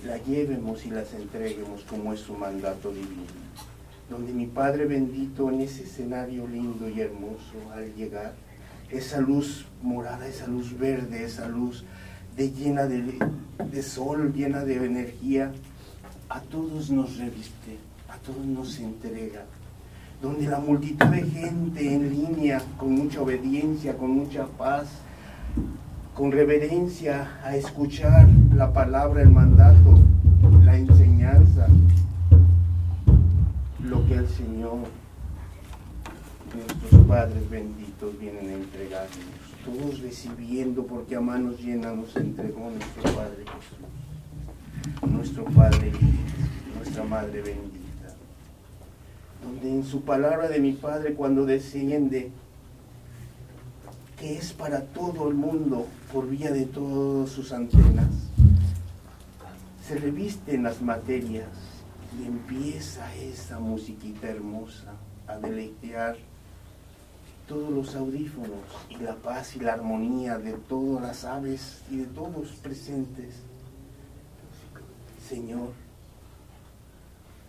la 0.07 0.19
llevemos 0.19 0.85
y 0.87 0.91
las 0.91 1.13
entreguemos 1.15 1.83
como 1.85 2.13
es 2.13 2.21
su 2.21 2.35
mandato 2.35 2.91
divino. 2.91 3.23
Donde 4.09 4.33
mi 4.33 4.47
Padre 4.47 4.87
bendito 4.87 5.51
en 5.51 5.61
ese 5.61 5.85
escenario 5.85 6.47
lindo 6.47 6.89
y 6.89 7.01
hermoso 7.01 7.55
al 7.73 7.95
llegar, 7.95 8.35
esa 8.91 9.21
luz 9.21 9.67
morada, 9.83 10.27
esa 10.27 10.47
luz 10.47 10.77
verde, 10.77 11.25
esa 11.25 11.49
luz 11.49 11.85
de 12.37 12.51
llena 12.51 12.87
de, 12.87 13.19
de 13.71 13.83
sol, 13.83 14.33
llena 14.35 14.65
de 14.65 14.85
energía, 14.85 15.53
a 16.29 16.41
todos 16.41 16.91
nos 16.91 17.19
reviste, 17.19 17.77
a 18.09 18.17
todos 18.19 18.45
nos 18.45 18.79
entrega. 18.79 19.45
Donde 20.21 20.47
la 20.47 20.59
multitud 20.59 21.07
de 21.07 21.23
gente 21.23 21.95
en 21.95 22.11
línea, 22.11 22.63
con 22.77 22.93
mucha 22.93 23.23
obediencia, 23.23 23.97
con 23.97 24.11
mucha 24.11 24.47
paz, 24.47 24.89
con 26.15 26.33
reverencia 26.33 27.39
a 27.43 27.57
escuchar 27.57 28.27
la 28.61 28.75
palabra, 28.75 29.23
el 29.23 29.31
mandato, 29.31 29.99
la 30.67 30.77
enseñanza, 30.77 31.67
lo 33.83 34.07
que 34.07 34.17
el 34.17 34.29
Señor 34.29 34.81
nuestros 36.55 37.07
padres 37.07 37.49
benditos 37.49 38.19
vienen 38.21 38.51
a 38.51 38.53
entregarnos, 38.53 39.17
todos 39.65 40.01
recibiendo 40.01 40.85
porque 40.85 41.17
a 41.17 41.23
manos 41.23 41.59
llenas 41.59 41.97
nos 41.97 42.15
entregó 42.17 42.71
nuestro 42.71 43.03
Padre 43.15 43.45
Jesús, 43.47 45.11
nuestro 45.11 45.45
Padre 45.45 45.93
nuestra 46.77 47.05
Madre 47.05 47.41
bendita, 47.41 48.15
donde 49.43 49.71
en 49.71 49.85
su 49.87 50.03
palabra 50.03 50.49
de 50.49 50.61
mi 50.61 50.73
Padre 50.73 51.15
cuando 51.15 51.47
desciende, 51.47 52.31
que 54.19 54.37
es 54.37 54.53
para 54.53 54.83
todo 54.83 55.31
el 55.31 55.35
mundo 55.35 55.87
por 56.13 56.29
vía 56.29 56.51
de 56.51 56.67
todas 56.67 57.31
sus 57.31 57.53
antenas, 57.53 58.31
se 59.91 59.99
revisten 59.99 60.63
las 60.63 60.81
materias 60.81 61.49
y 62.17 62.25
empieza 62.25 63.13
esa 63.17 63.59
musiquita 63.59 64.29
hermosa 64.29 64.95
a 65.27 65.37
deleitear 65.37 66.17
todos 67.49 67.73
los 67.73 67.97
audífonos 67.97 68.63
y 68.89 68.99
la 68.99 69.17
paz 69.17 69.57
y 69.57 69.59
la 69.59 69.73
armonía 69.73 70.39
de 70.39 70.53
todas 70.53 71.03
las 71.03 71.25
aves 71.25 71.83
y 71.91 71.97
de 71.97 72.07
todos 72.07 72.51
presentes. 72.63 73.35
Señor, 75.29 75.73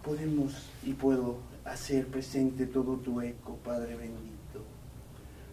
podemos 0.03 0.67
y 0.83 0.93
puedo 0.93 1.37
hacer 1.63 2.07
presente 2.07 2.65
todo 2.65 2.95
tu 2.97 3.21
eco, 3.21 3.57
Padre 3.57 3.95
bendito. 3.95 4.65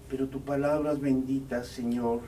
Pero 0.09 0.26
tu 0.28 0.41
palabras 0.41 0.99
benditas, 0.99 1.66
Señor, 1.66 2.22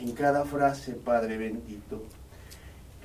en 0.00 0.10
cada 0.10 0.44
frase, 0.44 0.94
Padre 0.94 1.38
bendito, 1.38 2.02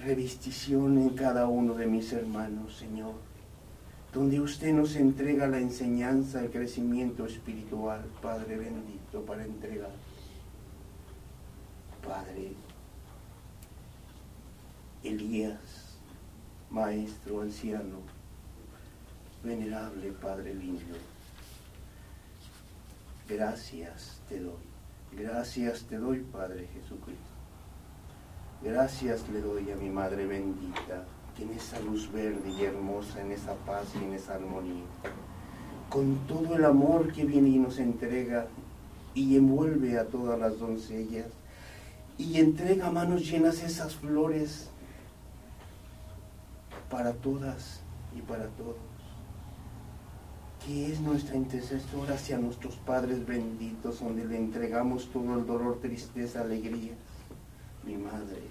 revistición 0.04 0.98
en 0.98 1.10
cada 1.10 1.48
uno 1.48 1.74
de 1.74 1.88
mis 1.88 2.12
hermanos, 2.14 2.76
Señor, 2.78 3.14
donde 4.14 4.40
usted 4.40 4.74
nos 4.74 4.96
entrega 4.96 5.48
la 5.48 5.60
enseñanza, 5.60 6.42
el 6.42 6.52
crecimiento 6.52 7.26
espiritual, 7.26 8.06
Padre 8.22 8.58
bendito, 8.58 9.22
para 9.26 9.44
entregar. 9.44 9.92
Padre, 12.06 12.52
Elías, 15.04 15.98
Maestro, 16.70 17.42
anciano, 17.42 18.00
venerable 19.44 20.12
Padre 20.12 20.54
lindo, 20.54 20.96
gracias 23.28 24.22
te 24.28 24.40
doy, 24.40 24.54
gracias 25.12 25.84
te 25.84 25.98
doy, 25.98 26.20
Padre 26.20 26.68
Jesucristo. 26.74 27.33
Gracias 28.64 29.28
le 29.28 29.42
doy 29.42 29.72
a 29.72 29.76
mi 29.76 29.90
Madre 29.90 30.26
bendita, 30.26 31.04
que 31.36 31.44
en 31.44 31.52
esa 31.52 31.82
luz 31.82 32.10
verde 32.10 32.50
y 32.50 32.64
hermosa, 32.64 33.20
en 33.20 33.34
esa 33.34 33.56
paz 33.66 33.88
y 33.94 34.06
en 34.06 34.14
esa 34.14 34.36
armonía, 34.36 34.86
con 35.90 36.16
todo 36.28 36.56
el 36.56 36.64
amor 36.64 37.12
que 37.12 37.26
viene 37.26 37.50
y 37.50 37.60
nos 37.60 37.78
entrega 37.78 38.48
y 39.14 39.36
envuelve 39.36 40.00
a 40.00 40.06
todas 40.06 40.40
las 40.40 40.58
doncellas, 40.60 41.26
y 42.18 42.40
entrega 42.40 42.88
a 42.88 42.92
manos 42.92 43.30
llenas 43.30 43.62
esas 43.62 43.98
flores 43.98 44.70
para 46.90 47.12
todas 47.12 47.82
y 48.16 48.22
para 48.22 48.48
todos, 48.48 48.78
que 50.66 50.90
es 50.90 51.02
nuestra 51.02 51.36
intercesora 51.36 52.16
hacia 52.16 52.38
nuestros 52.38 52.78
padres 52.78 53.26
benditos, 53.26 54.00
donde 54.00 54.24
le 54.24 54.38
entregamos 54.38 55.10
todo 55.12 55.38
el 55.38 55.46
dolor, 55.46 55.82
tristeza, 55.82 56.40
alegría 56.40 56.94
mi 57.86 57.98
madre, 57.98 58.42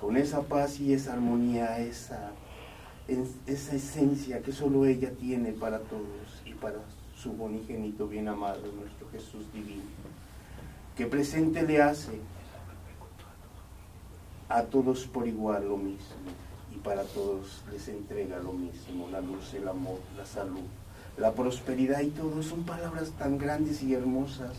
con 0.00 0.16
esa 0.16 0.42
paz 0.42 0.80
y 0.80 0.92
esa 0.92 1.12
armonía, 1.12 1.78
esa, 1.78 2.32
esa 3.46 3.76
esencia 3.76 4.42
que 4.42 4.52
solo 4.52 4.86
ella 4.86 5.12
tiene 5.12 5.52
para 5.52 5.78
todos 5.80 6.42
y 6.44 6.54
para 6.54 6.78
su 7.16 7.32
bonigénito 7.32 8.08
bien 8.08 8.28
amado, 8.28 8.60
nuestro 8.72 9.08
Jesús 9.10 9.52
divino, 9.52 9.82
que 10.96 11.06
presente 11.06 11.62
le 11.62 11.80
hace 11.80 12.18
a 14.48 14.62
todos 14.64 15.06
por 15.06 15.26
igual 15.26 15.68
lo 15.68 15.76
mismo 15.76 16.32
y 16.74 16.78
para 16.78 17.04
todos 17.04 17.62
les 17.70 17.88
entrega 17.88 18.38
lo 18.38 18.52
mismo, 18.52 19.08
la 19.10 19.20
luz, 19.20 19.54
el 19.54 19.68
amor, 19.68 19.98
la 20.16 20.26
salud, 20.26 20.66
la 21.16 21.32
prosperidad 21.32 22.00
y 22.00 22.10
todo, 22.10 22.42
son 22.42 22.64
palabras 22.64 23.10
tan 23.12 23.38
grandes 23.38 23.82
y 23.82 23.94
hermosas 23.94 24.56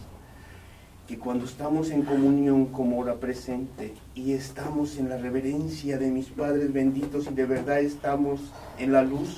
que 1.08 1.20
cuando 1.20 1.46
estamos 1.46 1.90
en 1.90 2.04
comunión 2.04 2.68
como 2.68 3.00
hora 3.00 3.16
presente 3.16 3.94
y 4.16 4.32
estamos 4.34 4.98
en 4.98 5.10
la 5.10 5.18
reverencia 5.18 5.98
de 5.98 6.10
mis 6.10 6.28
padres 6.28 6.72
benditos 6.72 7.28
y 7.30 7.34
de 7.34 7.46
verdad 7.46 7.80
estamos 7.80 8.40
en 8.78 8.94
la 8.94 9.02
luz, 9.02 9.38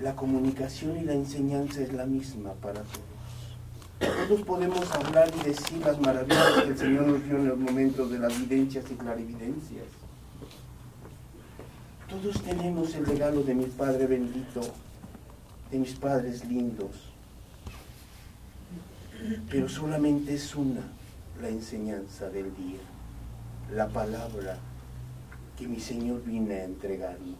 la 0.00 0.14
comunicación 0.14 0.98
y 0.98 1.04
la 1.04 1.14
enseñanza 1.14 1.80
es 1.80 1.94
la 1.94 2.04
misma 2.04 2.52
para 2.54 2.82
todos. 2.82 4.28
Todos 4.28 4.42
podemos 4.42 4.90
hablar 4.92 5.30
y 5.40 5.48
decir 5.48 5.78
las 5.78 5.98
maravillas 5.98 6.62
que 6.62 6.68
el 6.68 6.76
Señor 6.76 7.06
nos 7.06 7.24
dio 7.24 7.36
en 7.36 7.48
los 7.48 7.58
momentos 7.58 8.10
de 8.10 8.18
las 8.18 8.38
videncias 8.38 8.84
y 8.90 8.94
clarividencias. 8.96 9.86
Todos 12.06 12.42
tenemos 12.42 12.94
el 12.94 13.06
regalo 13.06 13.42
de 13.42 13.54
mi 13.54 13.64
Padre 13.64 14.06
bendito, 14.06 14.60
de 15.70 15.78
mis 15.78 15.94
padres 15.94 16.44
lindos 16.44 17.13
pero 19.50 19.68
solamente 19.68 20.34
es 20.34 20.54
una 20.54 20.82
la 21.40 21.48
enseñanza 21.48 22.28
del 22.28 22.54
día, 22.56 22.80
la 23.72 23.88
palabra 23.88 24.58
que 25.58 25.66
mi 25.66 25.80
Señor 25.80 26.22
viene 26.24 26.54
a 26.54 26.64
entregarnos. 26.64 27.38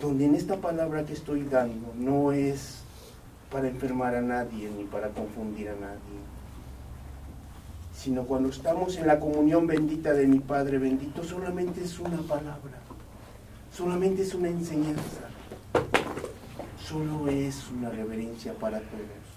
Donde 0.00 0.26
en 0.26 0.34
esta 0.34 0.56
palabra 0.58 1.04
que 1.04 1.12
estoy 1.12 1.44
dando 1.44 1.92
no 1.96 2.32
es 2.32 2.80
para 3.50 3.68
enfermar 3.68 4.14
a 4.14 4.20
nadie 4.20 4.70
ni 4.76 4.84
para 4.84 5.08
confundir 5.08 5.70
a 5.70 5.74
nadie, 5.74 6.18
sino 7.94 8.24
cuando 8.24 8.48
estamos 8.50 8.96
en 8.96 9.06
la 9.06 9.18
comunión 9.18 9.66
bendita 9.66 10.12
de 10.12 10.26
mi 10.26 10.38
Padre 10.38 10.78
bendito, 10.78 11.24
solamente 11.24 11.82
es 11.82 11.98
una 11.98 12.18
palabra, 12.18 12.78
solamente 13.72 14.22
es 14.22 14.34
una 14.34 14.48
enseñanza 14.48 15.28
solo 16.88 17.28
es 17.28 17.68
una 17.70 17.90
reverencia 17.90 18.54
para 18.54 18.80
todos. 18.80 19.28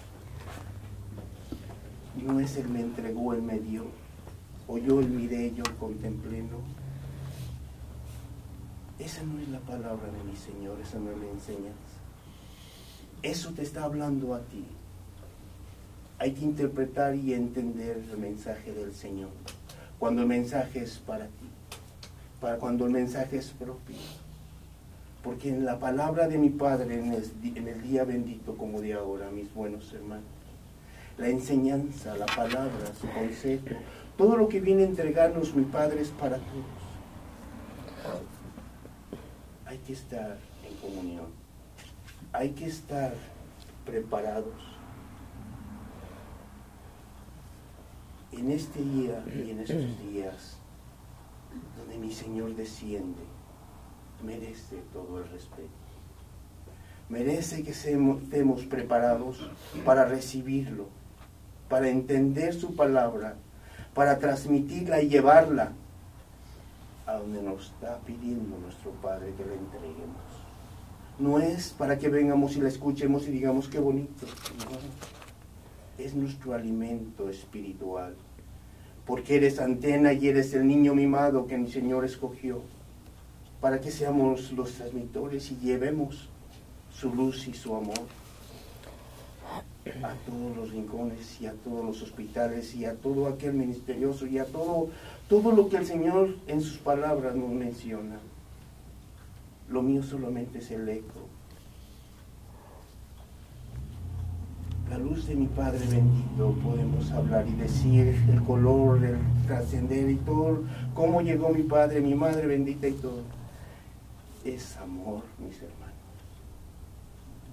No 2.24 2.40
es 2.40 2.56
el 2.56 2.70
me 2.70 2.80
entregó, 2.80 3.34
el 3.34 3.42
me 3.42 3.60
dio, 3.60 3.88
o 4.68 4.78
yo 4.78 5.02
el 5.02 5.10
miré, 5.10 5.54
yo 5.54 5.64
contemplé, 5.78 6.44
no. 6.44 6.62
Esa 9.00 9.24
no 9.24 9.40
es 9.40 9.50
la 9.50 9.60
palabra 9.60 10.10
de 10.12 10.24
mi 10.24 10.36
Señor, 10.38 10.80
esa 10.80 10.98
no 11.00 11.12
es 11.12 11.18
la 11.18 11.30
enseñanza. 11.30 11.98
Eso 13.22 13.52
te 13.52 13.64
está 13.64 13.84
hablando 13.84 14.34
a 14.34 14.40
ti. 14.42 14.64
Hay 16.20 16.34
que 16.34 16.46
interpretar 16.46 17.16
y 17.16 17.34
entender 17.34 17.98
el 18.12 18.18
mensaje 18.18 18.72
del 18.72 18.94
Señor. 18.94 19.32
Cuando 20.00 20.22
el 20.22 20.28
mensaje 20.28 20.84
es 20.84 21.00
para 21.00 21.26
ti, 21.26 21.50
para 22.40 22.58
cuando 22.58 22.86
el 22.86 22.92
mensaje 22.92 23.38
es 23.38 23.50
propio 23.50 24.21
porque 25.24 25.50
en 25.50 25.66
la 25.66 25.80
palabra 25.80 26.28
de 26.28 26.38
mi 26.38 26.50
Padre, 26.50 26.96
en 26.96 27.68
el, 27.68 27.82
día 27.84 28.04
bendito 28.04 28.56
como 28.58 28.82
de 28.82 28.94
ahora, 28.94 29.30
mis 29.30 29.54
buenos 29.54 29.94
hermanos, 29.94 30.26
la 31.18 31.30
enseñanza, 31.30 32.16
la 32.18 32.26
palabra, 32.26 32.88
su 33.00 33.08
consejo, 33.08 33.76
todo 34.18 34.36
lo 34.36 34.50
que 34.50 34.60
viene 34.60 34.84
a 34.84 34.88
entregarnos 34.88 35.54
mi 35.54 35.66
Padre 35.66 36.02
es 36.02 36.10
para 36.10 36.38
todos. 36.38 36.66
Hay 39.66 39.78
que 39.80 39.94
estar 39.94 40.38
en 40.68 40.76
comunión, 40.78 41.28
hay 42.34 42.50
que 42.50 42.66
estar 42.66 43.14
preparados. 43.86 44.56
En 48.32 48.50
este 48.50 48.82
día 48.82 49.24
y 49.36 49.52
en 49.52 49.60
estos 49.60 50.00
días, 50.10 50.58
donde 51.78 51.98
mi 51.98 52.12
Señor 52.12 52.56
desciende, 52.56 53.22
merece 54.24 54.78
todo 54.94 55.20
el 55.20 55.30
respeto. 55.30 55.70
Merece 57.10 57.64
que 57.64 57.72
estemos 57.72 58.64
preparados 58.66 59.50
para 59.84 60.06
recibirlo, 60.06 60.88
para 61.70 61.90
entender 61.90 62.54
su 62.54 62.76
palabra, 62.76 63.36
para 63.94 64.18
transmitirla 64.18 65.02
y 65.02 65.10
llevarla 65.10 65.74
a 67.06 67.16
donde 67.16 67.42
nos 67.42 67.66
está 67.66 68.00
pidiendo 68.00 68.58
nuestro 68.60 68.92
Padre 68.92 69.34
que 69.36 69.46
la 69.46 69.54
entreguemos. 69.54 70.22
No 71.20 71.40
es 71.40 71.74
para 71.74 71.98
que 71.98 72.08
vengamos 72.08 72.56
y 72.56 72.62
la 72.62 72.70
escuchemos 72.70 73.28
y 73.28 73.32
digamos 73.32 73.68
qué 73.68 73.80
bonito. 73.80 74.26
Es 75.98 76.16
nuestro 76.16 76.54
alimento 76.54 77.30
espiritual. 77.30 78.16
Porque 79.06 79.36
eres 79.36 79.60
antena 79.60 80.14
y 80.14 80.30
eres 80.30 80.54
el 80.54 80.66
niño 80.66 80.96
mimado 80.96 81.48
que 81.48 81.58
mi 81.58 81.70
Señor 81.70 82.06
escogió 82.06 82.62
para 83.62 83.80
que 83.80 83.92
seamos 83.92 84.52
los 84.52 84.72
transmitores 84.74 85.52
y 85.52 85.58
llevemos 85.58 86.28
su 86.92 87.14
luz 87.14 87.48
y 87.48 87.54
su 87.54 87.76
amor 87.76 88.00
a 90.04 90.14
todos 90.26 90.56
los 90.58 90.72
rincones 90.72 91.40
y 91.42 91.46
a 91.46 91.54
todos 91.54 91.86
los 91.86 92.02
hospitales 92.02 92.76
y 92.76 92.86
a 92.86 92.96
todo 92.96 93.28
aquel 93.28 93.54
ministerioso 93.54 94.26
y 94.26 94.40
a 94.40 94.46
todo, 94.46 94.90
todo 95.30 95.52
lo 95.52 95.70
que 95.70 95.78
el 95.78 95.86
Señor 95.86 96.36
en 96.48 96.62
sus 96.62 96.78
palabras 96.78 97.36
nos 97.36 97.50
menciona. 97.50 98.20
Lo 99.70 99.82
mío 99.82 100.04
solamente 100.04 100.60
es 100.60 100.72
el 100.72 100.88
eco. 100.90 101.28
La 104.90 104.98
luz 104.98 105.26
de 105.26 105.36
mi 105.36 105.48
Padre 105.48 105.80
bendito 105.90 106.54
podemos 106.64 107.10
hablar 107.12 107.48
y 107.48 107.54
decir 107.54 108.16
el 108.30 108.44
color, 108.44 109.04
el 109.04 109.18
trascender 109.48 110.10
y 110.10 110.18
todo, 110.18 110.64
cómo 110.94 111.22
llegó 111.22 111.50
mi 111.50 111.64
Padre, 111.64 112.02
mi 112.02 112.14
Madre 112.14 112.46
bendita 112.48 112.88
y 112.88 112.94
todo. 112.94 113.41
Es 114.44 114.76
amor, 114.78 115.22
mis 115.38 115.56
hermanos. 115.62 115.92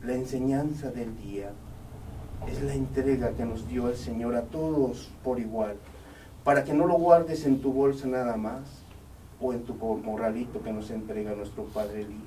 La 0.03 0.15
enseñanza 0.15 0.91
del 0.91 1.15
día 1.19 1.51
es 2.47 2.63
la 2.63 2.73
entrega 2.73 3.33
que 3.33 3.45
nos 3.45 3.69
dio 3.69 3.89
el 3.89 3.97
Señor 3.97 4.35
a 4.37 4.43
todos 4.43 5.11
por 5.23 5.39
igual, 5.39 5.77
para 6.45 6.65
que 6.65 6.73
no 6.73 6.87
lo 6.87 6.95
guardes 6.95 7.45
en 7.45 7.61
tu 7.61 7.73
bolsa 7.73 8.07
nada 8.07 8.39
más 8.39 8.63
o 9.39 9.53
en 9.53 9.65
tu 9.65 9.75
morralito 9.75 10.63
que 10.63 10.73
nos 10.73 10.91
entrega 10.91 11.35
nuestro 11.35 11.65
Padre 11.65 12.03
Elías. 12.03 12.23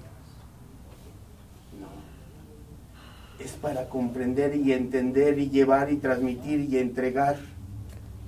No. 1.79 3.43
Es 3.43 3.53
para 3.53 3.89
comprender 3.89 4.55
y 4.55 4.73
entender 4.73 5.39
y 5.39 5.49
llevar 5.49 5.91
y 5.91 5.97
transmitir 5.97 6.59
y 6.69 6.77
entregar 6.77 7.37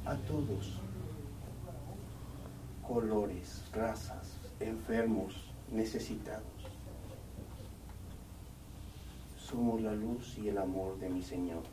a 0.05 0.15
todos. 0.15 0.79
Colores, 2.87 3.63
razas, 3.71 4.39
enfermos, 4.59 5.42
necesitados. 5.73 6.43
Somos 9.37 9.81
la 9.81 9.93
luz 9.93 10.37
y 10.37 10.49
el 10.49 10.57
amor 10.57 10.97
de 10.99 11.09
mi 11.09 11.21
Señor. 11.21 11.63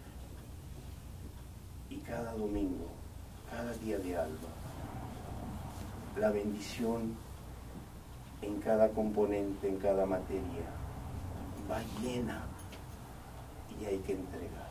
Y 1.89 1.97
cada 1.99 2.33
domingo, 2.33 2.87
cada 3.51 3.73
día 3.75 3.99
de 3.99 4.17
alba, 4.17 4.49
la 6.19 6.31
bendición 6.31 7.17
en 8.43 8.61
cada 8.61 8.89
componente, 8.91 9.69
en 9.69 9.77
cada 9.79 10.07
materia, 10.07 10.67
va 11.71 11.81
llena 12.03 12.45
y 13.81 13.85
hay 13.85 13.99
que 13.99 14.13
entregar. 14.13 14.71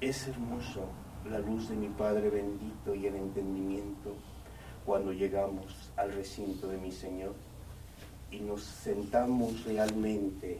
Es 0.00 0.28
hermoso 0.28 0.86
la 1.28 1.38
luz 1.38 1.68
de 1.68 1.76
mi 1.76 1.88
Padre 1.88 2.30
bendito 2.30 2.94
y 2.94 3.06
el 3.06 3.16
entendimiento 3.16 4.14
cuando 4.84 5.12
llegamos 5.12 5.90
al 5.96 6.12
recinto 6.12 6.68
de 6.68 6.78
mi 6.78 6.92
Señor 6.92 7.34
y 8.30 8.40
nos 8.40 8.62
sentamos 8.62 9.64
realmente 9.64 10.58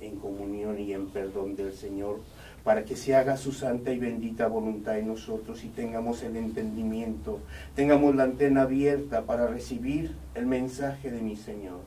en 0.00 0.16
comunión 0.16 0.78
y 0.78 0.92
en 0.92 1.08
perdón 1.08 1.56
del 1.56 1.72
Señor 1.72 2.20
para 2.64 2.84
que 2.84 2.96
se 2.96 3.14
haga 3.14 3.36
su 3.36 3.52
santa 3.52 3.92
y 3.92 3.98
bendita 3.98 4.46
voluntad 4.46 4.98
en 4.98 5.08
nosotros 5.08 5.64
y 5.64 5.68
tengamos 5.68 6.22
el 6.22 6.36
entendimiento, 6.36 7.40
tengamos 7.74 8.14
la 8.14 8.24
antena 8.24 8.62
abierta 8.62 9.22
para 9.22 9.46
recibir 9.46 10.14
el 10.34 10.46
mensaje 10.46 11.10
de 11.10 11.22
mi 11.22 11.36
Señor. 11.36 11.80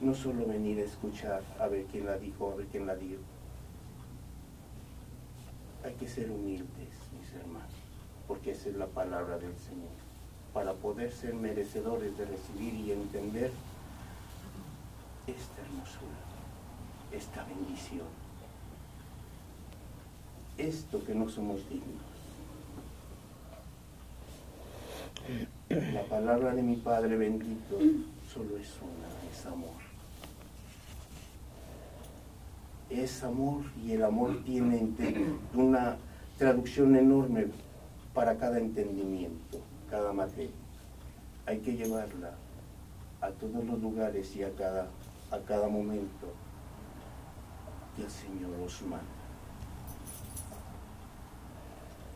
No 0.00 0.14
solo 0.14 0.44
venir 0.46 0.80
a 0.80 0.82
escuchar 0.82 1.42
a 1.58 1.68
ver 1.68 1.86
quién 1.90 2.06
la 2.06 2.18
dijo, 2.18 2.52
a 2.52 2.56
ver 2.56 2.66
quién 2.66 2.86
la 2.86 2.96
dio. 2.96 3.18
Hay 5.84 5.94
que 5.94 6.08
ser 6.08 6.30
humildes, 6.30 6.90
mis 7.18 7.32
hermanos, 7.34 7.70
porque 8.26 8.52
esa 8.52 8.68
es 8.68 8.76
la 8.76 8.86
palabra 8.86 9.38
del 9.38 9.56
Señor, 9.58 9.90
para 10.52 10.74
poder 10.74 11.12
ser 11.12 11.34
merecedores 11.34 12.16
de 12.16 12.24
recibir 12.24 12.74
y 12.74 12.92
entender 12.92 13.50
esta 15.26 15.62
hermosura, 15.62 16.18
esta 17.12 17.44
bendición 17.44 18.06
esto 20.58 21.04
que 21.04 21.14
no 21.14 21.28
somos 21.28 21.60
dignos. 21.68 22.02
La 25.68 26.02
palabra 26.04 26.54
de 26.54 26.62
mi 26.62 26.76
Padre 26.76 27.16
bendito 27.16 27.78
solo 28.32 28.56
es 28.58 28.76
una, 28.80 29.08
es 29.30 29.46
amor. 29.46 29.82
Es 32.90 33.22
amor 33.22 33.64
y 33.84 33.92
el 33.92 34.04
amor 34.04 34.42
tiene 34.44 34.92
una 35.54 35.96
traducción 36.36 36.94
enorme 36.96 37.46
para 38.14 38.36
cada 38.36 38.58
entendimiento, 38.58 39.60
cada 39.90 40.12
materia. 40.12 40.50
Hay 41.46 41.58
que 41.60 41.74
llevarla 41.74 42.34
a 43.20 43.30
todos 43.30 43.64
los 43.64 43.80
lugares 43.80 44.34
y 44.36 44.42
a 44.42 44.52
cada, 44.54 44.88
a 45.30 45.38
cada 45.46 45.68
momento 45.68 46.32
que 47.96 48.02
el 48.02 48.10
Señor 48.10 48.60
os 48.64 48.82
manda 48.82 49.22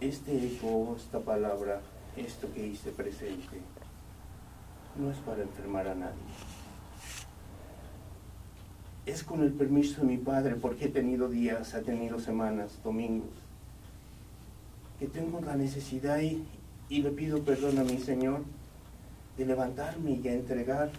este 0.00 0.46
eco, 0.46 0.94
esta 0.96 1.20
palabra, 1.20 1.80
esto 2.16 2.52
que 2.52 2.66
hice 2.66 2.90
presente, 2.90 3.60
no 4.96 5.10
es 5.10 5.16
para 5.18 5.42
enfermar 5.42 5.88
a 5.88 5.94
nadie. 5.94 6.14
Es 9.06 9.22
con 9.22 9.42
el 9.42 9.52
permiso 9.52 10.00
de 10.00 10.06
mi 10.06 10.18
padre, 10.18 10.56
porque 10.56 10.86
he 10.86 10.88
tenido 10.88 11.28
días, 11.28 11.72
he 11.74 11.82
tenido 11.82 12.18
semanas, 12.18 12.78
domingos, 12.82 13.30
que 14.98 15.06
tengo 15.06 15.40
la 15.40 15.56
necesidad 15.56 16.20
y, 16.20 16.44
le 16.88 17.10
pido 17.10 17.42
perdón 17.42 17.78
a 17.78 17.84
mi 17.84 17.98
Señor 17.98 18.42
de 19.36 19.44
levantarme 19.44 20.12
y 20.22 20.28
a 20.28 20.32
entregar 20.32 20.90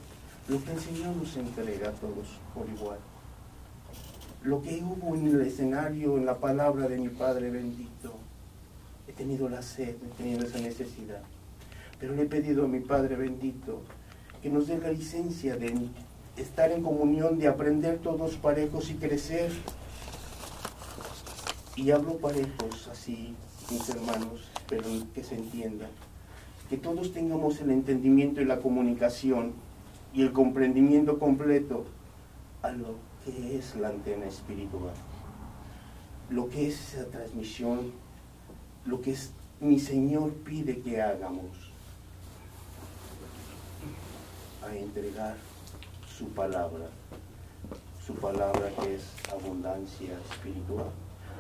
lo 0.48 0.64
que 0.64 0.72
el 0.72 0.80
Señor 0.80 1.16
nos 1.16 1.36
entrega 1.36 1.90
a 1.90 1.94
todos 1.94 2.28
por 2.54 2.68
igual. 2.70 3.00
Lo 4.44 4.62
que 4.62 4.84
hubo 4.84 5.16
en 5.16 5.28
el 5.28 5.42
escenario, 5.42 6.18
en 6.18 6.26
la 6.26 6.38
palabra 6.38 6.88
de 6.88 6.98
mi 6.98 7.10
Padre 7.10 7.50
bendito 7.50 8.14
he 9.08 9.14
tenido 9.14 9.50
la 9.50 9.62
sed, 9.62 9.96
he 9.96 10.18
tenido 10.18 10.46
esa 10.46 10.60
necesidad. 10.60 11.22
Pero 12.00 12.14
le 12.14 12.24
he 12.24 12.28
pedido 12.28 12.66
a 12.66 12.68
mi 12.68 12.82
Padre 12.82 13.16
bendito 13.16 13.82
que 14.42 14.50
nos 14.50 14.68
dé 14.68 14.78
la 14.78 14.92
licencia 14.92 15.58
de 15.58 15.74
estar 16.36 16.72
en 16.72 16.84
comunión, 16.84 17.40
de 17.40 17.48
aprender 17.48 17.98
todos 18.00 18.36
parejos 18.36 18.90
y 18.92 18.96
crecer. 18.96 19.52
Y 21.76 21.92
hablo 21.92 22.18
parejos 22.18 22.88
así, 22.92 23.36
mis 23.72 23.90
hermanos, 23.90 24.50
pero 24.68 24.84
que 25.14 25.24
se 25.24 25.36
entienda. 25.36 25.88
Que 26.70 26.78
todos 26.78 27.14
tengamos 27.14 27.60
el 27.62 27.72
entendimiento 27.72 28.42
y 28.42 28.46
la 28.46 28.60
comunicación 28.60 29.54
y 30.14 30.22
el 30.22 30.34
comprendimiento 30.34 31.20
completo 31.20 31.86
a 32.62 32.72
lo 32.72 32.96
que 33.24 33.58
es 33.58 33.76
la 33.76 33.90
antena 33.90 34.26
espiritual, 34.26 34.94
lo 36.30 36.50
que 36.50 36.68
es 36.68 36.96
esa 36.96 37.06
transmisión 37.06 37.92
lo 38.88 39.02
que 39.02 39.16
mi 39.60 39.80
Señor 39.80 40.32
pide 40.46 40.80
que 40.80 41.02
hagamos, 41.02 41.52
a 44.64 44.76
entregar 44.76 45.36
su 46.18 46.30
palabra, 46.30 46.90
su 48.06 48.16
palabra 48.16 48.72
que 48.82 48.96
es 48.96 49.04
abundancia 49.32 50.18
espiritual, 50.32 50.88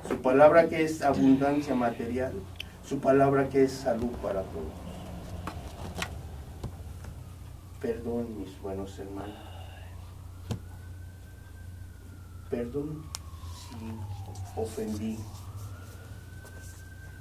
su 0.07 0.21
palabra 0.21 0.67
que 0.67 0.83
es 0.83 1.01
abundancia 1.01 1.75
material, 1.75 2.33
su 2.85 2.99
palabra 2.99 3.47
que 3.49 3.63
es 3.63 3.71
salud 3.71 4.11
para 4.21 4.41
todos. 4.43 4.73
Perdón, 7.81 8.39
mis 8.39 8.59
buenos 8.61 8.97
hermanos. 8.99 9.37
Perdón 12.49 13.03
si 13.69 14.59
ofendí 14.59 15.17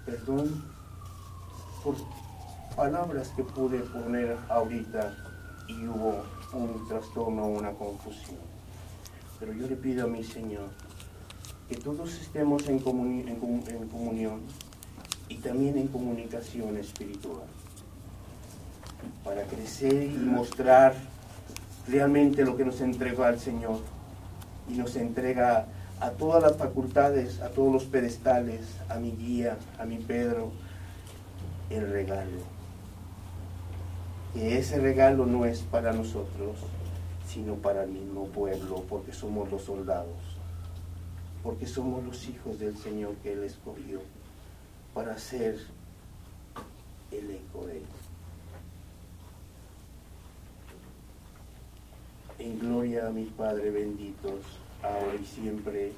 perdón 0.07 0.65
por 1.83 1.97
palabras 2.77 3.29
que 3.31 3.43
pude 3.43 3.81
poner 3.81 4.37
ahorita 4.49 5.15
y 5.69 5.87
hubo 5.87 6.23
un 6.53 6.87
trastorno, 6.89 7.47
una 7.47 7.73
confusión. 7.73 8.39
Pero 9.41 9.53
yo 9.53 9.67
le 9.67 9.77
pido 9.77 10.05
a 10.05 10.09
mi 10.09 10.23
Señor 10.23 10.71
que 11.69 11.77
todos 11.77 12.15
estemos 12.21 12.69
en, 12.69 12.79
comunión 12.79 14.41
y 15.29 15.37
también 15.37 15.77
en 15.79 15.89
comunicación 15.89 16.77
espiritual 16.77 17.47
para 19.25 19.43
crecer 19.45 20.05
y 20.05 20.17
mostrar 20.17 20.95
realmente 21.89 22.45
lo 22.45 22.57
que 22.57 22.65
nos 22.65 22.81
entrega 22.81 23.29
el 23.29 23.41
Señor 23.41 23.81
y 24.69 24.75
nos 24.75 24.95
entrega 24.97 25.67
a 26.01 26.11
todas 26.11 26.43
las 26.43 26.57
facultades, 26.57 27.41
a 27.41 27.49
todos 27.49 27.73
los 27.73 27.85
pedestales, 27.85 28.61
a 28.89 28.97
mi 28.97 29.13
guía, 29.13 29.57
a 29.79 29.85
mi 29.85 29.99
Pedro, 29.99 30.53
el 31.71 31.91
regalo. 31.91 32.57
Que 34.35 34.59
ese 34.59 34.79
regalo 34.79 35.25
no 35.27 35.47
es 35.47 35.61
para 35.61 35.93
nosotros, 35.93 36.59
sino 37.27 37.55
para 37.55 37.85
el 37.85 37.91
mismo 37.91 38.27
pueblo, 38.27 38.85
porque 38.89 39.13
somos 39.13 39.51
los 39.51 39.63
soldados, 39.63 40.26
porque 41.47 41.65
somos 41.65 42.03
los 42.03 42.29
hijos 42.29 42.59
del 42.59 42.77
Señor 42.77 43.15
que 43.23 43.33
Él 43.33 43.45
escogió 43.45 44.01
para 44.93 45.17
ser 45.17 45.57
el 47.13 47.31
eco 47.31 47.65
de 47.67 47.77
Él. 47.77 47.83
En 52.41 52.59
gloria 52.59 53.07
a 53.07 53.11
mi 53.11 53.27
Padre 53.27 53.71
benditos 53.71 54.41
ahora 54.83 55.15
y 55.15 55.25
siempre, 55.25 55.93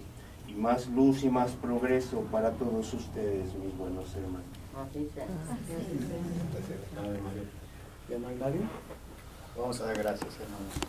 y 0.46 0.52
más 0.52 0.86
luz 0.88 1.24
y 1.24 1.30
más 1.30 1.52
progreso 1.52 2.20
para 2.30 2.50
todos 2.50 2.92
ustedes, 2.92 3.54
mis 3.54 3.74
buenos 3.78 4.14
hermanos. 4.16 4.44
Así 4.76 5.08
sea. 5.14 5.24
¿Ya 8.10 8.18
no 8.18 8.28
hay 8.28 8.36
nadie? 8.36 8.60
Vamos 9.56 9.80
a 9.80 9.86
dar 9.86 9.96
gracias, 9.96 10.34
hermanos. 10.40 10.74